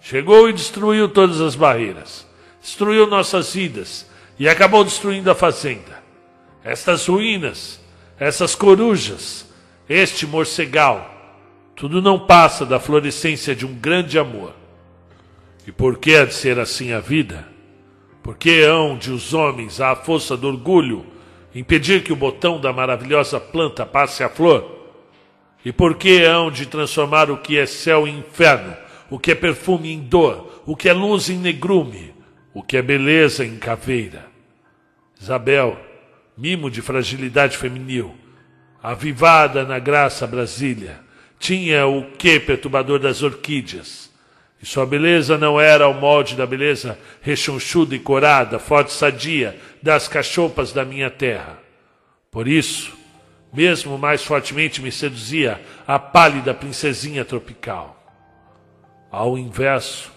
Chegou 0.00 0.48
e 0.48 0.52
destruiu 0.52 1.08
todas 1.08 1.40
as 1.40 1.56
barreiras. 1.56 2.24
Destruiu 2.62 3.08
nossas 3.08 3.52
vidas 3.52 4.08
e 4.38 4.48
acabou 4.48 4.84
destruindo 4.84 5.28
a 5.28 5.34
fazenda. 5.34 6.00
Estas 6.62 7.08
ruínas, 7.08 7.80
essas 8.16 8.54
corujas, 8.54 9.44
este 9.88 10.24
morcegal, 10.24 11.10
tudo 11.74 12.00
não 12.00 12.16
passa 12.16 12.64
da 12.64 12.78
florescência 12.78 13.52
de 13.52 13.66
um 13.66 13.74
grande 13.74 14.20
amor. 14.20 14.54
E 15.66 15.72
por 15.72 15.98
que 15.98 16.14
há 16.14 16.24
de 16.24 16.34
ser 16.34 16.60
assim 16.60 16.92
a 16.92 17.00
vida? 17.00 17.44
Porque 18.22 18.64
hão 18.64 18.96
de 18.96 19.10
os 19.10 19.34
homens, 19.34 19.80
à 19.80 19.96
força 19.96 20.36
do 20.36 20.46
orgulho, 20.46 21.04
impedir 21.52 22.04
que 22.04 22.12
o 22.12 22.16
botão 22.16 22.60
da 22.60 22.72
maravilhosa 22.72 23.40
planta 23.40 23.84
passe 23.84 24.22
à 24.22 24.28
flor? 24.28 24.76
E 25.66 25.72
por 25.72 25.96
que 25.96 26.22
hão 26.22 26.48
de 26.48 26.64
transformar 26.64 27.28
o 27.28 27.38
que 27.38 27.58
é 27.58 27.66
céu 27.66 28.06
em 28.06 28.20
inferno, 28.20 28.76
o 29.10 29.18
que 29.18 29.32
é 29.32 29.34
perfume 29.34 29.92
em 29.92 29.98
dor, 29.98 30.62
o 30.64 30.76
que 30.76 30.88
é 30.88 30.92
luz 30.92 31.28
em 31.28 31.38
negrume, 31.38 32.14
o 32.54 32.62
que 32.62 32.76
é 32.76 32.82
beleza 32.82 33.44
em 33.44 33.56
caveira? 33.56 34.28
Isabel, 35.20 35.76
mimo 36.38 36.70
de 36.70 36.80
fragilidade 36.80 37.58
feminil, 37.58 38.14
avivada 38.80 39.64
na 39.64 39.80
graça 39.80 40.24
Brasília, 40.24 41.00
tinha 41.36 41.84
o 41.84 42.12
que 42.12 42.38
perturbador 42.38 43.00
das 43.00 43.24
orquídeas 43.24 44.08
e 44.62 44.64
sua 44.64 44.86
beleza 44.86 45.36
não 45.36 45.60
era 45.60 45.86
ao 45.86 45.94
molde 45.94 46.36
da 46.36 46.46
beleza 46.46 46.96
rechonchuda 47.20 47.96
e 47.96 47.98
corada, 47.98 48.60
forte 48.60 48.90
e 48.90 48.92
sadia 48.92 49.58
das 49.82 50.06
cachopas 50.06 50.72
da 50.72 50.84
minha 50.84 51.10
terra. 51.10 51.58
Por 52.30 52.46
isso, 52.46 52.95
mesmo 53.56 53.96
mais 53.96 54.22
fortemente 54.22 54.82
me 54.82 54.92
seduzia 54.92 55.58
a 55.86 55.98
pálida 55.98 56.52
princesinha 56.52 57.24
tropical. 57.24 57.96
Ao 59.10 59.38
inverso, 59.38 60.12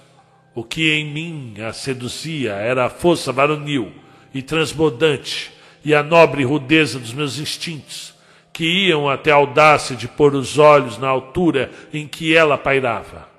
o 0.54 0.62
que 0.62 0.92
em 0.92 1.06
mim 1.06 1.54
a 1.62 1.72
seduzia 1.72 2.52
era 2.52 2.86
a 2.86 2.90
força 2.90 3.32
varonil 3.32 3.94
e 4.34 4.42
transbordante 4.42 5.54
e 5.86 5.96
a 5.96 6.04
nobre 6.04 6.44
rudeza 6.44 7.00
dos 7.00 7.14
meus 7.14 7.40
instintos, 7.40 8.14
que 8.52 8.66
iam 8.66 9.10
até 9.10 9.32
a 9.32 9.36
audácia 9.36 9.96
de 9.96 10.06
pôr 10.06 10.36
os 10.36 10.58
olhos 10.58 10.98
na 10.98 11.08
altura 11.08 11.72
em 11.94 12.06
que 12.06 12.36
ela 12.36 12.58
pairava. 12.58 13.30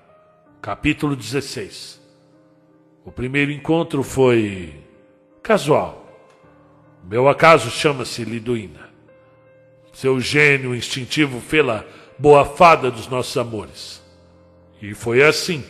Capítulo 0.63 1.15
16. 1.15 2.01
O 3.05 3.13
primeiro 3.13 3.53
encontro 3.53 4.03
foi 4.03 4.75
casual. 5.43 6.07
Meu 7.05 7.29
acaso 7.29 7.71
chama-se 7.71 8.25
Liduína. 8.25 8.90
Seu 10.01 10.19
gênio 10.19 10.75
instintivo 10.75 11.43
fê-la 11.43 11.85
boa 12.19 12.43
fada 12.43 12.91
dos 12.91 13.07
nossos 13.07 13.37
amores. 13.37 14.03
E 14.81 14.95
foi 14.95 15.23
assim. 15.23 15.63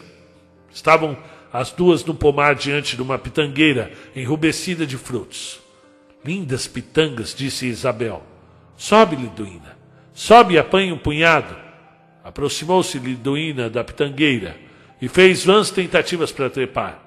Estavam 0.72 1.18
as 1.52 1.72
duas 1.72 2.04
no 2.04 2.14
pomar 2.14 2.54
diante 2.54 2.94
de 2.94 3.02
uma 3.02 3.18
pitangueira 3.18 3.90
enrubescida 4.14 4.86
de 4.86 4.96
frutos. 4.96 5.58
Lindas 6.24 6.68
pitangas, 6.68 7.34
disse 7.34 7.66
Isabel. 7.66 8.22
Sobe, 8.76 9.16
Liduína. 9.16 9.76
Sobe 10.14 10.54
e 10.54 10.58
apanhe 10.58 10.92
um 10.92 10.98
punhado. 10.98 11.56
Aproximou-se 12.22 13.00
Liduína 13.00 13.68
da 13.68 13.82
pitangueira 13.82 14.56
e 15.02 15.08
fez 15.08 15.44
vãs 15.44 15.72
tentativas 15.72 16.30
para 16.30 16.48
trepar. 16.48 17.02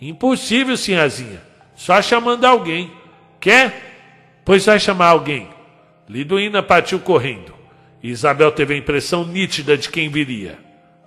Impossível, 0.00 0.78
sinhazinha. 0.78 1.42
Só 1.76 2.00
chamando 2.00 2.46
alguém. 2.46 2.90
Quer? 3.38 4.40
Pois 4.46 4.64
vai 4.64 4.80
chamar 4.80 5.08
alguém. 5.08 5.57
Liduína 6.08 6.62
partiu 6.62 6.98
correndo. 6.98 7.54
E 8.02 8.10
Isabel 8.10 8.50
teve 8.52 8.74
a 8.74 8.76
impressão 8.76 9.26
nítida 9.26 9.76
de 9.76 9.90
quem 9.90 10.08
viria. 10.08 10.58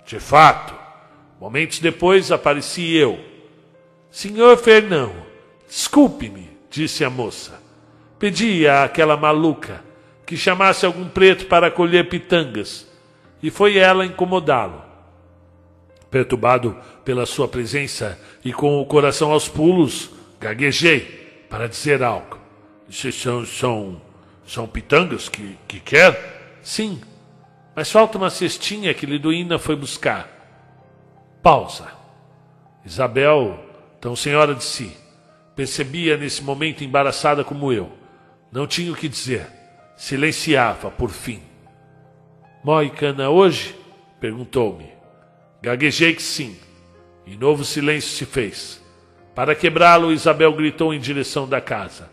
De 0.06 0.20
fato, 0.20 0.74
momentos 1.40 1.78
depois 1.78 2.30
apareci 2.30 2.94
eu. 2.94 3.18
Senhor 4.10 4.56
Fernão, 4.58 5.12
desculpe-me, 5.66 6.50
disse 6.70 7.04
a 7.04 7.10
moça. 7.10 7.60
Pedi 8.18 8.68
àquela 8.68 9.16
maluca 9.16 9.82
que 10.26 10.36
chamasse 10.36 10.86
algum 10.86 11.08
preto 11.08 11.46
para 11.46 11.70
colher 11.70 12.08
pitangas, 12.08 12.86
e 13.42 13.50
foi 13.50 13.76
ela 13.76 14.06
incomodá-lo. 14.06 14.82
Perturbado 16.10 16.76
pela 17.04 17.26
sua 17.26 17.48
presença 17.48 18.18
e 18.44 18.52
com 18.52 18.80
o 18.80 18.86
coração 18.86 19.32
aos 19.32 19.48
pulos, 19.48 20.10
gaguejei 20.38 21.46
para 21.48 21.66
dizer 21.66 22.02
algo. 22.02 22.38
São, 22.88 23.44
são, 23.46 24.00
são 24.46 24.66
pitangas 24.66 25.28
que, 25.28 25.58
que 25.66 25.80
quer? 25.80 26.58
Sim, 26.62 27.00
mas 27.74 27.90
falta 27.90 28.18
uma 28.18 28.30
cestinha 28.30 28.92
que 28.92 29.06
Liduína 29.06 29.58
foi 29.58 29.76
buscar. 29.76 30.28
Pausa. 31.42 31.88
Isabel, 32.84 33.58
tão 34.00 34.14
senhora 34.16 34.54
de 34.54 34.64
si, 34.64 34.96
percebia 35.54 36.16
nesse 36.16 36.42
momento 36.42 36.84
embaraçada 36.84 37.44
como 37.44 37.72
eu. 37.72 37.90
Não 38.50 38.66
tinha 38.66 38.92
o 38.92 38.96
que 38.96 39.08
dizer. 39.08 39.46
Silenciava, 39.96 40.90
por 40.90 41.10
fim. 41.10 41.42
Moicana 42.62 43.30
hoje? 43.30 43.74
perguntou-me. 44.20 44.92
Gaguejei 45.62 46.14
que 46.14 46.22
sim, 46.22 46.56
e 47.26 47.36
novo 47.36 47.64
silêncio 47.64 48.10
se 48.10 48.26
fez. 48.26 48.82
Para 49.34 49.54
quebrá-lo, 49.54 50.12
Isabel 50.12 50.52
gritou 50.52 50.92
em 50.92 51.00
direção 51.00 51.48
da 51.48 51.60
casa. 51.60 52.10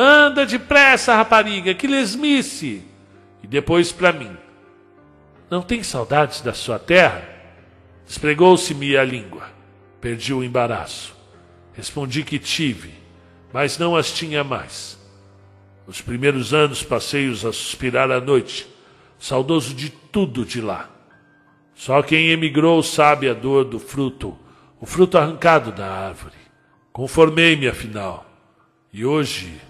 Anda 0.00 0.46
depressa, 0.46 1.16
rapariga, 1.16 1.74
que 1.74 1.88
lesmice! 1.88 2.84
E 3.42 3.48
depois 3.48 3.90
para 3.90 4.12
mim. 4.12 4.30
Não 5.50 5.60
tem 5.60 5.82
saudades 5.82 6.40
da 6.40 6.54
sua 6.54 6.78
terra? 6.78 7.28
Espregou-se-me 8.06 8.96
a 8.96 9.02
língua. 9.02 9.50
Perdi 10.00 10.32
o 10.32 10.44
embaraço. 10.44 11.16
Respondi 11.72 12.22
que 12.22 12.38
tive, 12.38 12.94
mas 13.52 13.76
não 13.76 13.96
as 13.96 14.12
tinha 14.12 14.44
mais. 14.44 14.96
Os 15.84 16.00
primeiros 16.00 16.54
anos 16.54 16.84
passei-os 16.84 17.44
a 17.44 17.52
suspirar 17.52 18.08
à 18.12 18.20
noite, 18.20 18.68
saudoso 19.18 19.74
de 19.74 19.90
tudo 19.90 20.44
de 20.44 20.60
lá. 20.60 20.88
Só 21.74 22.04
quem 22.04 22.28
emigrou 22.30 22.84
sabe 22.84 23.28
a 23.28 23.34
dor 23.34 23.64
do 23.64 23.80
fruto, 23.80 24.38
o 24.80 24.86
fruto 24.86 25.18
arrancado 25.18 25.72
da 25.72 25.90
árvore. 25.90 26.38
Conformei-me, 26.92 27.66
afinal. 27.66 28.24
E 28.92 29.04
hoje, 29.04 29.60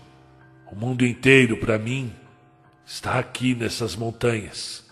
o 0.71 0.77
mundo 0.77 1.05
inteiro, 1.05 1.57
para 1.57 1.79
mim, 1.79 2.13
está 2.85 3.19
aqui 3.19 3.55
nessas 3.55 3.97
montanhas. 3.97 4.85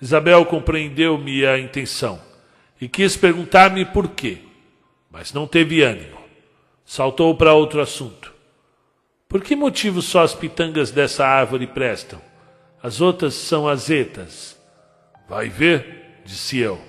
Isabel 0.00 0.44
compreendeu-me 0.44 1.44
a 1.46 1.58
intenção 1.58 2.20
e 2.80 2.88
quis 2.88 3.16
perguntar-me 3.16 3.84
por 3.84 4.08
quê, 4.08 4.38
mas 5.10 5.32
não 5.32 5.46
teve 5.46 5.82
ânimo. 5.82 6.18
Saltou 6.84 7.34
para 7.36 7.54
outro 7.54 7.80
assunto. 7.80 8.32
Por 9.28 9.42
que 9.42 9.54
motivo 9.54 10.00
só 10.00 10.22
as 10.22 10.34
pitangas 10.34 10.90
dessa 10.90 11.26
árvore 11.26 11.66
prestam? 11.66 12.20
As 12.82 13.00
outras 13.00 13.34
são 13.34 13.68
azetas. 13.68 14.56
Vai 15.28 15.48
ver, 15.48 16.22
disse 16.24 16.58
eu, 16.58 16.80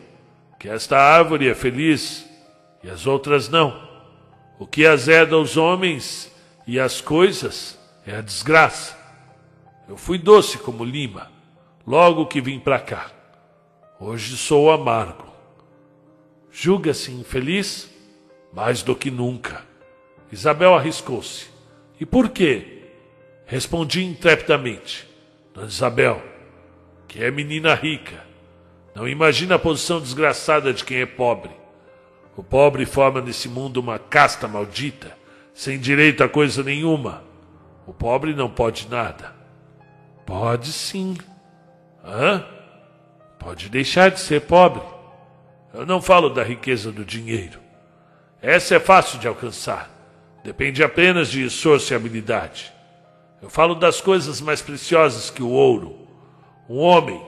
que 0.59 0.69
esta 0.69 0.97
árvore 0.97 1.49
é 1.49 1.55
feliz 1.55 2.25
e 2.83 2.89
as 2.89 3.05
outras 3.05 3.49
não. 3.49 3.89
O 4.57 4.65
que 4.65 4.85
azeda 4.85 5.37
os 5.37 5.57
homens 5.57 6.31
e 6.67 6.79
as 6.79 7.01
coisas 7.01 7.78
é 8.09 8.15
a 8.15 8.21
desgraça. 8.21 8.97
Eu 9.87 9.95
fui 9.95 10.17
doce 10.17 10.57
como 10.57 10.83
lima, 10.83 11.31
logo 11.85 12.25
que 12.25 12.41
vim 12.41 12.59
para 12.59 12.79
cá. 12.79 13.11
Hoje 13.99 14.35
sou 14.35 14.71
amargo. 14.71 15.27
Julga-se 16.51 17.11
infeliz? 17.11 17.87
Mais 18.51 18.81
do 18.81 18.95
que 18.95 19.11
nunca. 19.11 19.63
Isabel 20.31 20.73
arriscou-se. 20.73 21.49
E 21.99 22.05
por 22.05 22.29
quê? 22.29 22.83
Respondi 23.45 24.03
intrepidamente. 24.03 25.07
Dona 25.53 25.67
Isabel, 25.67 26.19
que 27.07 27.23
é 27.23 27.29
menina 27.29 27.75
rica, 27.75 28.25
não 28.95 29.07
imagina 29.07 29.55
a 29.55 29.59
posição 29.59 30.01
desgraçada 30.01 30.73
de 30.73 30.83
quem 30.83 30.97
é 30.97 31.05
pobre. 31.05 31.51
O 32.35 32.43
pobre 32.43 32.87
forma 32.87 33.21
nesse 33.21 33.47
mundo 33.47 33.77
uma 33.77 33.99
casta 33.99 34.47
maldita, 34.47 35.15
sem 35.53 35.79
direito 35.79 36.23
a 36.23 36.29
coisa 36.29 36.63
nenhuma. 36.63 37.28
O 37.89 37.93
pobre 37.93 38.35
não 38.35 38.47
pode 38.47 38.87
nada. 38.87 39.33
Pode 40.23 40.71
sim. 40.71 41.17
Hã? 42.05 42.45
Pode 43.39 43.67
deixar 43.67 44.11
de 44.11 44.19
ser 44.19 44.41
pobre. 44.41 44.83
Eu 45.73 45.87
não 45.87 45.99
falo 45.99 46.29
da 46.29 46.43
riqueza 46.43 46.91
do 46.91 47.03
dinheiro. 47.03 47.59
Essa 48.43 48.75
é 48.75 48.79
fácil 48.79 49.17
de 49.17 49.27
alcançar. 49.27 49.89
Depende 50.43 50.83
apenas 50.83 51.31
de 51.31 51.43
esforço 51.43 51.91
e 51.91 51.95
habilidade. 51.95 52.71
Eu 53.41 53.49
falo 53.49 53.73
das 53.73 53.99
coisas 53.99 54.39
mais 54.39 54.61
preciosas 54.61 55.31
que 55.31 55.41
o 55.41 55.49
ouro. 55.49 56.07
Um 56.69 56.77
homem 56.77 57.19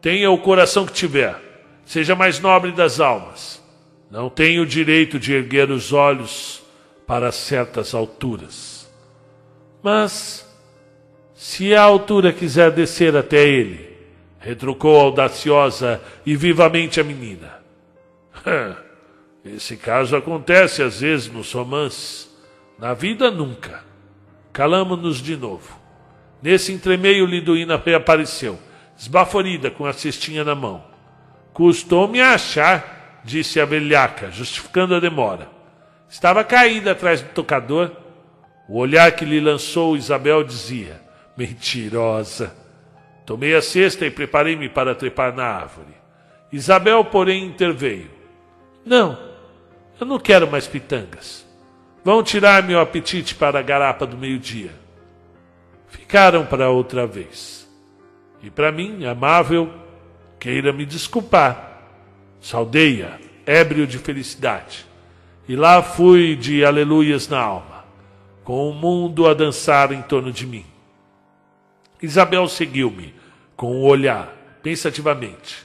Tenha 0.00 0.28
o 0.30 0.38
coração 0.38 0.86
que 0.86 0.92
tiver, 0.94 1.36
seja 1.84 2.16
mais 2.16 2.40
nobre 2.40 2.72
das 2.72 2.98
almas. 2.98 3.62
Não 4.10 4.28
tem 4.28 4.58
o 4.58 4.66
direito 4.66 5.20
de 5.20 5.34
erguer 5.34 5.70
os 5.70 5.92
olhos 5.92 6.62
para 7.06 7.30
certas 7.30 7.94
alturas. 7.94 8.69
Mas, 9.82 10.46
se 11.34 11.74
a 11.74 11.82
altura 11.82 12.32
quiser 12.32 12.70
descer 12.70 13.16
até 13.16 13.46
ele, 13.46 13.96
retrucou 14.38 15.00
audaciosa 15.00 16.00
e 16.24 16.36
vivamente 16.36 17.00
a 17.00 17.04
menina. 17.04 17.60
Esse 19.44 19.76
caso 19.76 20.16
acontece 20.16 20.82
às 20.82 21.00
vezes 21.00 21.32
nos 21.32 21.52
romances. 21.52 22.28
Na 22.78 22.94
vida, 22.94 23.30
nunca. 23.30 23.82
Calamos-nos 24.52 25.18
de 25.18 25.36
novo. 25.36 25.78
Nesse 26.42 26.72
entremeio, 26.72 27.26
Liduína 27.26 27.80
reapareceu 27.82 28.58
esbaforida 29.00 29.70
com 29.70 29.86
a 29.86 29.94
cestinha 29.94 30.44
na 30.44 30.54
mão. 30.54 30.84
Custou-me 31.54 32.20
achar, 32.20 33.22
disse 33.24 33.58
a 33.58 33.64
velhaca, 33.64 34.30
justificando 34.30 34.94
a 34.94 35.00
demora. 35.00 35.48
Estava 36.08 36.44
caída 36.44 36.92
atrás 36.92 37.22
do 37.22 37.30
tocador. 37.30 37.90
O 38.70 38.78
olhar 38.78 39.10
que 39.10 39.24
lhe 39.24 39.40
lançou 39.40 39.96
Isabel 39.96 40.44
dizia: 40.44 41.02
Mentirosa. 41.36 42.54
Tomei 43.26 43.52
a 43.56 43.60
cesta 43.60 44.06
e 44.06 44.10
preparei-me 44.12 44.68
para 44.68 44.94
trepar 44.94 45.34
na 45.34 45.44
árvore. 45.44 45.92
Isabel, 46.52 47.04
porém, 47.04 47.46
interveio. 47.46 48.08
Não, 48.86 49.18
eu 50.00 50.06
não 50.06 50.20
quero 50.20 50.48
mais 50.48 50.68
pitangas. 50.68 51.44
Vão 52.04 52.22
tirar 52.22 52.62
meu 52.62 52.78
apetite 52.80 53.34
para 53.34 53.58
a 53.58 53.62
garapa 53.62 54.06
do 54.06 54.16
meio-dia. 54.16 54.70
Ficaram 55.88 56.46
para 56.46 56.70
outra 56.70 57.08
vez. 57.08 57.68
E 58.40 58.50
para 58.50 58.70
mim, 58.70 59.04
amável, 59.04 59.68
queira 60.38 60.72
me 60.72 60.86
desculpar. 60.86 61.82
Saldeia, 62.40 63.20
ébrio 63.44 63.86
de 63.86 63.98
felicidade. 63.98 64.86
E 65.48 65.56
lá 65.56 65.82
fui 65.82 66.36
de 66.36 66.64
aleluias 66.64 67.28
na 67.28 67.40
alma, 67.40 67.69
com 68.50 68.68
o 68.68 68.74
mundo 68.74 69.28
a 69.28 69.32
dançar 69.32 69.92
em 69.92 70.02
torno 70.02 70.32
de 70.32 70.44
mim. 70.44 70.66
Isabel 72.02 72.48
seguiu-me 72.48 73.14
com 73.54 73.68
o 73.68 73.82
um 73.82 73.84
olhar, 73.84 74.26
pensativamente. 74.60 75.64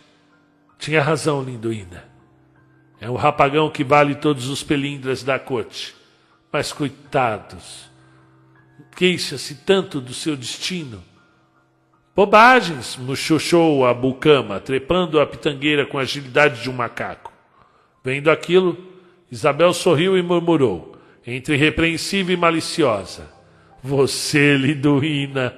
Tinha 0.78 1.02
razão, 1.02 1.42
lindoína. 1.42 2.08
É 3.02 3.10
um 3.10 3.16
rapagão 3.16 3.72
que 3.72 3.84
vale 3.84 4.14
todos 4.14 4.50
os 4.50 4.62
pelindras 4.62 5.24
da 5.24 5.40
corte. 5.40 5.96
Mas 6.52 6.72
coitados, 6.72 7.90
queixa-se 8.96 9.56
tanto 9.66 10.00
do 10.00 10.14
seu 10.14 10.38
destino 10.38 11.04
Bobagens, 12.16 12.96
muxoxou 12.98 13.84
a 13.84 13.96
bucama, 13.96 14.60
trepando 14.60 15.20
a 15.20 15.26
pitangueira 15.26 15.88
com 15.88 15.98
a 15.98 16.02
agilidade 16.02 16.62
de 16.62 16.70
um 16.70 16.74
macaco. 16.74 17.34
Vendo 18.04 18.30
aquilo, 18.30 18.78
Isabel 19.32 19.74
sorriu 19.74 20.16
e 20.16 20.22
murmurou, 20.22 20.95
entre 21.26 21.56
repreensiva 21.56 22.32
e 22.32 22.38
maliciosa: 22.38 23.30
Você, 23.84 24.56
liduína! 24.58 25.54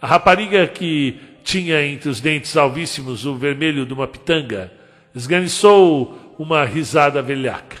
A 0.00 0.06
rapariga 0.06 0.66
que 0.66 1.20
tinha 1.44 1.84
entre 1.84 2.08
os 2.08 2.20
dentes 2.20 2.56
alvíssimos 2.56 3.26
o 3.26 3.36
vermelho 3.36 3.84
de 3.84 3.92
uma 3.92 4.06
pitanga, 4.06 4.72
esganiçou 5.14 6.34
uma 6.38 6.64
risada 6.64 7.20
velhaca. 7.20 7.78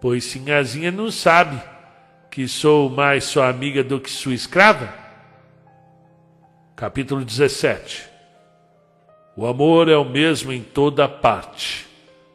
Pois 0.00 0.24
Sinhazinha 0.24 0.90
não 0.90 1.10
sabe 1.10 1.60
que 2.30 2.48
sou 2.48 2.88
mais 2.88 3.24
sua 3.24 3.48
amiga 3.48 3.82
do 3.82 4.00
que 4.00 4.10
sua 4.10 4.34
escrava? 4.34 4.92
Capítulo 6.76 7.24
17 7.24 8.08
O 9.36 9.46
amor 9.46 9.88
é 9.88 9.96
o 9.96 10.04
mesmo 10.04 10.52
em 10.52 10.62
toda 10.62 11.06
parte, 11.08 11.86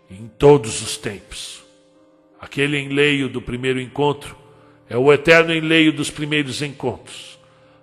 em 0.09 0.28
todos 0.28 0.82
os 0.82 0.97
tempos. 0.97 1.54
Aquele 2.45 2.77
enleio 2.77 3.27
do 3.27 3.41
primeiro 3.41 3.81
encontro 3.81 4.37
é 4.87 4.95
o 4.95 5.11
eterno 5.11 5.51
enleio 5.51 5.91
dos 5.91 6.11
primeiros 6.11 6.61
encontros. 6.61 7.39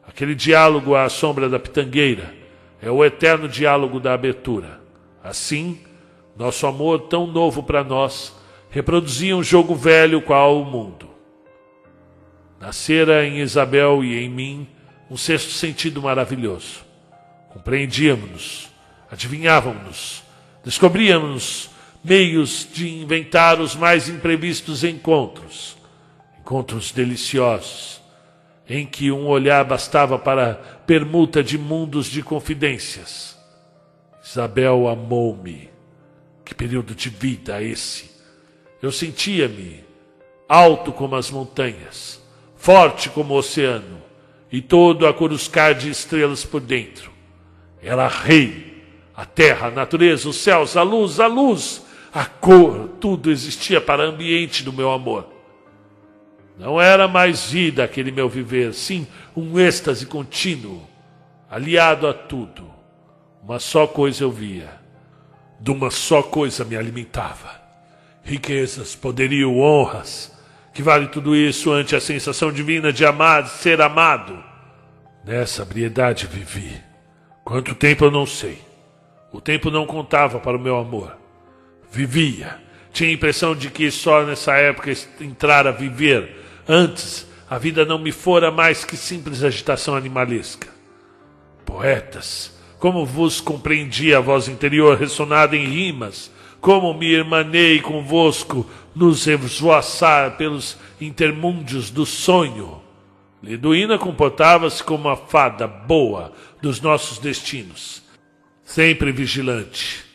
Aquele 0.06 0.36
diálogo 0.36 0.94
à 0.94 1.08
sombra 1.08 1.48
da 1.48 1.58
pitangueira 1.58 2.32
é 2.80 2.88
o 2.88 3.04
eterno 3.04 3.48
diálogo 3.48 3.98
da 3.98 4.14
abertura. 4.14 4.80
Assim, 5.20 5.80
nosso 6.36 6.64
amor 6.64 7.08
tão 7.08 7.26
novo 7.26 7.64
para 7.64 7.82
nós 7.82 8.36
reproduzia 8.70 9.36
um 9.36 9.42
jogo 9.42 9.74
velho 9.74 10.22
qual 10.22 10.62
o 10.62 10.64
mundo. 10.64 11.10
Nascera 12.60 13.26
em 13.26 13.40
Isabel 13.40 14.04
e 14.04 14.16
em 14.16 14.28
mim 14.28 14.68
um 15.10 15.16
sexto 15.16 15.50
sentido 15.50 16.00
maravilhoso. 16.00 16.84
Compreendíamos-nos, 17.48 18.70
adivinhávamos-nos, 19.10 20.22
descobríamos 20.64 21.71
meios 22.04 22.66
de 22.72 22.88
inventar 22.88 23.60
os 23.60 23.76
mais 23.76 24.08
imprevistos 24.08 24.82
encontros, 24.82 25.76
encontros 26.40 26.90
deliciosos, 26.90 28.00
em 28.68 28.86
que 28.86 29.12
um 29.12 29.26
olhar 29.26 29.64
bastava 29.64 30.18
para 30.18 30.54
permuta 30.86 31.42
de 31.42 31.58
mundos 31.58 32.06
de 32.06 32.22
confidências. 32.22 33.36
Isabel 34.24 34.88
amou-me. 34.88 35.70
Que 36.44 36.54
período 36.54 36.94
de 36.94 37.08
vida 37.08 37.62
esse! 37.62 38.10
Eu 38.80 38.90
sentia-me 38.90 39.84
alto 40.48 40.92
como 40.92 41.14
as 41.14 41.30
montanhas, 41.30 42.20
forte 42.56 43.08
como 43.08 43.34
o 43.34 43.38
oceano, 43.38 44.02
e 44.50 44.60
todo 44.60 45.06
a 45.06 45.14
coruscar 45.14 45.74
de 45.74 45.88
estrelas 45.88 46.44
por 46.44 46.60
dentro. 46.60 47.10
Era 47.80 48.06
rei, 48.06 48.84
a 49.16 49.24
terra, 49.24 49.68
a 49.68 49.70
natureza, 49.70 50.28
os 50.28 50.36
céus, 50.36 50.76
a 50.76 50.82
luz, 50.82 51.20
a 51.20 51.26
luz, 51.26 51.82
a 52.12 52.26
cor, 52.26 52.90
tudo 53.00 53.30
existia 53.30 53.80
para 53.80 54.02
ambiente 54.02 54.62
do 54.62 54.72
meu 54.72 54.92
amor. 54.92 55.26
Não 56.58 56.78
era 56.78 57.08
mais 57.08 57.50
vida 57.50 57.82
aquele 57.82 58.12
meu 58.12 58.28
viver, 58.28 58.74
sim, 58.74 59.06
um 59.34 59.58
êxtase 59.58 60.04
contínuo, 60.04 60.86
aliado 61.50 62.06
a 62.06 62.12
tudo. 62.12 62.70
Uma 63.42 63.58
só 63.58 63.86
coisa 63.86 64.24
eu 64.24 64.30
via, 64.30 64.78
de 65.58 65.70
uma 65.70 65.90
só 65.90 66.22
coisa 66.22 66.64
me 66.64 66.76
alimentava. 66.76 67.60
Riquezas, 68.22 68.94
poderio, 68.94 69.56
honras, 69.56 70.32
que 70.74 70.82
vale 70.82 71.08
tudo 71.08 71.34
isso 71.34 71.72
ante 71.72 71.96
a 71.96 72.00
sensação 72.00 72.52
divina 72.52 72.92
de 72.92 73.06
amar, 73.06 73.48
ser 73.48 73.80
amado. 73.80 74.44
Nessa 75.24 75.64
briedade 75.64 76.26
vivi. 76.26 76.78
Quanto 77.42 77.74
tempo 77.74 78.04
eu 78.04 78.10
não 78.10 78.26
sei. 78.26 78.60
O 79.32 79.40
tempo 79.40 79.70
não 79.70 79.86
contava 79.86 80.38
para 80.38 80.56
o 80.56 80.60
meu 80.60 80.76
amor 80.76 81.21
vivia. 81.92 82.58
Tinha 82.92 83.10
a 83.10 83.12
impressão 83.12 83.54
de 83.54 83.70
que 83.70 83.90
só 83.90 84.24
nessa 84.24 84.54
época 84.54 84.92
entrara 85.20 85.68
a 85.68 85.72
viver. 85.72 86.42
Antes, 86.66 87.26
a 87.48 87.58
vida 87.58 87.84
não 87.84 87.98
me 87.98 88.10
fora 88.10 88.50
mais 88.50 88.84
que 88.84 88.96
simples 88.96 89.44
agitação 89.44 89.94
animalesca. 89.94 90.68
Poetas, 91.64 92.58
como 92.78 93.04
vos 93.04 93.40
compreendi 93.40 94.14
a 94.14 94.20
voz 94.20 94.48
interior 94.48 94.98
ressonada 94.98 95.56
em 95.56 95.66
rimas, 95.66 96.30
como 96.60 96.94
me 96.94 97.06
irmanei 97.06 97.80
convosco 97.80 98.68
nos 98.94 99.26
esvoaçar 99.26 100.36
pelos 100.36 100.76
intermúndios 101.00 101.90
do 101.90 102.06
sonho. 102.06 102.80
Liduína 103.42 103.98
comportava-se 103.98 104.82
como 104.82 105.08
a 105.08 105.16
fada 105.16 105.66
boa 105.66 106.32
dos 106.60 106.80
nossos 106.80 107.18
destinos, 107.18 108.02
sempre 108.64 109.10
vigilante 109.10 110.11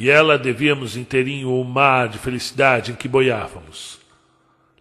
e 0.00 0.08
ela 0.08 0.38
devíamos 0.38 0.96
inteirinho 0.96 1.52
o 1.52 1.62
mar 1.62 2.08
de 2.08 2.16
felicidade 2.16 2.90
em 2.90 2.94
que 2.94 3.06
boiávamos. 3.06 4.00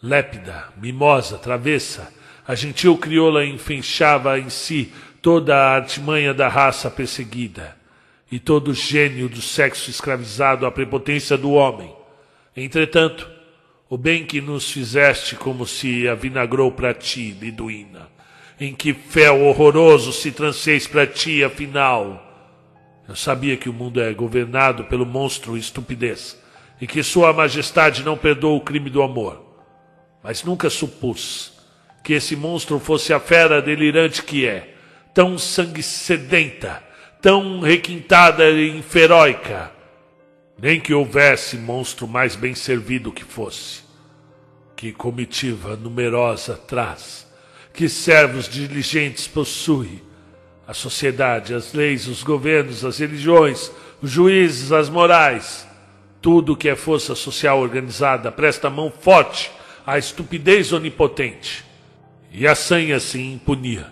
Lépida, 0.02 0.70
mimosa, 0.82 1.38
travessa, 1.38 2.10
a 2.48 2.56
gentil 2.56 2.98
crioula 2.98 3.46
enfenchava 3.46 4.40
em 4.40 4.50
si 4.50 4.94
toda 5.22 5.58
a 5.58 5.76
artimanha 5.76 6.34
da 6.34 6.48
raça 6.48 6.90
perseguida 6.90 7.76
e 8.32 8.40
todo 8.40 8.70
o 8.70 8.74
gênio 8.74 9.28
do 9.28 9.42
sexo 9.42 9.90
escravizado 9.90 10.66
à 10.66 10.72
prepotência 10.72 11.38
do 11.38 11.52
homem. 11.52 11.94
Entretanto, 12.56 13.30
o 13.90 13.98
bem 13.98 14.26
que 14.26 14.40
nos 14.40 14.72
fizeste 14.72 15.36
como 15.36 15.68
se 15.68 16.08
avinagrou 16.08 16.72
para 16.72 16.94
ti, 16.94 17.32
Liduína, 17.32 18.08
em 18.58 18.74
que 18.74 18.94
fel 18.94 19.42
horroroso 19.42 20.14
se 20.14 20.32
transfez 20.32 20.88
para 20.88 21.06
ti, 21.06 21.44
afinal, 21.44 22.29
eu 23.10 23.16
sabia 23.16 23.58
que 23.58 23.68
o 23.68 23.74
mundo 23.74 24.00
é 24.00 24.14
governado 24.14 24.84
pelo 24.84 25.04
monstro 25.04 25.58
estupidez 25.58 26.38
e 26.80 26.86
que 26.86 27.02
Sua 27.02 27.34
Majestade 27.34 28.04
não 28.04 28.16
perdoa 28.16 28.56
o 28.56 28.62
crime 28.62 28.88
do 28.88 29.02
amor. 29.02 29.44
Mas 30.24 30.44
nunca 30.44 30.70
supus 30.70 31.52
que 32.04 32.14
esse 32.14 32.36
monstro 32.36 32.80
fosse 32.80 33.12
a 33.12 33.20
fera 33.20 33.64
delirante 33.64 34.22
que 34.22 34.46
é, 34.46 34.76
tão 35.12 35.40
sangue 35.40 35.82
sedenta, 35.82 36.84
tão 37.20 37.62
requintada 37.62 38.48
e 38.52 38.78
inferóica. 38.78 39.72
Nem 40.62 40.80
que 40.80 40.94
houvesse 40.94 41.58
monstro 41.58 42.08
mais 42.08 42.36
bem 42.36 42.54
servido 42.54 43.12
que 43.12 43.26
fosse. 43.26 43.82
Que 44.76 44.92
comitiva 44.92 45.76
numerosa 45.76 46.56
traz, 46.56 47.28
que 47.74 47.90
servos 47.90 48.48
diligentes 48.48 49.28
possui, 49.28 50.04
a 50.70 50.74
sociedade, 50.76 51.56
as 51.56 51.74
leis, 51.74 52.08
os 52.08 52.22
governos, 52.22 52.86
as 52.86 53.00
religiões, 53.00 53.72
os 54.04 54.12
juízes, 54.12 54.72
as 54.72 54.88
morais. 54.88 55.68
Tudo 56.22 56.56
que 56.56 56.70
é 56.70 56.76
força 56.76 57.16
social 57.16 57.60
organizada 57.60 58.32
presta 58.32 58.70
mão 58.70 58.92
forte 58.92 59.52
à 59.84 59.98
estupidez 59.98 60.72
onipotente. 60.72 61.66
E 62.32 62.46
a 62.46 62.54
sanha 62.54 63.00
se 63.00 63.20
impunia 63.20 63.88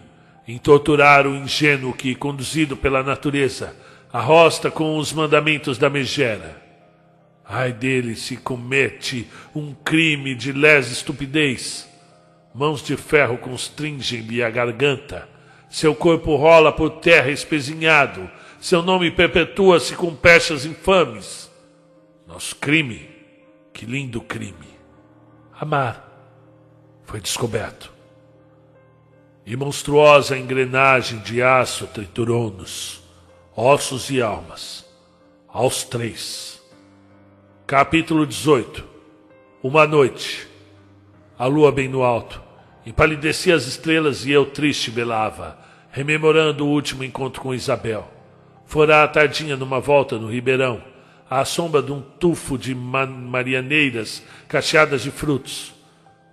em 0.47 0.59
torturar 0.59 1.25
o 1.25 1.35
ingênuo 1.35 1.93
que, 1.93 2.13
conduzido 2.13 2.77
pela 2.77 3.01
natureza, 3.01 3.75
arrosta 4.13 4.69
com 4.69 4.99
os 4.99 5.11
mandamentos 5.11 5.79
da 5.79 5.89
megera. 5.89 6.61
Ai 7.43 7.73
dele 7.73 8.15
se 8.15 8.37
comete 8.37 9.27
um 9.55 9.73
crime 9.73 10.35
de 10.35 10.51
lesa 10.51 10.93
estupidez. 10.93 11.89
Mãos 12.53 12.83
de 12.83 12.95
ferro 12.95 13.39
constringem-lhe 13.39 14.43
a 14.43 14.49
garganta 14.51 15.36
seu 15.69 15.93
corpo 15.93 16.35
rola 16.35 16.71
por 16.71 16.89
terra 16.89 17.29
espezinhado. 17.29 18.29
Seu 18.59 18.81
nome 18.81 19.11
perpetua-se 19.11 19.95
com 19.95 20.15
pechas 20.15 20.65
infames. 20.65 21.51
Nosso 22.25 22.55
crime, 22.55 23.09
que 23.73 23.85
lindo 23.85 24.21
crime. 24.21 24.67
Amar 25.59 26.07
foi 27.03 27.19
descoberto. 27.19 27.91
E 29.45 29.55
monstruosa 29.55 30.37
engrenagem 30.37 31.19
de 31.19 31.41
aço 31.41 31.87
triturou-nos, 31.87 33.01
ossos 33.55 34.09
e 34.09 34.21
almas, 34.21 34.85
aos 35.47 35.83
três. 35.83 36.61
Capítulo 37.65 38.25
18 38.25 38.83
Uma 39.63 39.87
noite, 39.87 40.47
a 41.39 41.45
lua 41.45 41.71
bem 41.71 41.87
no 41.87 42.03
alto, 42.03 42.41
Empalidecia 42.87 43.53
as 43.53 43.67
estrelas 43.67 44.25
e 44.25 44.31
eu 44.31 44.45
triste 44.45 44.89
velava, 44.89 45.59
rememorando 45.91 46.65
o 46.65 46.69
último 46.69 47.03
encontro 47.03 47.41
com 47.41 47.53
Isabel. 47.53 48.09
Fora 48.65 49.03
a 49.03 49.07
tardinha 49.09 49.57
numa 49.57 49.81
volta 49.81 50.17
no 50.17 50.31
ribeirão, 50.31 50.81
à 51.29 51.43
sombra 51.43 51.81
de 51.81 51.91
um 51.91 51.99
tufo 51.99 52.57
de 52.57 52.73
marianeiras 52.73 54.23
cacheadas 54.47 55.01
de 55.01 55.11
frutos. 55.11 55.73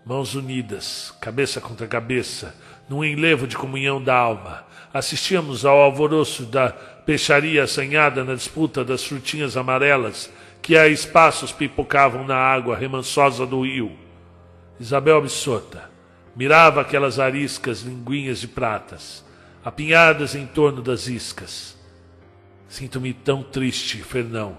Mãos 0.07 0.37
unidas, 0.37 1.13
cabeça 1.21 1.61
contra 1.61 1.89
cabeça, 1.89 2.55
num 2.89 3.05
enlevo 3.05 3.49
de 3.49 3.57
comunhão 3.57 4.01
da 4.01 4.15
alma. 4.15 4.65
Assistíamos 4.93 5.65
ao 5.65 5.81
alvoroço 5.81 6.45
da 6.45 6.69
peixaria 6.71 7.65
assanhada 7.65 8.23
na 8.23 8.37
disputa 8.37 8.85
das 8.85 9.03
frutinhas 9.03 9.57
amarelas 9.57 10.31
que 10.63 10.79
a 10.79 10.87
espaços 10.87 11.51
pipocavam 11.51 12.25
na 12.25 12.37
água 12.37 12.77
remansosa 12.77 13.45
do 13.45 13.63
rio. 13.63 13.91
Isabel 14.79 15.17
absorta, 15.17 15.93
Mirava 16.37 16.81
aquelas 16.81 17.19
ariscas 17.19 17.83
linguinhas 17.83 18.41
de 18.41 18.49
pratas, 18.49 19.25
apinhadas 19.65 20.35
em 20.35 20.47
torno 20.47 20.83
das 20.83 21.07
iscas. 21.07 21.79
Sinto-me 22.69 23.13
tão 23.13 23.43
triste, 23.43 24.03
Fernão. 24.03 24.57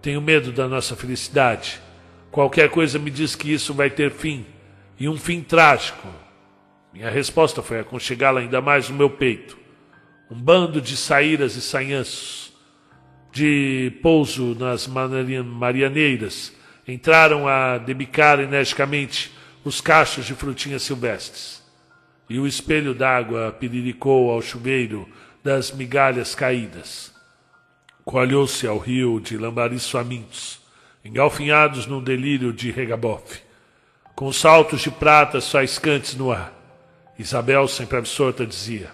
Tenho 0.00 0.20
medo 0.20 0.52
da 0.52 0.68
nossa 0.68 0.94
felicidade. 0.94 1.80
Qualquer 2.30 2.70
coisa 2.70 2.98
me 2.98 3.10
diz 3.10 3.34
que 3.34 3.52
isso 3.52 3.74
vai 3.74 3.90
ter 3.90 4.12
fim, 4.12 4.46
e 4.98 5.08
um 5.08 5.16
fim 5.16 5.42
trágico. 5.42 6.06
Minha 6.92 7.10
resposta 7.10 7.60
foi 7.62 7.80
aconchegá-la 7.80 8.40
ainda 8.40 8.60
mais 8.60 8.88
no 8.88 8.96
meu 8.96 9.10
peito. 9.10 9.58
Um 10.30 10.36
bando 10.36 10.80
de 10.80 10.96
saíras 10.96 11.56
e 11.56 11.60
sanhanços, 11.60 12.52
de 13.32 13.92
pouso 14.00 14.54
nas 14.54 14.86
marianeiras, 14.86 16.52
entraram 16.86 17.46
a 17.48 17.78
debicar 17.78 18.40
energicamente 18.40 19.32
os 19.66 19.80
cachos 19.80 20.24
de 20.24 20.32
frutinhas 20.32 20.84
silvestres. 20.84 21.60
E 22.30 22.38
o 22.38 22.46
espelho 22.46 22.94
d'água 22.94 23.50
piriricou 23.50 24.30
ao 24.30 24.40
chuveiro 24.40 25.08
das 25.42 25.72
migalhas 25.72 26.36
caídas. 26.36 27.12
coalhou-se 28.04 28.64
ao 28.64 28.78
rio 28.78 29.18
de 29.18 29.36
lambaris 29.36 29.90
famintos, 29.90 30.60
engalfinhados 31.04 31.84
num 31.88 32.00
delírio 32.00 32.52
de 32.52 32.70
regabofe, 32.70 33.40
com 34.14 34.32
saltos 34.32 34.82
de 34.82 34.90
prata 34.92 35.40
faiscantes 35.40 36.14
no 36.14 36.30
ar. 36.30 36.52
Isabel, 37.18 37.66
sempre 37.66 37.98
absorta, 37.98 38.46
dizia: 38.46 38.88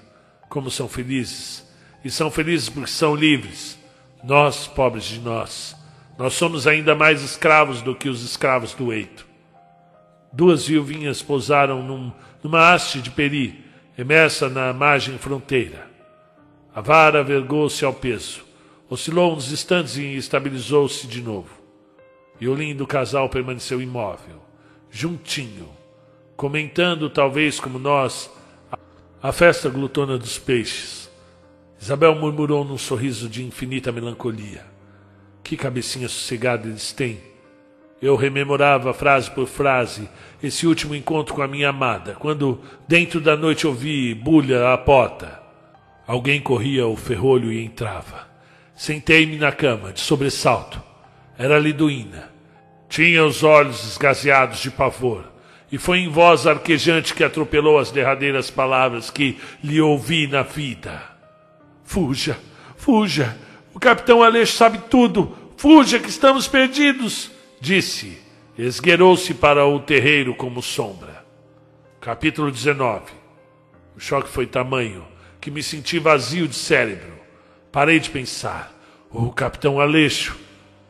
Como 0.49 0.71
são 0.71 0.89
felizes! 0.89 1.71
E 2.03 2.11
são 2.11 2.31
felizes 2.31 2.71
porque 2.71 2.91
são 2.91 3.15
livres. 3.15 3.79
Nós, 4.25 4.67
pobres 4.67 5.05
de 5.05 5.21
nós, 5.21 5.77
nós 6.17 6.33
somos 6.33 6.67
ainda 6.67 6.95
mais 6.95 7.21
escravos 7.21 7.83
do 7.83 7.95
que 7.95 8.09
os 8.09 8.23
escravos 8.23 8.73
do 8.73 8.91
eito. 8.91 9.32
Duas 10.33 10.67
viuvinhas 10.67 11.21
pousaram 11.21 11.83
num, 11.83 12.11
numa 12.43 12.73
haste 12.73 13.03
de 13.03 13.11
peri, 13.11 13.63
emersa 13.99 14.49
na 14.49 14.73
margem 14.73 15.19
fronteira. 15.19 15.91
A 16.75 16.81
vara 16.81 17.23
vergou-se 17.23 17.85
ao 17.85 17.93
peso, 17.93 18.43
oscilou 18.89 19.35
uns 19.37 19.53
instantes 19.53 19.99
e 19.99 20.17
estabilizou-se 20.17 21.07
de 21.07 21.21
novo. 21.21 21.51
E 22.41 22.49
o 22.49 22.55
lindo 22.55 22.87
casal 22.87 23.29
permaneceu 23.29 23.83
imóvel, 23.83 24.43
juntinho, 24.91 25.69
comentando, 26.35 27.11
talvez 27.11 27.61
como 27.61 27.79
nós, 27.79 28.31
a 29.23 29.33
festa 29.33 29.69
glutona 29.69 30.17
dos 30.17 30.39
peixes. 30.39 31.11
Isabel 31.81 32.15
murmurou 32.15 32.65
num 32.65 32.79
sorriso 32.79 33.29
de 33.29 33.45
infinita 33.45 33.93
melancolia. 33.93 34.65
Que 35.45 35.57
cabecinha 35.57 36.09
sossegada 36.09 36.69
eles 36.69 36.93
têm! 36.93 37.32
Eu 38.03 38.17
rememorava 38.17 38.93
frase 38.93 39.31
por 39.31 39.47
frase 39.47 40.09
esse 40.43 40.67
último 40.67 40.93
encontro 40.93 41.35
com 41.37 41.41
a 41.41 41.47
minha 41.47 41.69
amada, 41.69 42.17
quando 42.19 42.61
dentro 42.89 43.21
da 43.21 43.37
noite 43.37 43.65
ouvi 43.65 44.13
bulha 44.13 44.73
à 44.73 44.77
porta. 44.77 45.41
Alguém 46.05 46.41
corria 46.41 46.85
o 46.85 46.97
ferrolho 46.97 47.53
e 47.53 47.65
entrava. 47.65 48.27
Sentei-me 48.75 49.37
na 49.37 49.53
cama, 49.53 49.93
de 49.93 50.01
sobressalto. 50.01 50.83
Era 51.39 51.61
Liduína. 51.61 52.29
Tinha 52.89 53.25
os 53.25 53.45
olhos 53.45 53.93
esgazeados 53.93 54.59
de 54.59 54.71
pavor, 54.73 55.25
e 55.71 55.79
foi 55.79 56.01
em 56.01 56.09
voz 56.09 56.45
arquejante 56.45 57.15
que 57.15 57.23
atropelou 57.23 57.79
as 57.79 57.93
derradeiras 57.93 58.51
palavras 58.51 59.11
que 59.11 59.39
lhe 59.63 59.81
ouvi 59.81 60.27
na 60.27 60.43
vida. 60.43 61.01
Fuja, 61.85 62.37
fuja! 62.77 63.39
O 63.73 63.79
capitão 63.79 64.25
Aleixo 64.25 64.57
sabe 64.57 64.79
tudo! 64.91 65.39
Fuja, 65.57 66.01
que 66.01 66.11
estamos 66.11 66.49
perdidos! 66.49 67.32
Disse, 67.63 68.19
esgueirou-se 68.59 69.35
para 69.35 69.65
o 69.65 69.79
terreiro 69.79 70.35
como 70.35 70.61
sombra. 70.61 71.25
Capítulo 72.01 72.51
19 72.51 73.13
O 73.97 74.01
choque 74.01 74.29
foi 74.29 74.49
tamanho 74.49 75.07
que 75.41 75.49
me 75.49 75.63
senti 75.63 76.01
vazio 76.01 76.49
de 76.49 76.57
cérebro. 76.57 77.13
Parei 77.71 78.01
de 78.01 78.11
pensar. 78.11 78.77
O 79.09 79.31
capitão 79.31 79.79
Aleixo, 79.79 80.37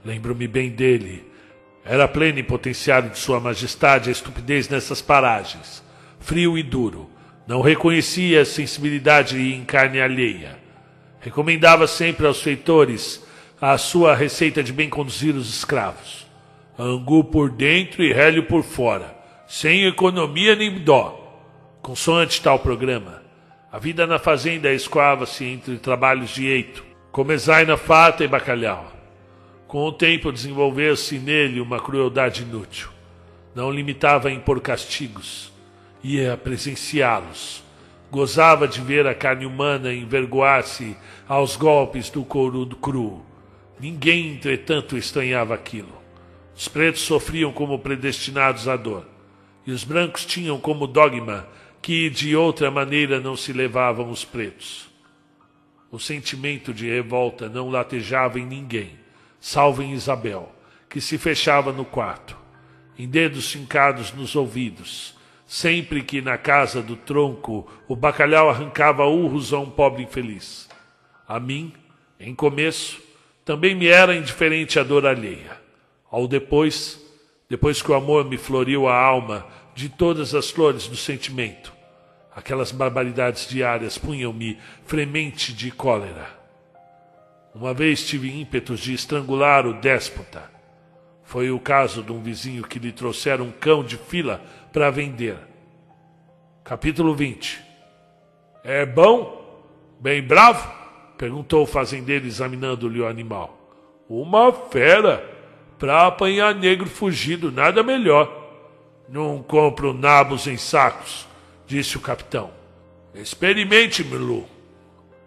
lembro-me 0.03 0.49
bem 0.49 0.71
dele, 0.71 1.31
era 1.85 2.09
plenipotenciário 2.09 3.11
de 3.11 3.19
Sua 3.19 3.39
Majestade 3.39 4.09
a 4.09 4.13
estupidez 4.13 4.67
nessas 4.71 5.03
paragens, 5.03 5.85
frio 6.21 6.57
e 6.57 6.63
duro. 6.63 7.11
Não 7.47 7.61
reconhecia 7.61 8.41
a 8.41 8.47
sensibilidade 8.47 9.39
em 9.39 9.63
carne 9.67 10.01
alheia. 10.01 10.59
Recomendava 11.21 11.87
sempre 11.87 12.27
aos 12.27 12.41
feitores 12.41 13.23
a 13.61 13.77
sua 13.77 14.15
receita 14.15 14.63
de 14.63 14.73
bem 14.73 14.89
conduzir 14.89 15.35
os 15.35 15.55
escravos 15.55 16.32
angu 16.79 17.25
por 17.25 17.51
dentro 17.51 18.03
e 18.03 18.13
relho 18.13 18.45
por 18.45 18.63
fora, 18.63 19.17
sem 19.47 19.85
economia 19.85 20.57
nem 20.57 20.79
dó. 20.79 21.19
Consoante 21.83 22.41
tal 22.41 22.59
programa, 22.59 23.23
a 23.71 23.79
vida 23.79 24.07
na 24.07 24.19
fazenda 24.19 24.73
escoava-se 24.73 25.45
entre 25.45 25.77
trabalhos 25.79 26.31
de 26.31 26.47
eito, 26.47 26.85
comezaina 27.11 27.77
fata 27.77 28.25
e 28.25 28.29
bacalhau. 28.29 28.93
Com 29.67 29.87
o 29.87 29.93
tempo 29.93 30.31
desenvolveu-se 30.31 31.19
nele 31.19 31.61
uma 31.61 31.81
crueldade 31.81 32.43
inútil. 32.43 32.89
Não 33.55 33.71
limitava 33.71 34.29
a 34.29 34.33
impor 34.33 34.61
castigos, 34.61 35.53
ia 36.03 36.37
presenciá-los. 36.37 37.63
Gozava 38.11 38.69
de 38.69 38.81
ver 38.83 39.07
a 39.07 39.15
carne 39.15 39.47
humana 39.47 39.93
envergoar-se 39.93 40.95
aos 41.27 41.57
golpes 41.57 42.11
do 42.11 42.23
couro 42.25 42.67
cru. 42.77 43.25
Ninguém, 43.81 44.33
entretanto, 44.33 44.99
estranhava 44.99 45.55
aquilo. 45.55 46.02
Os 46.57 46.69
pretos 46.69 47.03
sofriam 47.03 47.53
como 47.53 47.79
predestinados 47.79 48.69
à 48.69 48.77
dor, 48.77 49.07
e 49.67 49.73
os 49.73 49.85
brancos 49.85 50.25
tinham 50.25 50.59
como 50.59 50.87
dogma 50.87 51.47
que 51.81 52.09
de 52.09 52.37
outra 52.37 52.71
maneira 52.71 53.21
não 53.21 53.37
se 53.37 53.53
levavam 53.53 54.11
os 54.11 54.25
pretos. 54.25 54.89
O 55.91 55.99
sentimento 55.99 56.73
de 56.73 56.89
revolta 56.89 57.49
não 57.49 57.69
latejava 57.69 58.39
em 58.39 58.47
ninguém, 58.47 58.91
salvo 59.41 59.83
em 59.83 59.93
Isabel, 59.93 60.55
que 60.89 61.01
se 61.01 61.19
fechava 61.19 61.73
no 61.73 61.85
quarto, 61.85 62.37
em 62.99 63.09
dedos 63.09 63.51
fincados 63.51 64.13
nos 64.13 64.37
ouvidos, 64.37 65.15
sempre 65.47 66.03
que 66.03 66.23
na 66.23 66.39
casa 66.39 66.81
do 66.81 66.97
tronco 66.97 67.69
o 67.89 67.97
bacalhau 67.97 68.49
arrancava 68.49 69.07
urros 69.07 69.53
a 69.53 69.59
um 69.59 69.69
pobre 69.69 70.05
infeliz. 70.05 70.69
A 71.27 71.41
mim, 71.41 71.73
em 72.21 72.35
começo, 72.35 73.01
também 73.45 73.75
me 73.75 73.87
era 73.87 74.15
indiferente 74.15 74.79
a 74.79 74.83
dor 74.83 75.05
alheia. 75.07 75.61
Ao 76.13 76.29
depois, 76.29 77.01
depois 77.49 77.81
que 77.81 77.91
o 77.91 77.95
amor 77.95 78.27
me 78.27 78.37
floriu 78.37 78.87
a 78.87 78.95
alma 78.95 79.47
de 79.75 79.89
todas 79.89 80.35
as 80.35 80.51
flores 80.51 80.87
do 80.87 80.95
sentimento, 80.95 81.73
aquelas 82.37 82.71
barbaridades 82.71 83.49
diárias 83.49 83.97
punham-me 83.97 84.59
fremente 84.85 85.55
de 85.55 85.71
cólera. 85.71 86.29
Uma 87.55 87.73
vez 87.73 88.07
tive 88.07 88.31
ímpetos 88.31 88.81
de 88.81 88.93
estrangular 88.93 89.67
o 89.67 89.73
déspota. 89.73 90.51
Foi 91.25 91.51
o 91.51 91.59
caso 91.59 92.03
de 92.03 92.13
um 92.13 92.23
vizinho 92.23 92.63
que 92.63 92.79
lhe 92.79 92.93
trouxeram 92.93 93.47
um 93.47 93.51
cão 93.51 93.83
de 93.83 93.97
fila 93.97 94.43
para 94.71 94.91
vender. 94.91 95.39
Capítulo 96.63 97.15
20 97.15 97.59
É 98.63 98.85
bom? 98.85 99.65
Bem 99.99 100.23
bravo? 100.23 100.71
perguntou 101.17 101.63
o 101.63 101.67
fazendeiro 101.67 102.27
examinando-lhe 102.27 103.01
o 103.01 103.07
animal. 103.07 103.59
Uma 104.09 104.53
fera, 104.53 105.25
para 105.83 106.07
apanhar 106.07 106.55
negro 106.55 106.89
fugido, 106.89 107.51
nada 107.51 107.83
melhor. 107.83 108.31
Não 109.09 109.43
compro 109.43 109.93
nabos 109.93 110.47
em 110.47 110.57
sacos, 110.57 111.27
disse 111.67 111.97
o 111.97 112.01
capitão. 112.01 112.53
Experimente, 113.13 114.05
Milu. 114.05 114.47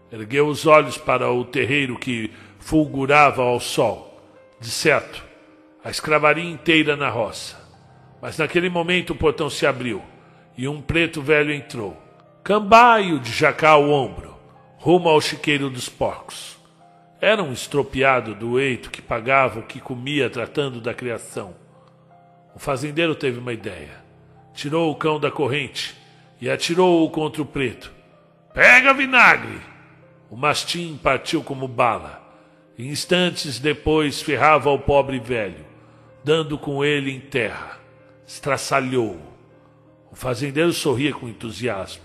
Ergueu 0.09 0.47
os 0.47 0.65
olhos 0.65 0.97
para 0.97 1.29
o 1.29 1.43
terreiro 1.43 1.99
que 1.99 2.31
fulgurava 2.57 3.41
ao 3.41 3.59
sol. 3.59 4.17
De 4.57 4.69
certo, 4.69 5.25
a 5.83 5.89
escravaria 5.89 6.49
inteira 6.49 6.95
na 6.95 7.09
roça. 7.09 7.61
Mas 8.21 8.37
naquele 8.37 8.69
momento 8.69 9.09
o 9.09 9.15
portão 9.17 9.49
se 9.49 9.67
abriu 9.67 10.01
e 10.57 10.69
um 10.69 10.81
preto 10.81 11.21
velho 11.21 11.51
entrou, 11.51 12.01
cambaio 12.41 13.19
de 13.19 13.29
jacá 13.29 13.71
ao 13.71 13.89
ombro, 13.89 14.33
rumo 14.77 15.09
ao 15.09 15.19
chiqueiro 15.19 15.69
dos 15.69 15.89
porcos. 15.89 16.54
Era 17.25 17.41
um 17.41 17.51
estropiado 17.51 18.35
do 18.35 18.59
eito 18.59 18.91
que 18.91 19.01
pagava 19.01 19.59
o 19.59 19.63
que 19.63 19.79
comia 19.79 20.29
tratando 20.29 20.79
da 20.79 20.93
criação. 20.93 21.55
O 22.53 22.59
fazendeiro 22.59 23.15
teve 23.15 23.39
uma 23.39 23.51
ideia. 23.51 24.03
Tirou 24.53 24.91
o 24.91 24.95
cão 24.95 25.19
da 25.19 25.31
corrente 25.31 25.95
e 26.39 26.47
atirou-o 26.47 27.09
contra 27.09 27.41
o 27.41 27.45
preto. 27.47 27.91
Pega 28.53 28.93
vinagre! 28.93 29.59
O 30.29 30.37
mastim 30.37 30.99
partiu 31.01 31.41
como 31.41 31.67
bala. 31.67 32.21
E 32.77 32.87
instantes 32.87 33.57
depois 33.57 34.21
ferrava 34.21 34.69
o 34.69 34.77
pobre 34.77 35.17
velho, 35.17 35.65
dando 36.23 36.59
com 36.59 36.85
ele 36.85 37.09
em 37.09 37.19
terra. 37.19 37.79
Estraçalhou-o. 38.27 39.19
O 40.11 40.15
fazendeiro 40.15 40.73
sorria 40.73 41.11
com 41.11 41.27
entusiasmo. 41.27 42.03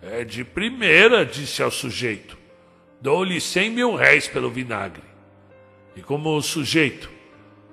É 0.00 0.22
de 0.22 0.44
primeira, 0.44 1.26
disse 1.26 1.60
ao 1.60 1.72
sujeito. 1.72 2.43
Dou-lhe 3.04 3.38
cem 3.38 3.68
mil 3.68 3.94
réis 3.94 4.26
pelo 4.26 4.50
vinagre. 4.50 5.02
E 5.94 6.00
como 6.00 6.34
o 6.34 6.40
sujeito, 6.40 7.10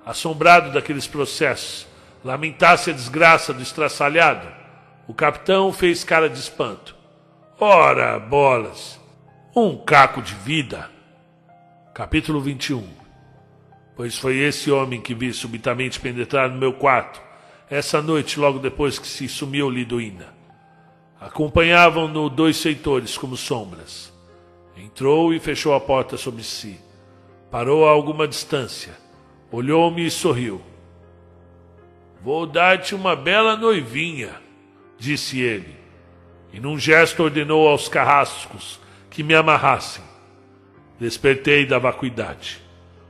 assombrado 0.04 0.70
daqueles 0.70 1.06
processos, 1.06 1.86
lamentasse 2.22 2.90
a 2.90 2.92
desgraça 2.92 3.54
do 3.54 3.62
estraçalhado, 3.62 4.46
o 5.08 5.14
capitão 5.14 5.72
fez 5.72 6.04
cara 6.04 6.28
de 6.28 6.38
espanto. 6.38 6.94
Ora, 7.58 8.18
bolas! 8.18 9.00
Um 9.56 9.74
caco 9.74 10.20
de 10.20 10.34
vida! 10.34 10.90
Capítulo 11.94 12.38
21 12.38 12.86
Pois 13.96 14.18
foi 14.18 14.36
esse 14.36 14.70
homem 14.70 15.00
que 15.00 15.14
vi 15.14 15.32
subitamente 15.32 15.98
penetrar 15.98 16.50
no 16.50 16.58
meu 16.58 16.74
quarto, 16.74 17.22
essa 17.70 18.02
noite, 18.02 18.38
logo 18.38 18.58
depois 18.58 18.98
que 18.98 19.06
se 19.06 19.26
sumiu 19.30 19.70
Liduína. 19.70 20.26
Acompanhavam-no 21.18 22.28
dois 22.28 22.60
feitores 22.60 23.16
como 23.16 23.34
sombras. 23.34 24.11
Entrou 24.76 25.32
e 25.34 25.38
fechou 25.38 25.74
a 25.74 25.80
porta 25.80 26.16
sobre 26.16 26.42
si. 26.42 26.78
Parou 27.50 27.86
a 27.86 27.90
alguma 27.90 28.26
distância. 28.26 28.96
Olhou-me 29.50 30.06
e 30.06 30.10
sorriu. 30.10 30.62
Vou 32.22 32.46
dar-te 32.46 32.94
uma 32.94 33.16
bela 33.16 33.56
noivinha, 33.56 34.40
disse 34.96 35.40
ele, 35.40 35.76
e 36.52 36.60
num 36.60 36.78
gesto 36.78 37.24
ordenou 37.24 37.66
aos 37.66 37.88
carrascos 37.88 38.78
que 39.10 39.24
me 39.24 39.34
amarrassem. 39.34 40.04
Despertei 41.00 41.66
da 41.66 41.78
vacuidade. 41.78 42.62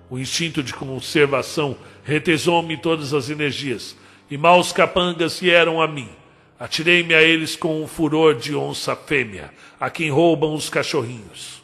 O 0.09 0.19
instinto 0.19 0.63
de 0.63 0.73
conservação 0.73 1.77
retesou-me 2.03 2.77
todas 2.79 3.13
as 3.13 3.29
energias, 3.29 3.97
e 4.31 4.39
maus 4.39 4.73
capangas 4.73 5.39
vieram 5.39 5.81
a 5.81 5.87
mim. 5.87 6.09
Atirei-me 6.63 7.13
a 7.13 7.21
eles 7.21 7.57
com 7.57 7.83
o 7.83 7.89
furor 7.89 8.37
de 8.37 8.55
onça 8.55 8.95
fêmea, 8.95 9.53
a 9.81 9.91
quem 9.91 10.13
roubam 10.13 10.55
os 10.55 10.71
cachorrinhos. 10.71 11.61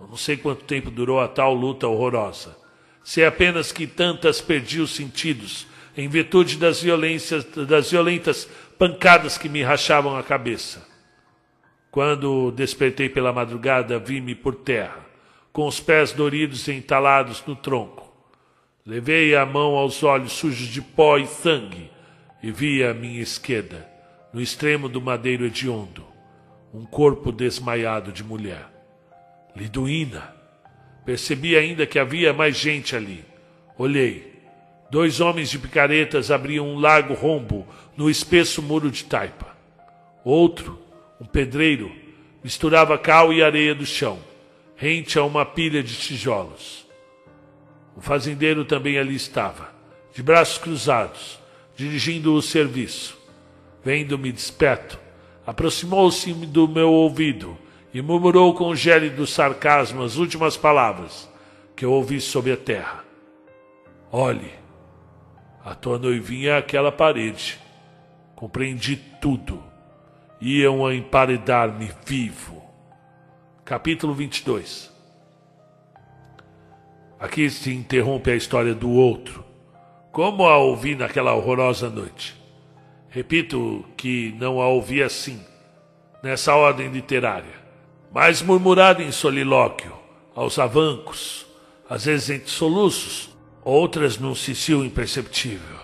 Eu 0.00 0.08
não 0.08 0.16
sei 0.16 0.36
quanto 0.36 0.64
tempo 0.64 0.90
durou 0.90 1.20
a 1.20 1.28
tal 1.28 1.54
luta 1.54 1.86
horrorosa. 1.86 2.56
Sei 3.04 3.24
apenas 3.24 3.70
que 3.70 3.86
tantas 3.86 4.40
perdi 4.40 4.80
os 4.80 4.92
sentidos, 4.92 5.68
em 5.96 6.08
virtude 6.08 6.56
das 6.56 6.82
violências, 6.82 7.44
das 7.44 7.92
violentas 7.92 8.48
pancadas 8.76 9.38
que 9.38 9.48
me 9.48 9.62
rachavam 9.62 10.16
a 10.16 10.22
cabeça. 10.24 10.84
Quando 11.88 12.50
despertei 12.50 13.08
pela 13.08 13.32
madrugada, 13.32 14.00
vi-me 14.00 14.34
por 14.34 14.56
terra, 14.56 15.06
com 15.52 15.64
os 15.64 15.78
pés 15.78 16.10
doridos 16.10 16.66
e 16.66 16.72
entalados 16.72 17.40
no 17.46 17.54
tronco. 17.54 18.12
Levei 18.84 19.36
a 19.36 19.46
mão 19.46 19.76
aos 19.76 20.02
olhos 20.02 20.32
sujos 20.32 20.66
de 20.66 20.82
pó 20.82 21.18
e 21.18 21.26
sangue 21.28 21.88
e 22.42 22.50
vi 22.50 22.82
à 22.82 22.92
minha 22.92 23.22
esquerda, 23.22 23.93
no 24.34 24.40
extremo 24.40 24.88
do 24.88 25.00
madeiro 25.00 25.46
hediondo, 25.46 26.04
um 26.72 26.84
corpo 26.84 27.30
desmaiado 27.30 28.10
de 28.10 28.24
mulher. 28.24 28.66
Liduína. 29.54 30.34
Percebi 31.06 31.54
ainda 31.54 31.86
que 31.86 32.00
havia 32.00 32.32
mais 32.32 32.56
gente 32.56 32.96
ali. 32.96 33.24
Olhei. 33.78 34.34
Dois 34.90 35.20
homens 35.20 35.48
de 35.50 35.58
picaretas 35.58 36.32
abriam 36.32 36.66
um 36.66 36.80
largo 36.80 37.14
rombo 37.14 37.64
no 37.96 38.10
espesso 38.10 38.60
muro 38.60 38.90
de 38.90 39.04
taipa. 39.04 39.56
Outro, 40.24 40.82
um 41.20 41.26
pedreiro, 41.26 41.92
misturava 42.42 42.98
cal 42.98 43.32
e 43.32 43.40
areia 43.40 43.74
do 43.74 43.86
chão, 43.86 44.18
rente 44.74 45.16
a 45.16 45.22
uma 45.22 45.46
pilha 45.46 45.80
de 45.80 45.94
tijolos. 45.94 46.84
O 47.96 48.00
fazendeiro 48.00 48.64
também 48.64 48.98
ali 48.98 49.14
estava, 49.14 49.72
de 50.12 50.24
braços 50.24 50.58
cruzados, 50.58 51.38
dirigindo 51.76 52.34
o 52.34 52.42
serviço. 52.42 53.23
Vendo-me 53.84 54.32
desperto, 54.32 54.98
aproximou-se 55.46 56.32
do 56.32 56.66
meu 56.66 56.90
ouvido 56.90 57.58
e 57.92 58.00
murmurou 58.00 58.54
com 58.54 58.74
gélido 58.74 59.26
sarcasmo 59.26 60.02
as 60.02 60.16
últimas 60.16 60.56
palavras 60.56 61.28
que 61.76 61.84
eu 61.84 61.92
ouvi 61.92 62.20
sob 62.20 62.50
a 62.50 62.56
terra. 62.56 63.04
Olhe, 64.10 64.50
a 65.64 65.74
tua 65.74 65.98
noivinha 65.98 66.52
é 66.52 66.58
aquela 66.58 66.90
parede. 66.90 67.58
Compreendi 68.34 68.96
tudo. 69.20 69.62
Iam 70.40 70.90
emparedar-me 70.92 71.90
vivo. 72.04 72.62
Capítulo 73.64 74.12
22 74.12 74.92
Aqui 77.18 77.48
se 77.48 77.72
interrompe 77.72 78.30
a 78.30 78.36
história 78.36 78.74
do 78.74 78.90
outro, 78.90 79.42
como 80.12 80.46
a 80.46 80.58
ouvi 80.58 80.94
naquela 80.94 81.34
horrorosa 81.34 81.88
noite. 81.88 82.43
Repito 83.14 83.84
que 83.96 84.34
não 84.40 84.60
a 84.60 84.66
ouvi 84.66 85.00
assim, 85.00 85.40
nessa 86.20 86.52
ordem 86.56 86.88
literária, 86.88 87.54
mas 88.12 88.42
murmurada 88.42 89.04
em 89.04 89.12
solilóquio, 89.12 89.92
aos 90.34 90.58
avancos, 90.58 91.46
às 91.88 92.06
vezes 92.06 92.28
entre 92.28 92.50
soluços, 92.50 93.30
outras 93.62 94.18
num 94.18 94.34
cicio 94.34 94.84
imperceptível. 94.84 95.78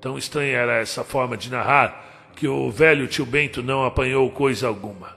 Tão 0.00 0.16
estranha 0.16 0.56
era 0.56 0.76
essa 0.76 1.02
forma 1.02 1.36
de 1.36 1.50
narrar 1.50 2.30
que 2.36 2.46
o 2.46 2.70
velho 2.70 3.08
tio 3.08 3.26
Bento 3.26 3.60
não 3.60 3.84
apanhou 3.84 4.30
coisa 4.30 4.68
alguma. 4.68 5.16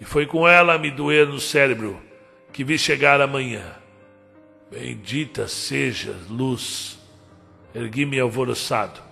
E 0.00 0.04
foi 0.04 0.26
com 0.26 0.48
ela 0.48 0.74
a 0.74 0.78
me 0.78 0.90
doer 0.90 1.28
no 1.28 1.38
cérebro 1.38 2.02
que 2.52 2.64
vi 2.64 2.76
chegar 2.76 3.20
a 3.20 3.28
manhã. 3.28 3.76
Bendita 4.68 5.46
seja 5.46 6.16
luz. 6.28 6.98
Ergui-me 7.72 8.18
alvoroçado. 8.18 9.09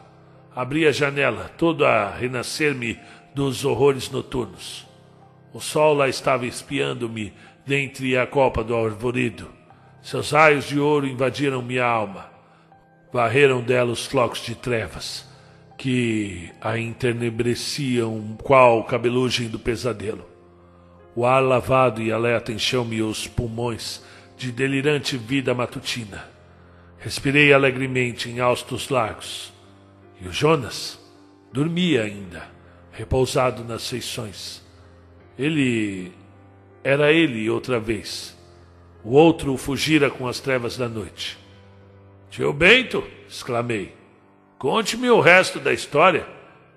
Abri 0.58 0.88
a 0.88 0.90
janela, 0.90 1.52
todo 1.56 1.86
a 1.86 2.10
renascer-me 2.10 2.98
dos 3.32 3.64
horrores 3.64 4.10
noturnos. 4.10 4.84
O 5.54 5.60
sol 5.60 5.94
lá 5.94 6.08
estava 6.08 6.46
espiando-me 6.46 7.32
dentre 7.64 8.18
a 8.18 8.26
copa 8.26 8.64
do 8.64 8.74
arvoredo. 8.74 9.48
Seus 10.02 10.32
raios 10.32 10.64
de 10.64 10.80
ouro 10.80 11.06
invadiram 11.06 11.62
minha 11.62 11.84
alma. 11.84 12.28
Varreram 13.12 13.62
dela 13.62 13.92
os 13.92 14.04
flocos 14.04 14.40
de 14.40 14.56
trevas, 14.56 15.28
que 15.76 16.50
a 16.60 16.76
entenebreciam 16.76 18.36
qual 18.42 18.82
cabelugem 18.82 19.46
do 19.46 19.60
pesadelo. 19.60 20.28
O 21.14 21.24
ar 21.24 21.40
lavado 21.40 22.02
e 22.02 22.10
alerta 22.10 22.50
encheu-me 22.50 23.00
os 23.00 23.28
pulmões 23.28 24.04
de 24.36 24.50
delirante 24.50 25.16
vida 25.16 25.54
matutina. 25.54 26.28
Respirei 26.98 27.52
alegremente 27.52 28.28
em 28.28 28.40
austos 28.40 28.88
largos. 28.88 29.56
E 30.20 30.28
o 30.28 30.32
Jonas 30.32 30.98
dormia 31.52 32.02
ainda, 32.02 32.48
repousado 32.92 33.64
nas 33.64 33.88
feições. 33.88 34.62
Ele 35.38 36.12
era 36.82 37.12
ele 37.12 37.48
outra 37.48 37.78
vez 37.78 38.38
o 39.08 39.12
outro 39.12 39.56
fugira 39.56 40.10
com 40.10 40.26
as 40.26 40.40
trevas 40.40 40.76
da 40.76 40.88
noite. 40.88 41.38
Tio 42.30 42.52
Bento, 42.52 43.02
exclamei, 43.28 43.94
conte-me 44.58 45.08
o 45.08 45.20
resto 45.20 45.58
da 45.58 45.72
história. 45.72 46.26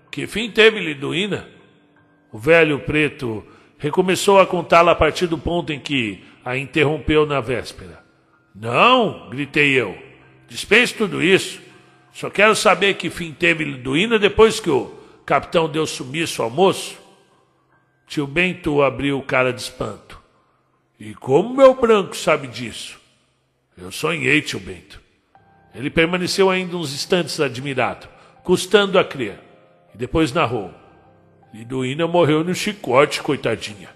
Que 0.09 0.27
fim 0.27 0.49
teve 0.49 0.79
Liduína? 0.79 1.47
O 2.31 2.37
velho 2.37 2.79
preto 2.79 3.45
recomeçou 3.77 4.39
a 4.39 4.47
contá-la 4.47 4.93
a 4.93 4.95
partir 4.95 5.27
do 5.27 5.37
ponto 5.37 5.73
em 5.73 5.79
que 5.79 6.23
a 6.45 6.57
interrompeu 6.57 7.25
na 7.25 7.41
véspera. 7.41 8.01
Não, 8.55 9.29
gritei 9.29 9.73
eu, 9.73 9.97
dispense 10.47 10.93
tudo 10.93 11.21
isso. 11.21 11.61
Só 12.13 12.29
quero 12.29 12.55
saber 12.55 12.95
que 12.95 13.09
fim 13.09 13.31
teve 13.31 13.63
Liduína 13.63 14.19
depois 14.19 14.59
que 14.59 14.69
o 14.69 14.93
capitão 15.25 15.69
deu 15.69 15.85
sumiço 15.85 16.41
ao 16.41 16.49
moço. 16.49 16.97
Tio 18.07 18.27
Bento 18.27 18.81
abriu 18.81 19.21
cara 19.21 19.53
de 19.53 19.61
espanto. 19.61 20.21
E 20.99 21.15
como 21.15 21.55
meu 21.55 21.73
branco 21.73 22.15
sabe 22.15 22.47
disso? 22.47 22.99
Eu 23.77 23.91
sonhei, 23.91 24.41
tio 24.41 24.59
Bento. 24.59 25.01
Ele 25.73 25.89
permaneceu 25.89 26.49
ainda 26.49 26.75
uns 26.75 26.93
instantes 26.93 27.39
admirado, 27.39 28.07
custando 28.43 28.99
a 28.99 29.03
crer, 29.03 29.39
e 29.95 29.97
depois 29.97 30.33
narrou. 30.33 30.71
Liduína 31.53 32.07
morreu 32.07 32.43
no 32.43 32.53
chicote, 32.53 33.21
coitadinha. 33.21 33.89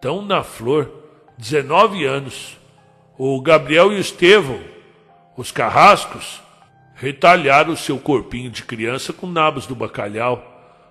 Tão 0.00 0.22
na 0.22 0.42
flor, 0.42 0.90
19 1.36 2.04
anos. 2.04 2.56
O 3.18 3.40
Gabriel 3.40 3.92
e 3.92 3.96
o 3.96 4.00
Estevão, 4.00 4.60
os 5.36 5.52
carrascos, 5.52 6.40
retalharam 7.02 7.74
seu 7.74 7.98
corpinho 7.98 8.48
de 8.48 8.62
criança 8.62 9.12
com 9.12 9.26
nabos 9.26 9.66
do 9.66 9.74
bacalhau. 9.74 10.40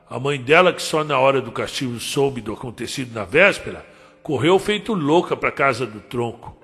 A 0.09 0.19
mãe 0.19 0.37
dela, 0.37 0.73
que 0.73 0.81
só 0.81 1.05
na 1.05 1.17
hora 1.17 1.39
do 1.39 1.53
castigo 1.53 1.97
soube 2.01 2.41
do 2.41 2.51
acontecido 2.51 3.15
na 3.15 3.23
véspera, 3.23 3.85
correu 4.21 4.59
feito 4.59 4.93
louca 4.93 5.37
para 5.37 5.47
a 5.47 5.53
casa 5.53 5.85
do 5.85 6.01
tronco. 6.01 6.57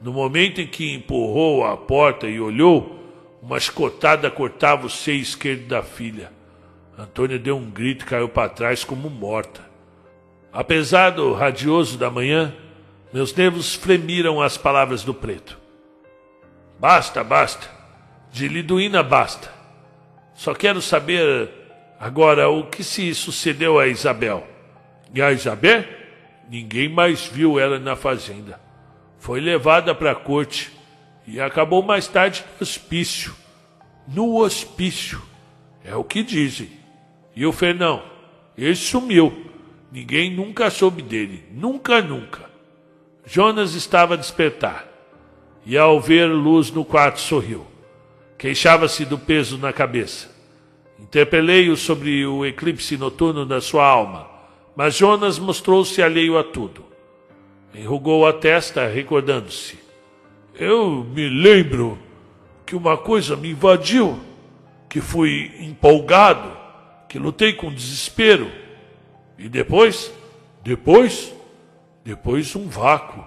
No 0.00 0.14
momento 0.14 0.62
em 0.62 0.66
que 0.66 0.94
empurrou 0.94 1.62
a 1.66 1.76
porta 1.76 2.26
e 2.26 2.40
olhou, 2.40 2.98
uma 3.42 3.58
escotada 3.58 4.30
cortava 4.30 4.86
o 4.86 4.90
seio 4.90 5.20
esquerdo 5.20 5.66
da 5.66 5.82
filha. 5.82 6.32
Antônia 6.98 7.38
deu 7.38 7.58
um 7.58 7.70
grito 7.70 8.06
e 8.06 8.08
caiu 8.08 8.30
para 8.30 8.48
trás 8.48 8.82
como 8.82 9.10
morta. 9.10 9.60
Apesar 10.50 11.10
do 11.10 11.34
radioso 11.34 11.98
da 11.98 12.10
manhã, 12.10 12.54
meus 13.12 13.34
nervos 13.34 13.74
fremiram 13.74 14.40
as 14.40 14.56
palavras 14.56 15.04
do 15.04 15.12
preto. 15.12 15.58
Basta, 16.80 17.22
basta. 17.22 17.75
De 18.32 18.48
Liduína 18.48 19.02
basta. 19.02 19.52
Só 20.34 20.54
quero 20.54 20.82
saber 20.82 21.50
agora 21.98 22.48
o 22.48 22.64
que 22.64 22.84
se 22.84 23.14
sucedeu 23.14 23.78
a 23.78 23.86
Isabel. 23.86 24.46
E 25.14 25.22
a 25.22 25.32
Isabel? 25.32 25.84
Ninguém 26.48 26.88
mais 26.88 27.26
viu 27.26 27.58
ela 27.58 27.78
na 27.78 27.96
fazenda. 27.96 28.60
Foi 29.18 29.40
levada 29.40 29.94
para 29.94 30.12
a 30.12 30.14
corte 30.14 30.70
e 31.26 31.40
acabou 31.40 31.82
mais 31.82 32.06
tarde 32.06 32.44
no 32.58 32.62
hospício. 32.62 33.34
No 34.06 34.36
hospício. 34.36 35.20
É 35.84 35.96
o 35.96 36.04
que 36.04 36.22
dizem. 36.22 36.70
E 37.34 37.44
o 37.46 37.52
Fernão? 37.52 38.02
Ele 38.56 38.76
sumiu. 38.76 39.50
Ninguém 39.90 40.30
nunca 40.34 40.70
soube 40.70 41.02
dele. 41.02 41.44
Nunca, 41.50 42.00
nunca. 42.00 42.50
Jonas 43.24 43.74
estava 43.74 44.14
a 44.14 44.16
despertar. 44.16 44.86
E 45.64 45.76
ao 45.76 46.00
ver 46.00 46.26
luz 46.26 46.70
no 46.70 46.84
quarto 46.84 47.18
sorriu. 47.18 47.66
Queixava-se 48.38 49.04
do 49.04 49.18
peso 49.18 49.58
na 49.58 49.72
cabeça. 49.72 50.34
Interpelei-o 50.98 51.76
sobre 51.76 52.26
o 52.26 52.44
eclipse 52.44 52.96
noturno 52.96 53.44
da 53.44 53.60
sua 53.60 53.86
alma 53.86 54.36
mas 54.76 54.94
Jonas 54.94 55.38
mostrou-se 55.38 56.02
alheio 56.02 56.38
a 56.38 56.44
tudo. 56.44 56.84
Enrugou 57.74 58.26
a 58.26 58.32
testa, 58.32 58.86
recordando-se. 58.86 59.78
Eu 60.54 61.02
me 61.02 61.28
lembro 61.30 61.98
que 62.66 62.76
uma 62.76 62.96
coisa 62.98 63.36
me 63.36 63.50
invadiu, 63.52 64.20
que 64.88 65.00
fui 65.00 65.50
empolgado, 65.60 66.54
que 67.08 67.18
lutei 67.18 67.54
com 67.54 67.72
desespero. 67.72 68.52
E 69.38 69.48
depois? 69.48 70.12
Depois? 70.62 71.34
Depois 72.04 72.54
um 72.54 72.68
vácuo. 72.68 73.24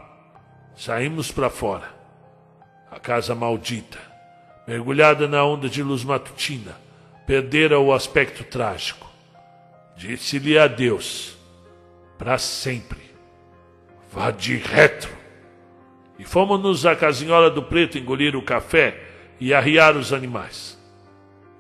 Saímos 0.76 1.32
para 1.32 1.50
fora. 1.50 1.98
A 2.92 3.00
casa 3.00 3.34
maldita, 3.34 4.00
mergulhada 4.70 5.28
na 5.28 5.44
onda 5.44 5.68
de 5.68 5.82
luz 5.82 6.04
matutina, 6.04 6.78
perdera 7.26 7.80
o 7.80 7.92
aspecto 7.92 8.44
trágico. 8.44 9.10
Disse-lhe 9.98 10.60
adeus, 10.60 11.36
para 12.20 12.38
sempre. 12.38 13.00
Vá 14.14 14.30
de 14.30 14.58
retro. 14.58 15.12
E 16.20 16.24
fomos-nos 16.24 16.86
à 16.86 16.96
casinhola 16.96 17.50
do 17.50 17.64
preto 17.64 17.98
engolir 17.98 18.36
o 18.36 18.44
café 18.44 19.02
e 19.40 19.56
arriar 19.56 19.96
os 19.96 20.14
animais. 20.14 20.78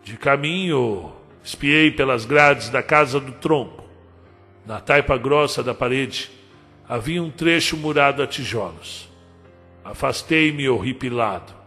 De 0.03 0.15
caminho, 0.15 1.11
espiei 1.43 1.89
pelas 1.89 2.25
grades 2.25 2.69
da 2.69 2.83
casa 2.83 3.19
do 3.19 3.31
tronco. 3.31 3.85
Na 4.67 4.79
taipa 4.79 5.17
grossa 5.17 5.63
da 5.63 5.73
parede 5.73 6.29
havia 6.87 7.23
um 7.23 7.31
trecho 7.31 7.75
murado 7.75 8.21
a 8.21 8.27
tijolos. 8.27 9.09
Afastei-me 9.83 10.69
horripilado 10.69 11.58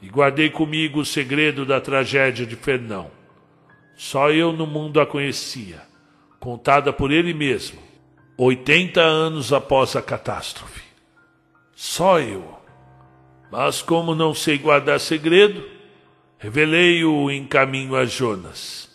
e 0.00 0.08
guardei 0.08 0.50
comigo 0.50 1.00
o 1.00 1.04
segredo 1.04 1.66
da 1.66 1.80
tragédia 1.80 2.46
de 2.46 2.56
Fernão. 2.56 3.10
Só 3.96 4.30
eu 4.30 4.52
no 4.52 4.66
mundo 4.66 5.00
a 5.00 5.06
conhecia, 5.06 5.82
contada 6.38 6.92
por 6.92 7.10
ele 7.10 7.34
mesmo, 7.34 7.80
oitenta 8.36 9.00
anos 9.00 9.52
após 9.52 9.96
a 9.96 10.02
catástrofe. 10.02 10.82
Só 11.74 12.20
eu. 12.20 12.58
Mas 13.50 13.82
como 13.82 14.14
não 14.14 14.34
sei 14.34 14.58
guardar 14.58 15.00
segredo, 15.00 15.64
revelei-o 16.38 17.30
em 17.30 17.46
caminho 17.46 17.96
a 17.96 18.04
Jonas. 18.04 18.88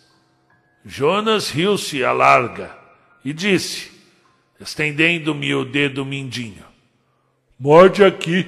Jonas 0.84 1.50
riu-se 1.50 2.04
à 2.04 2.12
larga 2.12 2.76
e 3.24 3.32
disse, 3.32 3.90
estendendo-me 4.60 5.54
o 5.54 5.64
dedo 5.64 6.04
mindinho: 6.04 6.64
Morde 7.58 8.04
aqui. 8.04 8.46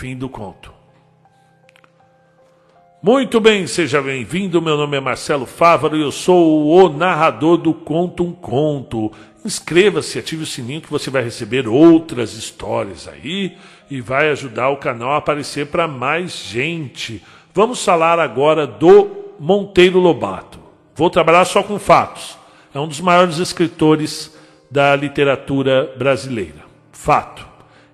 Fim 0.00 0.16
do 0.16 0.30
conto. 0.30 0.72
Muito 3.02 3.38
bem, 3.38 3.66
seja 3.66 4.00
bem-vindo. 4.00 4.62
Meu 4.62 4.74
nome 4.74 4.96
é 4.96 5.00
Marcelo 5.00 5.44
Fávaro 5.44 5.94
e 5.94 6.00
eu 6.00 6.10
sou 6.10 6.68
o 6.68 6.88
narrador 6.88 7.58
do 7.58 7.74
Conto 7.74 8.24
um 8.24 8.32
Conto. 8.32 9.12
Inscreva-se, 9.44 10.18
ative 10.18 10.44
o 10.44 10.46
sininho 10.46 10.80
que 10.80 10.90
você 10.90 11.10
vai 11.10 11.22
receber 11.22 11.68
outras 11.68 12.32
histórias 12.32 13.06
aí 13.06 13.58
e 13.90 14.00
vai 14.00 14.30
ajudar 14.30 14.70
o 14.70 14.78
canal 14.78 15.10
a 15.10 15.18
aparecer 15.18 15.66
para 15.66 15.86
mais 15.86 16.32
gente. 16.32 17.22
Vamos 17.52 17.84
falar 17.84 18.18
agora 18.18 18.66
do 18.66 19.34
Monteiro 19.38 19.98
Lobato. 19.98 20.60
Vou 20.94 21.10
trabalhar 21.10 21.44
só 21.44 21.62
com 21.62 21.78
fatos. 21.78 22.38
É 22.72 22.80
um 22.80 22.88
dos 22.88 23.02
maiores 23.02 23.36
escritores 23.36 24.34
da 24.70 24.96
literatura 24.96 25.92
brasileira. 25.98 26.64
Fato. 26.90 27.49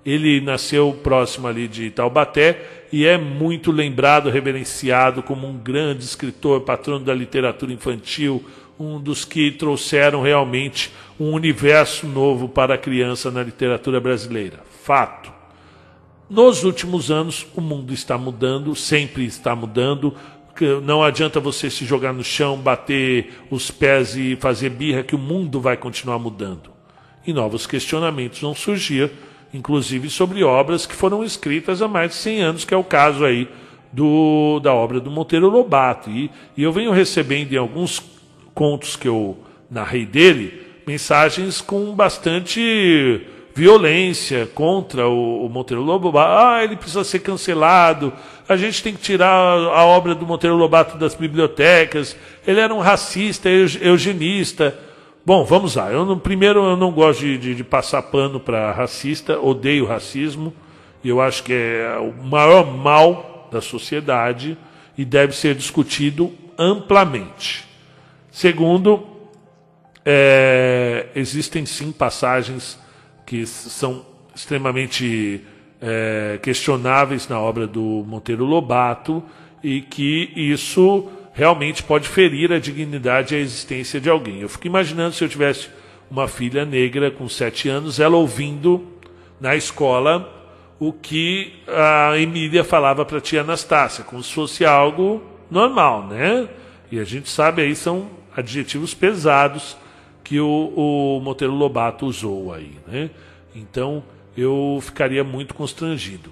Ele 0.06 0.40
nasceu 0.40 0.96
próximo 1.02 1.48
ali 1.48 1.66
de 1.66 1.90
Taubaté 1.90 2.86
e 2.92 3.04
é 3.04 3.18
muito 3.18 3.72
lembrado, 3.72 4.30
reverenciado 4.30 5.20
como 5.20 5.48
um 5.48 5.58
grande 5.58 6.04
escritor, 6.04 6.60
patrono 6.60 7.04
da 7.04 7.12
literatura 7.12 7.72
infantil, 7.72 8.44
um 8.78 9.00
dos 9.00 9.24
que 9.24 9.50
trouxeram 9.50 10.22
realmente 10.22 10.92
um 11.18 11.32
universo 11.32 12.06
novo 12.06 12.48
para 12.48 12.74
a 12.74 12.78
criança 12.78 13.32
na 13.32 13.42
literatura 13.42 13.98
brasileira. 13.98 14.60
Fato. 14.84 15.32
Nos 16.30 16.62
últimos 16.62 17.10
anos, 17.10 17.46
o 17.56 17.60
mundo 17.60 17.92
está 17.92 18.16
mudando, 18.16 18.76
sempre 18.76 19.24
está 19.24 19.56
mudando. 19.56 20.14
Não 20.84 21.02
adianta 21.02 21.40
você 21.40 21.68
se 21.68 21.84
jogar 21.84 22.12
no 22.12 22.22
chão, 22.22 22.56
bater 22.58 23.42
os 23.50 23.70
pés 23.70 24.16
e 24.16 24.36
fazer 24.36 24.70
birra, 24.70 25.02
que 25.02 25.14
o 25.14 25.18
mundo 25.18 25.60
vai 25.60 25.76
continuar 25.76 26.18
mudando. 26.18 26.70
E 27.26 27.32
novos 27.32 27.66
questionamentos 27.66 28.40
vão 28.40 28.54
surgir, 28.54 29.10
inclusive 29.52 30.10
sobre 30.10 30.42
obras 30.44 30.86
que 30.86 30.94
foram 30.94 31.24
escritas 31.24 31.80
há 31.80 31.88
mais 31.88 32.10
de 32.10 32.16
100 32.16 32.40
anos, 32.42 32.64
que 32.64 32.74
é 32.74 32.76
o 32.76 32.84
caso 32.84 33.24
aí 33.24 33.48
do, 33.92 34.60
da 34.60 34.72
obra 34.74 35.00
do 35.00 35.10
Monteiro 35.10 35.48
Lobato. 35.48 36.10
E, 36.10 36.30
e 36.56 36.62
eu 36.62 36.72
venho 36.72 36.92
recebendo 36.92 37.52
em 37.52 37.56
alguns 37.56 38.02
contos 38.54 38.96
que 38.96 39.08
eu 39.08 39.36
narrei 39.70 40.06
dele, 40.06 40.62
mensagens 40.86 41.60
com 41.60 41.94
bastante 41.94 43.26
violência 43.54 44.46
contra 44.54 45.08
o, 45.08 45.46
o, 45.46 45.48
Monteiro 45.48 45.82
Lobato. 45.82 46.30
Ah, 46.30 46.62
ele 46.62 46.76
precisa 46.76 47.02
ser 47.02 47.20
cancelado. 47.20 48.12
A 48.46 48.54
gente 48.54 48.82
tem 48.82 48.92
que 48.92 49.00
tirar 49.00 49.30
a 49.30 49.84
obra 49.84 50.14
do 50.14 50.26
Monteiro 50.26 50.54
Lobato 50.54 50.98
das 50.98 51.14
bibliotecas. 51.14 52.14
Ele 52.46 52.60
era 52.60 52.74
um 52.74 52.80
racista, 52.80 53.48
eugenista. 53.48 54.78
Bom, 55.26 55.44
vamos 55.44 55.74
lá. 55.74 55.90
Eu 55.90 56.06
não, 56.06 56.16
primeiro, 56.16 56.64
eu 56.64 56.76
não 56.76 56.92
gosto 56.92 57.22
de, 57.22 57.36
de, 57.36 57.54
de 57.56 57.64
passar 57.64 58.00
pano 58.00 58.38
para 58.38 58.70
racista. 58.70 59.40
Odeio 59.40 59.84
racismo. 59.84 60.54
Eu 61.04 61.20
acho 61.20 61.42
que 61.42 61.52
é 61.52 61.98
o 61.98 62.12
maior 62.24 62.64
mal 62.72 63.48
da 63.50 63.60
sociedade 63.60 64.56
e 64.96 65.04
deve 65.04 65.34
ser 65.34 65.56
discutido 65.56 66.32
amplamente. 66.56 67.64
Segundo, 68.30 69.04
é, 70.04 71.08
existem 71.16 71.66
sim 71.66 71.90
passagens 71.90 72.78
que 73.26 73.44
são 73.46 74.06
extremamente 74.32 75.42
é, 75.82 76.38
questionáveis 76.40 77.26
na 77.26 77.40
obra 77.40 77.66
do 77.66 78.04
Monteiro 78.06 78.44
Lobato 78.44 79.24
e 79.60 79.80
que 79.80 80.30
isso 80.36 81.08
realmente 81.36 81.82
pode 81.82 82.08
ferir 82.08 82.50
a 82.50 82.58
dignidade 82.58 83.34
e 83.34 83.36
a 83.36 83.40
existência 83.40 84.00
de 84.00 84.08
alguém. 84.08 84.40
Eu 84.40 84.48
fico 84.48 84.66
imaginando 84.66 85.14
se 85.14 85.22
eu 85.22 85.28
tivesse 85.28 85.68
uma 86.10 86.26
filha 86.26 86.64
negra 86.64 87.10
com 87.10 87.28
sete 87.28 87.68
anos, 87.68 88.00
ela 88.00 88.16
ouvindo 88.16 88.86
na 89.38 89.54
escola 89.54 90.32
o 90.80 90.94
que 90.94 91.52
a 91.68 92.18
Emília 92.18 92.64
falava 92.64 93.04
para 93.04 93.18
a 93.18 93.20
tia 93.20 93.42
Anastácia, 93.42 94.02
como 94.02 94.22
se 94.22 94.32
fosse 94.32 94.64
algo 94.64 95.22
normal, 95.50 96.06
né? 96.06 96.48
E 96.90 96.98
a 96.98 97.04
gente 97.04 97.28
sabe 97.28 97.60
aí 97.60 97.76
são 97.76 98.08
adjetivos 98.34 98.94
pesados 98.94 99.76
que 100.24 100.40
o, 100.40 100.72
o 100.74 101.20
Monteiro 101.20 101.52
Lobato 101.52 102.06
usou 102.06 102.52
aí. 102.52 102.72
Né? 102.86 103.10
Então 103.54 104.02
eu 104.34 104.78
ficaria 104.80 105.22
muito 105.22 105.54
constrangido. 105.54 106.30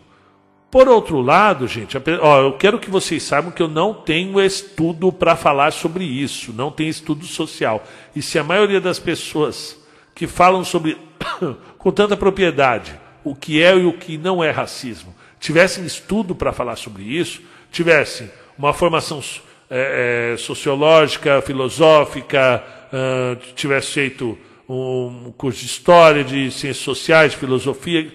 Por 0.74 0.88
outro 0.88 1.20
lado, 1.20 1.68
gente, 1.68 1.96
ó, 2.20 2.40
eu 2.40 2.54
quero 2.54 2.80
que 2.80 2.90
vocês 2.90 3.22
saibam 3.22 3.52
que 3.52 3.62
eu 3.62 3.68
não 3.68 3.94
tenho 3.94 4.40
estudo 4.40 5.12
para 5.12 5.36
falar 5.36 5.72
sobre 5.72 6.02
isso, 6.02 6.52
não 6.52 6.68
tenho 6.68 6.90
estudo 6.90 7.24
social. 7.26 7.84
E 8.16 8.20
se 8.20 8.40
a 8.40 8.42
maioria 8.42 8.80
das 8.80 8.98
pessoas 8.98 9.78
que 10.16 10.26
falam 10.26 10.64
sobre 10.64 10.98
com 11.78 11.92
tanta 11.92 12.16
propriedade 12.16 12.98
o 13.22 13.36
que 13.36 13.62
é 13.62 13.72
e 13.76 13.86
o 13.86 13.92
que 13.92 14.18
não 14.18 14.42
é 14.42 14.50
racismo 14.50 15.14
tivessem 15.38 15.84
estudo 15.84 16.34
para 16.34 16.52
falar 16.52 16.74
sobre 16.74 17.04
isso, 17.04 17.40
tivessem 17.70 18.28
uma 18.58 18.72
formação 18.72 19.22
é, 19.70 20.32
é, 20.32 20.36
sociológica, 20.36 21.40
filosófica, 21.40 22.64
uh, 22.92 23.36
tivesse 23.54 23.92
feito 23.92 24.36
um 24.68 25.32
curso 25.38 25.60
de 25.60 25.66
história, 25.66 26.24
de 26.24 26.50
ciências 26.50 26.78
sociais, 26.78 27.30
de 27.30 27.38
filosofia, 27.38 28.12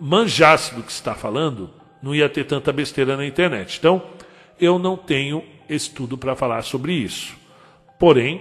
manjasse 0.00 0.74
do 0.74 0.82
que 0.82 0.90
está 0.90 1.14
falando, 1.14 1.78
não 2.02 2.14
ia 2.14 2.28
ter 2.28 2.44
tanta 2.44 2.72
besteira 2.72 3.16
na 3.16 3.26
internet. 3.26 3.76
Então, 3.78 4.02
eu 4.60 4.78
não 4.78 4.96
tenho 4.96 5.42
estudo 5.68 6.16
para 6.16 6.36
falar 6.36 6.62
sobre 6.62 6.92
isso. 6.92 7.36
Porém, 7.98 8.40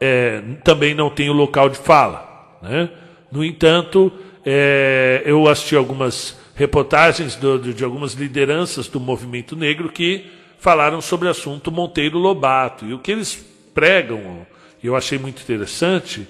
é, 0.00 0.40
também 0.62 0.94
não 0.94 1.10
tenho 1.10 1.32
local 1.32 1.68
de 1.68 1.78
fala. 1.78 2.58
Né? 2.62 2.90
No 3.30 3.44
entanto, 3.44 4.12
é, 4.44 5.22
eu 5.24 5.48
assisti 5.48 5.76
algumas 5.76 6.38
reportagens 6.54 7.36
do, 7.36 7.58
de 7.58 7.84
algumas 7.84 8.14
lideranças 8.14 8.88
do 8.88 8.98
movimento 8.98 9.54
negro 9.54 9.90
que 9.90 10.26
falaram 10.58 11.00
sobre 11.00 11.28
o 11.28 11.30
assunto 11.30 11.70
Monteiro 11.70 12.18
Lobato. 12.18 12.86
E 12.86 12.94
o 12.94 12.98
que 12.98 13.12
eles 13.12 13.34
pregam 13.74 14.46
eu 14.86 14.94
achei 14.94 15.18
muito 15.18 15.42
interessante, 15.42 16.28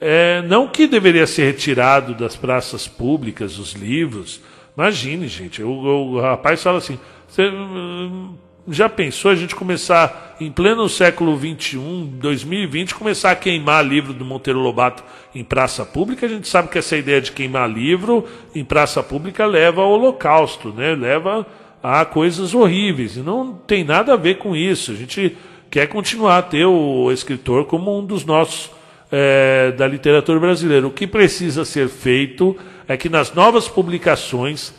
é, 0.00 0.42
não 0.42 0.68
que 0.68 0.86
deveria 0.86 1.26
ser 1.26 1.44
retirado 1.46 2.14
das 2.14 2.36
praças 2.36 2.86
públicas 2.86 3.58
os 3.58 3.72
livros. 3.72 4.40
Imagine, 4.76 5.26
gente, 5.26 5.62
o, 5.62 5.70
o 5.70 6.20
rapaz 6.20 6.62
fala 6.62 6.78
assim: 6.78 6.98
você 7.26 7.48
hum, 7.48 8.34
já 8.68 8.88
pensou 8.88 9.30
a 9.30 9.34
gente 9.34 9.54
começar, 9.54 10.36
em 10.40 10.50
pleno 10.50 10.88
século 10.88 11.38
XXI, 11.38 11.78
2020, 12.14 12.94
começar 12.94 13.30
a 13.30 13.36
queimar 13.36 13.86
livro 13.86 14.12
do 14.12 14.24
Monteiro 14.24 14.58
Lobato 14.58 15.04
em 15.34 15.44
praça 15.44 15.84
pública? 15.84 16.26
A 16.26 16.28
gente 16.28 16.48
sabe 16.48 16.68
que 16.68 16.78
essa 16.78 16.96
ideia 16.96 17.20
de 17.20 17.32
queimar 17.32 17.70
livro 17.70 18.26
em 18.54 18.64
praça 18.64 19.02
pública 19.02 19.46
leva 19.46 19.82
ao 19.82 19.90
holocausto, 19.90 20.70
né? 20.70 20.94
leva 20.94 21.46
a 21.82 22.04
coisas 22.04 22.54
horríveis. 22.54 23.16
E 23.16 23.20
não 23.20 23.54
tem 23.54 23.84
nada 23.84 24.14
a 24.14 24.16
ver 24.16 24.38
com 24.38 24.56
isso. 24.56 24.90
A 24.90 24.94
gente 24.94 25.36
quer 25.70 25.86
continuar 25.86 26.38
a 26.38 26.42
ter 26.42 26.66
o 26.66 27.10
escritor 27.12 27.66
como 27.66 27.96
um 27.96 28.04
dos 28.04 28.24
nossos 28.24 28.70
é, 29.10 29.72
da 29.72 29.86
literatura 29.86 30.40
brasileira. 30.40 30.86
O 30.86 30.90
que 30.90 31.06
precisa 31.06 31.64
ser 31.64 31.88
feito 31.88 32.56
é 32.88 32.96
que 32.96 33.08
nas 33.08 33.32
novas 33.32 33.68
publicações 33.68 34.72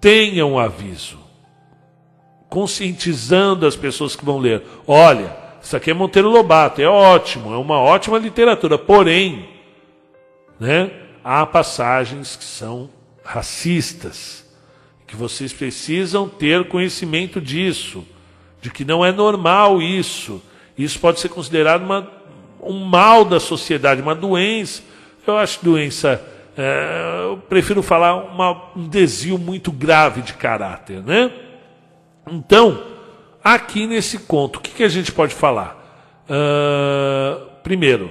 tenham 0.00 0.52
um 0.52 0.58
aviso, 0.58 1.18
conscientizando 2.48 3.66
as 3.66 3.76
pessoas 3.76 4.16
que 4.16 4.24
vão 4.24 4.38
ler. 4.38 4.62
Olha, 4.86 5.36
isso 5.62 5.76
aqui 5.76 5.90
é 5.90 5.94
Monteiro 5.94 6.28
Lobato, 6.28 6.82
é 6.82 6.88
ótimo, 6.88 7.54
é 7.54 7.56
uma 7.56 7.78
ótima 7.78 8.18
literatura, 8.18 8.76
porém, 8.76 9.48
né, 10.58 10.90
há 11.22 11.46
passagens 11.46 12.34
que 12.36 12.44
são 12.44 12.90
racistas, 13.24 14.44
que 15.06 15.14
vocês 15.14 15.52
precisam 15.52 16.28
ter 16.28 16.66
conhecimento 16.68 17.40
disso, 17.40 18.04
de 18.60 18.70
que 18.70 18.84
não 18.84 19.04
é 19.04 19.12
normal 19.12 19.80
isso. 19.80 20.42
Isso 20.76 20.98
pode 20.98 21.20
ser 21.20 21.28
considerado 21.28 21.82
uma, 21.82 22.10
um 22.62 22.84
mal 22.84 23.24
da 23.24 23.38
sociedade, 23.38 24.00
uma 24.00 24.14
doença. 24.14 24.82
Eu 25.26 25.36
acho 25.36 25.62
doença, 25.62 26.20
é, 26.56 27.24
eu 27.30 27.38
prefiro 27.48 27.82
falar 27.82 28.14
uma, 28.14 28.70
um 28.76 28.88
desvio 28.88 29.38
muito 29.38 29.72
grave 29.72 30.22
de 30.22 30.34
caráter, 30.34 31.02
né? 31.02 31.32
Então, 32.30 32.82
aqui 33.42 33.86
nesse 33.86 34.18
conto, 34.18 34.56
o 34.56 34.60
que, 34.60 34.70
que 34.70 34.84
a 34.84 34.88
gente 34.88 35.10
pode 35.10 35.34
falar? 35.34 35.78
Uh, 36.28 37.46
primeiro, 37.62 38.10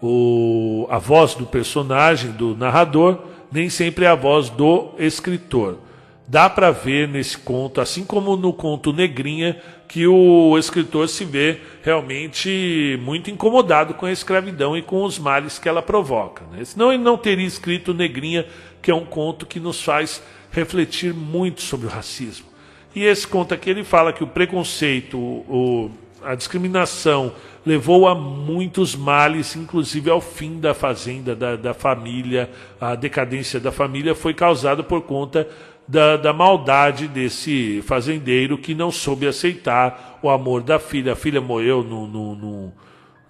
o, 0.00 0.86
a 0.88 0.98
voz 0.98 1.34
do 1.34 1.44
personagem, 1.44 2.30
do 2.30 2.56
narrador, 2.56 3.18
nem 3.52 3.68
sempre 3.68 4.04
é 4.04 4.08
a 4.08 4.14
voz 4.14 4.48
do 4.48 4.92
escritor. 4.98 5.78
Dá 6.26 6.48
para 6.48 6.70
ver 6.70 7.08
nesse 7.08 7.36
conto, 7.36 7.80
assim 7.80 8.04
como 8.04 8.36
no 8.36 8.52
conto 8.52 8.92
Negrinha, 8.92 9.60
que 9.90 10.06
o 10.06 10.56
escritor 10.56 11.08
se 11.08 11.24
vê 11.24 11.58
realmente 11.82 12.96
muito 13.02 13.28
incomodado 13.28 13.92
com 13.92 14.06
a 14.06 14.12
escravidão 14.12 14.76
e 14.76 14.82
com 14.82 15.02
os 15.02 15.18
males 15.18 15.58
que 15.58 15.68
ela 15.68 15.82
provoca. 15.82 16.44
Né? 16.52 16.64
Senão 16.64 16.92
ele 16.92 17.02
não 17.02 17.18
teria 17.18 17.44
escrito 17.44 17.92
Negrinha, 17.92 18.46
que 18.80 18.88
é 18.88 18.94
um 18.94 19.04
conto 19.04 19.44
que 19.44 19.58
nos 19.58 19.82
faz 19.82 20.22
refletir 20.52 21.12
muito 21.12 21.60
sobre 21.60 21.88
o 21.88 21.90
racismo. 21.90 22.46
E 22.94 23.02
esse 23.02 23.26
conto 23.26 23.52
aqui 23.52 23.68
ele 23.68 23.82
fala 23.82 24.12
que 24.12 24.22
o 24.22 24.28
preconceito, 24.28 25.18
o, 25.18 25.90
a 26.22 26.36
discriminação 26.36 27.32
levou 27.66 28.06
a 28.06 28.14
muitos 28.14 28.94
males, 28.94 29.56
inclusive 29.56 30.08
ao 30.08 30.20
fim 30.20 30.60
da 30.60 30.72
fazenda, 30.72 31.34
da, 31.34 31.56
da 31.56 31.74
família, 31.74 32.48
a 32.80 32.94
decadência 32.94 33.58
da 33.58 33.72
família 33.72 34.14
foi 34.14 34.34
causada 34.34 34.84
por 34.84 35.02
conta 35.02 35.48
da, 35.90 36.16
da, 36.16 36.32
maldade 36.32 37.08
desse 37.08 37.82
fazendeiro 37.82 38.56
que 38.56 38.76
não 38.76 38.92
soube 38.92 39.26
aceitar 39.26 40.20
o 40.22 40.30
amor 40.30 40.62
da 40.62 40.78
filha. 40.78 41.14
A 41.14 41.16
filha 41.16 41.40
morreu 41.40 41.82
no, 41.82 42.06
no, 42.06 42.36
no, 42.36 42.72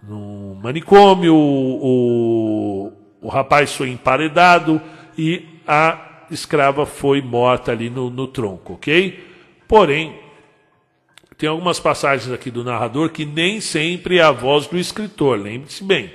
no 0.02 0.54
manicômio, 0.62 1.34
o, 1.34 1.80
o, 1.82 2.92
o, 3.22 3.28
rapaz 3.28 3.74
foi 3.74 3.88
emparedado 3.88 4.80
e 5.16 5.42
a 5.66 6.26
escrava 6.30 6.84
foi 6.84 7.22
morta 7.22 7.72
ali 7.72 7.88
no, 7.88 8.10
no 8.10 8.26
tronco, 8.26 8.74
ok? 8.74 9.24
Porém, 9.66 10.14
tem 11.38 11.48
algumas 11.48 11.80
passagens 11.80 12.30
aqui 12.30 12.50
do 12.50 12.62
narrador 12.62 13.08
que 13.08 13.24
nem 13.24 13.62
sempre 13.62 14.18
é 14.18 14.22
a 14.22 14.32
voz 14.32 14.66
do 14.66 14.76
escritor, 14.76 15.38
lembre-se 15.38 15.82
bem. 15.82 16.10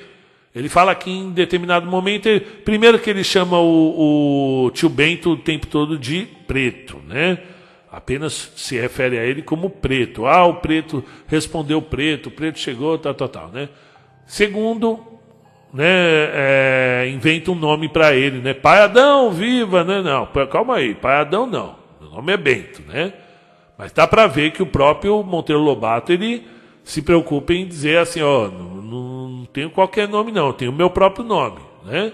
Ele 0.56 0.70
fala 0.70 0.96
que 0.96 1.12
em 1.12 1.32
determinado 1.32 1.86
momento, 1.86 2.30
primeiro 2.64 2.98
que 2.98 3.10
ele 3.10 3.26
chama 3.26 3.60
o, 3.60 4.66
o, 4.66 4.72
tio 4.72 4.88
Bento 4.88 5.32
o 5.32 5.38
tempo 5.38 5.68
todo 5.68 6.00
de 6.00 6.26
preto, 6.48 6.98
né? 7.06 7.40
Apenas 7.92 8.54
se 8.56 8.80
refere 8.80 9.20
a 9.20 9.24
ele 9.24 9.42
como 9.42 9.70
preto. 9.70 10.26
Ah, 10.26 10.46
o 10.46 10.56
preto 10.56 11.04
respondeu 11.28 11.82
preto, 11.82 12.28
o 12.28 12.32
preto 12.32 12.58
chegou, 12.58 12.98
tal, 12.98 13.14
tal, 13.14 13.28
tal, 13.28 13.50
né? 13.50 13.68
Segundo, 14.26 15.00
né, 15.74 15.86
é, 15.86 17.12
inventa 17.14 17.52
um 17.52 17.56
nome 17.56 17.90
para 17.90 18.16
ele, 18.16 18.40
né? 18.40 18.54
Pai 18.54 18.80
Adão, 18.80 19.32
viva, 19.32 19.84
né? 19.84 20.02
Não, 20.02 20.26
calma 20.48 20.78
aí, 20.78 20.96
Pai 20.96 21.18
Adão 21.18 21.46
não. 21.46 21.76
O 22.00 22.16
nome 22.16 22.32
é 22.32 22.38
Bento, 22.38 22.82
né? 22.88 23.12
Mas 23.78 23.92
dá 23.92 24.08
para 24.08 24.26
ver 24.26 24.52
que 24.52 24.64
o 24.64 24.66
próprio 24.66 25.22
Monteiro 25.22 25.62
Lobato 25.62 26.14
ele 26.14 26.48
se 26.82 27.02
preocupa 27.02 27.52
em 27.54 27.68
dizer 27.68 27.98
assim, 27.98 28.22
ó, 28.22 28.48
não, 28.48 28.76
não 29.46 29.52
tenho 29.54 29.70
qualquer 29.70 30.10
nome 30.10 30.32
não, 30.32 30.52
tenho 30.52 30.72
o 30.72 30.76
meu 30.76 30.90
próprio 30.90 31.24
nome, 31.24 31.60
né? 31.86 32.12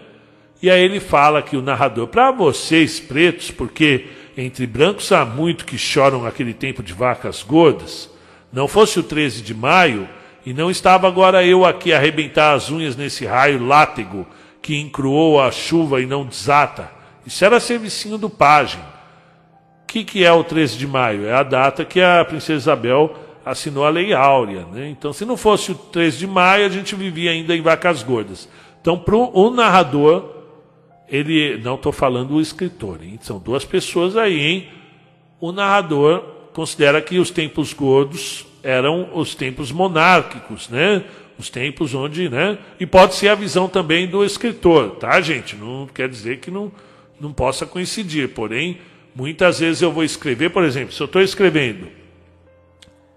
E 0.61 0.69
aí 0.69 0.83
ele 0.83 0.99
fala 0.99 1.41
que 1.41 1.55
o 1.55 1.61
narrador, 1.61 2.07
para 2.07 2.29
vocês 2.29 2.99
pretos, 2.99 3.49
porque 3.49 4.07
entre 4.37 4.67
brancos 4.67 5.11
há 5.11 5.25
muito 5.25 5.65
que 5.65 5.77
choram 5.77 6.25
aquele 6.25 6.53
tempo 6.53 6.83
de 6.83 6.93
vacas 6.93 7.41
gordas, 7.41 8.11
não 8.51 8.67
fosse 8.67 8.99
o 8.99 9.03
13 9.03 9.41
de 9.41 9.53
maio, 9.55 10.07
e 10.45 10.53
não 10.53 10.69
estava 10.69 11.07
agora 11.07 11.43
eu 11.43 11.65
aqui 11.65 11.93
a 11.93 11.97
arrebentar 11.97 12.53
as 12.53 12.69
unhas 12.69 12.95
nesse 12.95 13.25
raio 13.25 13.65
látego 13.65 14.27
que 14.61 14.77
encruou 14.77 15.41
a 15.41 15.51
chuva 15.51 16.01
e 16.01 16.05
não 16.05 16.25
desata. 16.25 16.91
Isso 17.25 17.43
era 17.45 17.59
servicinho 17.59 18.17
do 18.17 18.29
pajem 18.29 18.81
que, 19.91 20.05
que 20.05 20.23
é 20.23 20.31
o 20.31 20.41
13 20.41 20.77
de 20.77 20.87
maio? 20.87 21.27
É 21.27 21.33
a 21.33 21.43
data 21.43 21.83
que 21.83 21.99
a 21.99 22.23
princesa 22.23 22.57
Isabel 22.57 23.13
assinou 23.45 23.85
a 23.85 23.89
Lei 23.89 24.13
Áurea. 24.13 24.65
Né? 24.71 24.89
Então, 24.89 25.11
se 25.13 25.25
não 25.25 25.37
fosse 25.37 25.71
o 25.71 25.75
13 25.75 26.17
de 26.17 26.27
maio, 26.27 26.65
a 26.65 26.69
gente 26.69 26.95
vivia 26.95 27.31
ainda 27.31 27.55
em 27.55 27.61
vacas 27.61 28.03
gordas. 28.03 28.47
Então, 28.81 28.97
para 28.97 29.15
o 29.15 29.49
narrador, 29.49 30.25
ele. 31.07 31.57
Não 31.63 31.75
estou 31.75 31.91
falando 31.91 32.35
o 32.35 32.41
escritor, 32.41 33.03
hein? 33.03 33.19
são 33.21 33.39
duas 33.39 33.65
pessoas 33.65 34.17
aí, 34.17 34.39
hein? 34.39 34.67
O 35.39 35.51
narrador 35.51 36.23
considera 36.53 37.01
que 37.01 37.19
os 37.19 37.31
tempos 37.31 37.73
gordos 37.73 38.45
eram 38.63 39.09
os 39.13 39.35
tempos 39.35 39.71
monárquicos, 39.71 40.69
né? 40.69 41.03
Os 41.37 41.49
tempos 41.49 41.93
onde, 41.93 42.29
né? 42.29 42.57
E 42.79 42.85
pode 42.85 43.15
ser 43.15 43.29
a 43.29 43.35
visão 43.35 43.67
também 43.67 44.07
do 44.07 44.23
escritor, 44.23 44.91
tá, 44.91 45.19
gente? 45.21 45.55
Não 45.55 45.87
quer 45.87 46.07
dizer 46.07 46.39
que 46.39 46.51
não, 46.51 46.71
não 47.19 47.33
possa 47.33 47.65
coincidir, 47.65 48.29
porém 48.29 48.79
Muitas 49.13 49.59
vezes 49.59 49.81
eu 49.81 49.91
vou 49.91 50.03
escrever, 50.03 50.49
por 50.51 50.63
exemplo, 50.63 50.93
se 50.93 51.01
eu 51.01 51.05
estou 51.05 51.21
escrevendo 51.21 51.87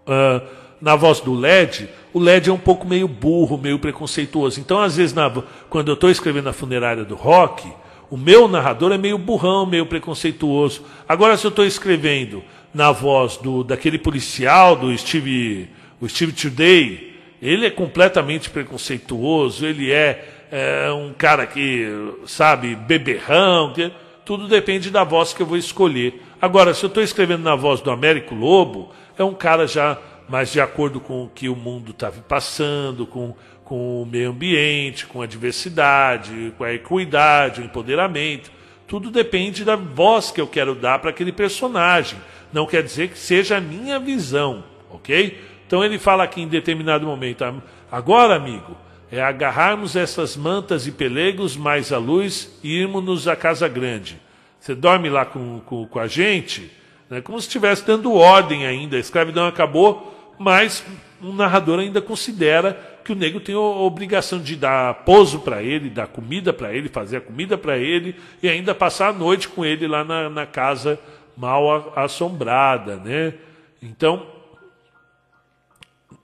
uh, 0.06 0.46
na 0.80 0.96
voz 0.96 1.20
do 1.20 1.32
LED, 1.34 1.88
o 2.12 2.18
LED 2.18 2.50
é 2.50 2.52
um 2.52 2.58
pouco 2.58 2.86
meio 2.86 3.08
burro, 3.08 3.58
meio 3.58 3.78
preconceituoso. 3.78 4.60
Então, 4.60 4.80
às 4.80 4.96
vezes, 4.96 5.14
na, 5.14 5.30
quando 5.68 5.88
eu 5.88 5.94
estou 5.94 6.10
escrevendo 6.10 6.44
na 6.44 6.52
funerária 6.52 7.04
do 7.04 7.14
rock, 7.14 7.66
o 8.10 8.16
meu 8.16 8.46
narrador 8.46 8.92
é 8.92 8.98
meio 8.98 9.18
burrão, 9.18 9.66
meio 9.66 9.86
preconceituoso. 9.86 10.84
Agora, 11.08 11.36
se 11.36 11.46
eu 11.46 11.48
estou 11.48 11.64
escrevendo 11.64 12.44
na 12.72 12.92
voz 12.92 13.36
do, 13.36 13.64
daquele 13.64 13.98
policial, 13.98 14.76
do 14.76 14.96
Steve, 14.96 15.68
o 16.00 16.08
Steve 16.08 16.32
Today, 16.32 17.14
ele 17.40 17.66
é 17.66 17.70
completamente 17.70 18.50
preconceituoso, 18.50 19.66
ele 19.66 19.90
é, 19.90 20.24
é 20.50 20.92
um 20.92 21.12
cara 21.12 21.46
que, 21.46 21.88
sabe, 22.26 22.74
beberrão. 22.74 23.72
Que, 23.72 23.90
tudo 24.24 24.48
depende 24.48 24.90
da 24.90 25.04
voz 25.04 25.32
que 25.32 25.42
eu 25.42 25.46
vou 25.46 25.56
escolher. 25.56 26.22
Agora, 26.40 26.72
se 26.72 26.84
eu 26.84 26.88
estou 26.88 27.02
escrevendo 27.02 27.42
na 27.42 27.54
voz 27.54 27.80
do 27.80 27.90
Américo 27.90 28.34
Lobo, 28.34 28.90
é 29.18 29.24
um 29.24 29.34
cara 29.34 29.66
já 29.66 29.98
mais 30.28 30.50
de 30.50 30.60
acordo 30.60 31.00
com 31.00 31.24
o 31.24 31.28
que 31.28 31.48
o 31.48 31.56
mundo 31.56 31.90
está 31.90 32.10
passando, 32.10 33.06
com, 33.06 33.34
com 33.64 34.02
o 34.02 34.06
meio 34.06 34.30
ambiente, 34.30 35.06
com 35.06 35.22
a 35.22 35.26
diversidade, 35.26 36.52
com 36.56 36.64
a 36.64 36.72
equidade, 36.72 37.60
o 37.60 37.64
empoderamento. 37.64 38.50
Tudo 38.86 39.10
depende 39.10 39.64
da 39.64 39.76
voz 39.76 40.30
que 40.30 40.40
eu 40.40 40.46
quero 40.46 40.74
dar 40.74 40.98
para 40.98 41.10
aquele 41.10 41.32
personagem. 41.32 42.18
Não 42.52 42.66
quer 42.66 42.82
dizer 42.82 43.08
que 43.08 43.18
seja 43.18 43.56
a 43.56 43.60
minha 43.60 43.98
visão, 43.98 44.64
ok? 44.90 45.38
Então 45.66 45.84
ele 45.84 45.98
fala 45.98 46.24
aqui 46.24 46.40
em 46.40 46.48
determinado 46.48 47.06
momento: 47.06 47.44
agora, 47.90 48.36
amigo, 48.36 48.76
é 49.10 49.22
agarrarmos 49.22 49.96
essas 49.96 50.36
mantas 50.36 50.86
e 50.86 50.92
pelegos 50.92 51.56
mais 51.56 51.92
a 51.92 51.98
luz 51.98 52.58
e 52.62 52.80
irmos-nos 52.80 53.28
à 53.28 53.36
casa 53.36 53.68
grande. 53.68 54.20
Você 54.60 54.74
dorme 54.74 55.08
lá 55.08 55.24
com, 55.24 55.60
com, 55.60 55.86
com 55.86 55.98
a 55.98 56.06
gente, 56.06 56.70
né, 57.08 57.20
como 57.20 57.40
se 57.40 57.46
estivesse 57.46 57.86
dando 57.86 58.12
ordem 58.12 58.66
ainda. 58.66 58.96
A 58.96 59.00
escravidão 59.00 59.46
acabou, 59.46 60.34
mas 60.38 60.84
o 61.20 61.32
narrador 61.32 61.78
ainda 61.78 62.00
considera 62.00 62.98
que 63.04 63.12
o 63.12 63.16
negro 63.16 63.40
tem 63.40 63.54
a 63.54 63.58
obrigação 63.58 64.40
de 64.40 64.56
dar 64.56 64.94
pouso 65.04 65.40
para 65.40 65.62
ele, 65.62 65.90
dar 65.90 66.06
comida 66.06 66.52
para 66.52 66.72
ele, 66.72 66.88
fazer 66.88 67.18
a 67.18 67.20
comida 67.20 67.58
para 67.58 67.76
ele 67.76 68.16
e 68.42 68.48
ainda 68.48 68.74
passar 68.74 69.08
a 69.08 69.12
noite 69.12 69.48
com 69.48 69.64
ele 69.64 69.86
lá 69.86 70.02
na, 70.02 70.30
na 70.30 70.46
casa 70.46 70.98
mal 71.36 71.92
assombrada. 71.96 72.96
Né? 72.96 73.34
Então, 73.82 74.26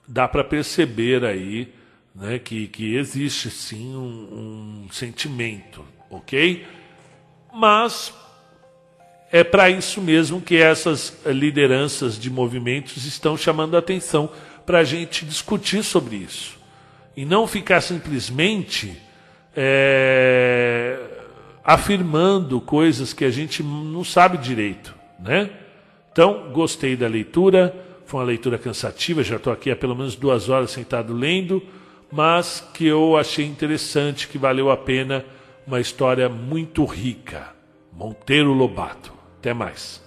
dá 0.08 0.26
para 0.26 0.42
perceber 0.42 1.24
aí 1.24 1.72
né, 2.14 2.38
que, 2.38 2.66
que 2.66 2.96
existe 2.96 3.50
sim 3.50 3.94
um, 3.94 4.86
um 4.86 4.88
sentimento, 4.90 5.84
ok? 6.08 6.66
Mas 7.52 8.12
é 9.32 9.44
para 9.44 9.70
isso 9.70 10.00
mesmo 10.00 10.40
que 10.40 10.56
essas 10.56 11.16
lideranças 11.26 12.18
de 12.18 12.30
movimentos 12.30 13.04
estão 13.04 13.36
chamando 13.36 13.76
a 13.76 13.78
atenção 13.78 14.30
para 14.66 14.78
a 14.78 14.84
gente 14.84 15.24
discutir 15.24 15.82
sobre 15.82 16.16
isso 16.16 16.58
e 17.16 17.24
não 17.24 17.46
ficar 17.46 17.80
simplesmente 17.80 19.00
é, 19.56 20.98
afirmando 21.64 22.60
coisas 22.60 23.12
que 23.12 23.24
a 23.24 23.30
gente 23.30 23.62
não 23.62 24.04
sabe 24.04 24.38
direito, 24.38 24.94
né? 25.18 25.50
Então, 26.12 26.50
gostei 26.52 26.96
da 26.96 27.06
leitura, 27.06 27.74
foi 28.04 28.20
uma 28.20 28.26
leitura 28.26 28.58
cansativa, 28.58 29.22
já 29.22 29.36
estou 29.36 29.52
aqui 29.52 29.70
há 29.70 29.76
pelo 29.76 29.94
menos 29.94 30.16
duas 30.16 30.48
horas 30.48 30.72
sentado 30.72 31.12
lendo 31.12 31.62
mas 32.10 32.60
que 32.74 32.86
eu 32.86 33.16
achei 33.16 33.46
interessante, 33.46 34.26
que 34.26 34.36
valeu 34.36 34.70
a 34.70 34.76
pena, 34.76 35.24
uma 35.66 35.80
história 35.80 36.28
muito 36.28 36.84
rica. 36.84 37.54
Monteiro 37.92 38.52
Lobato. 38.52 39.19
Até 39.40 39.54
mais. 39.54 40.02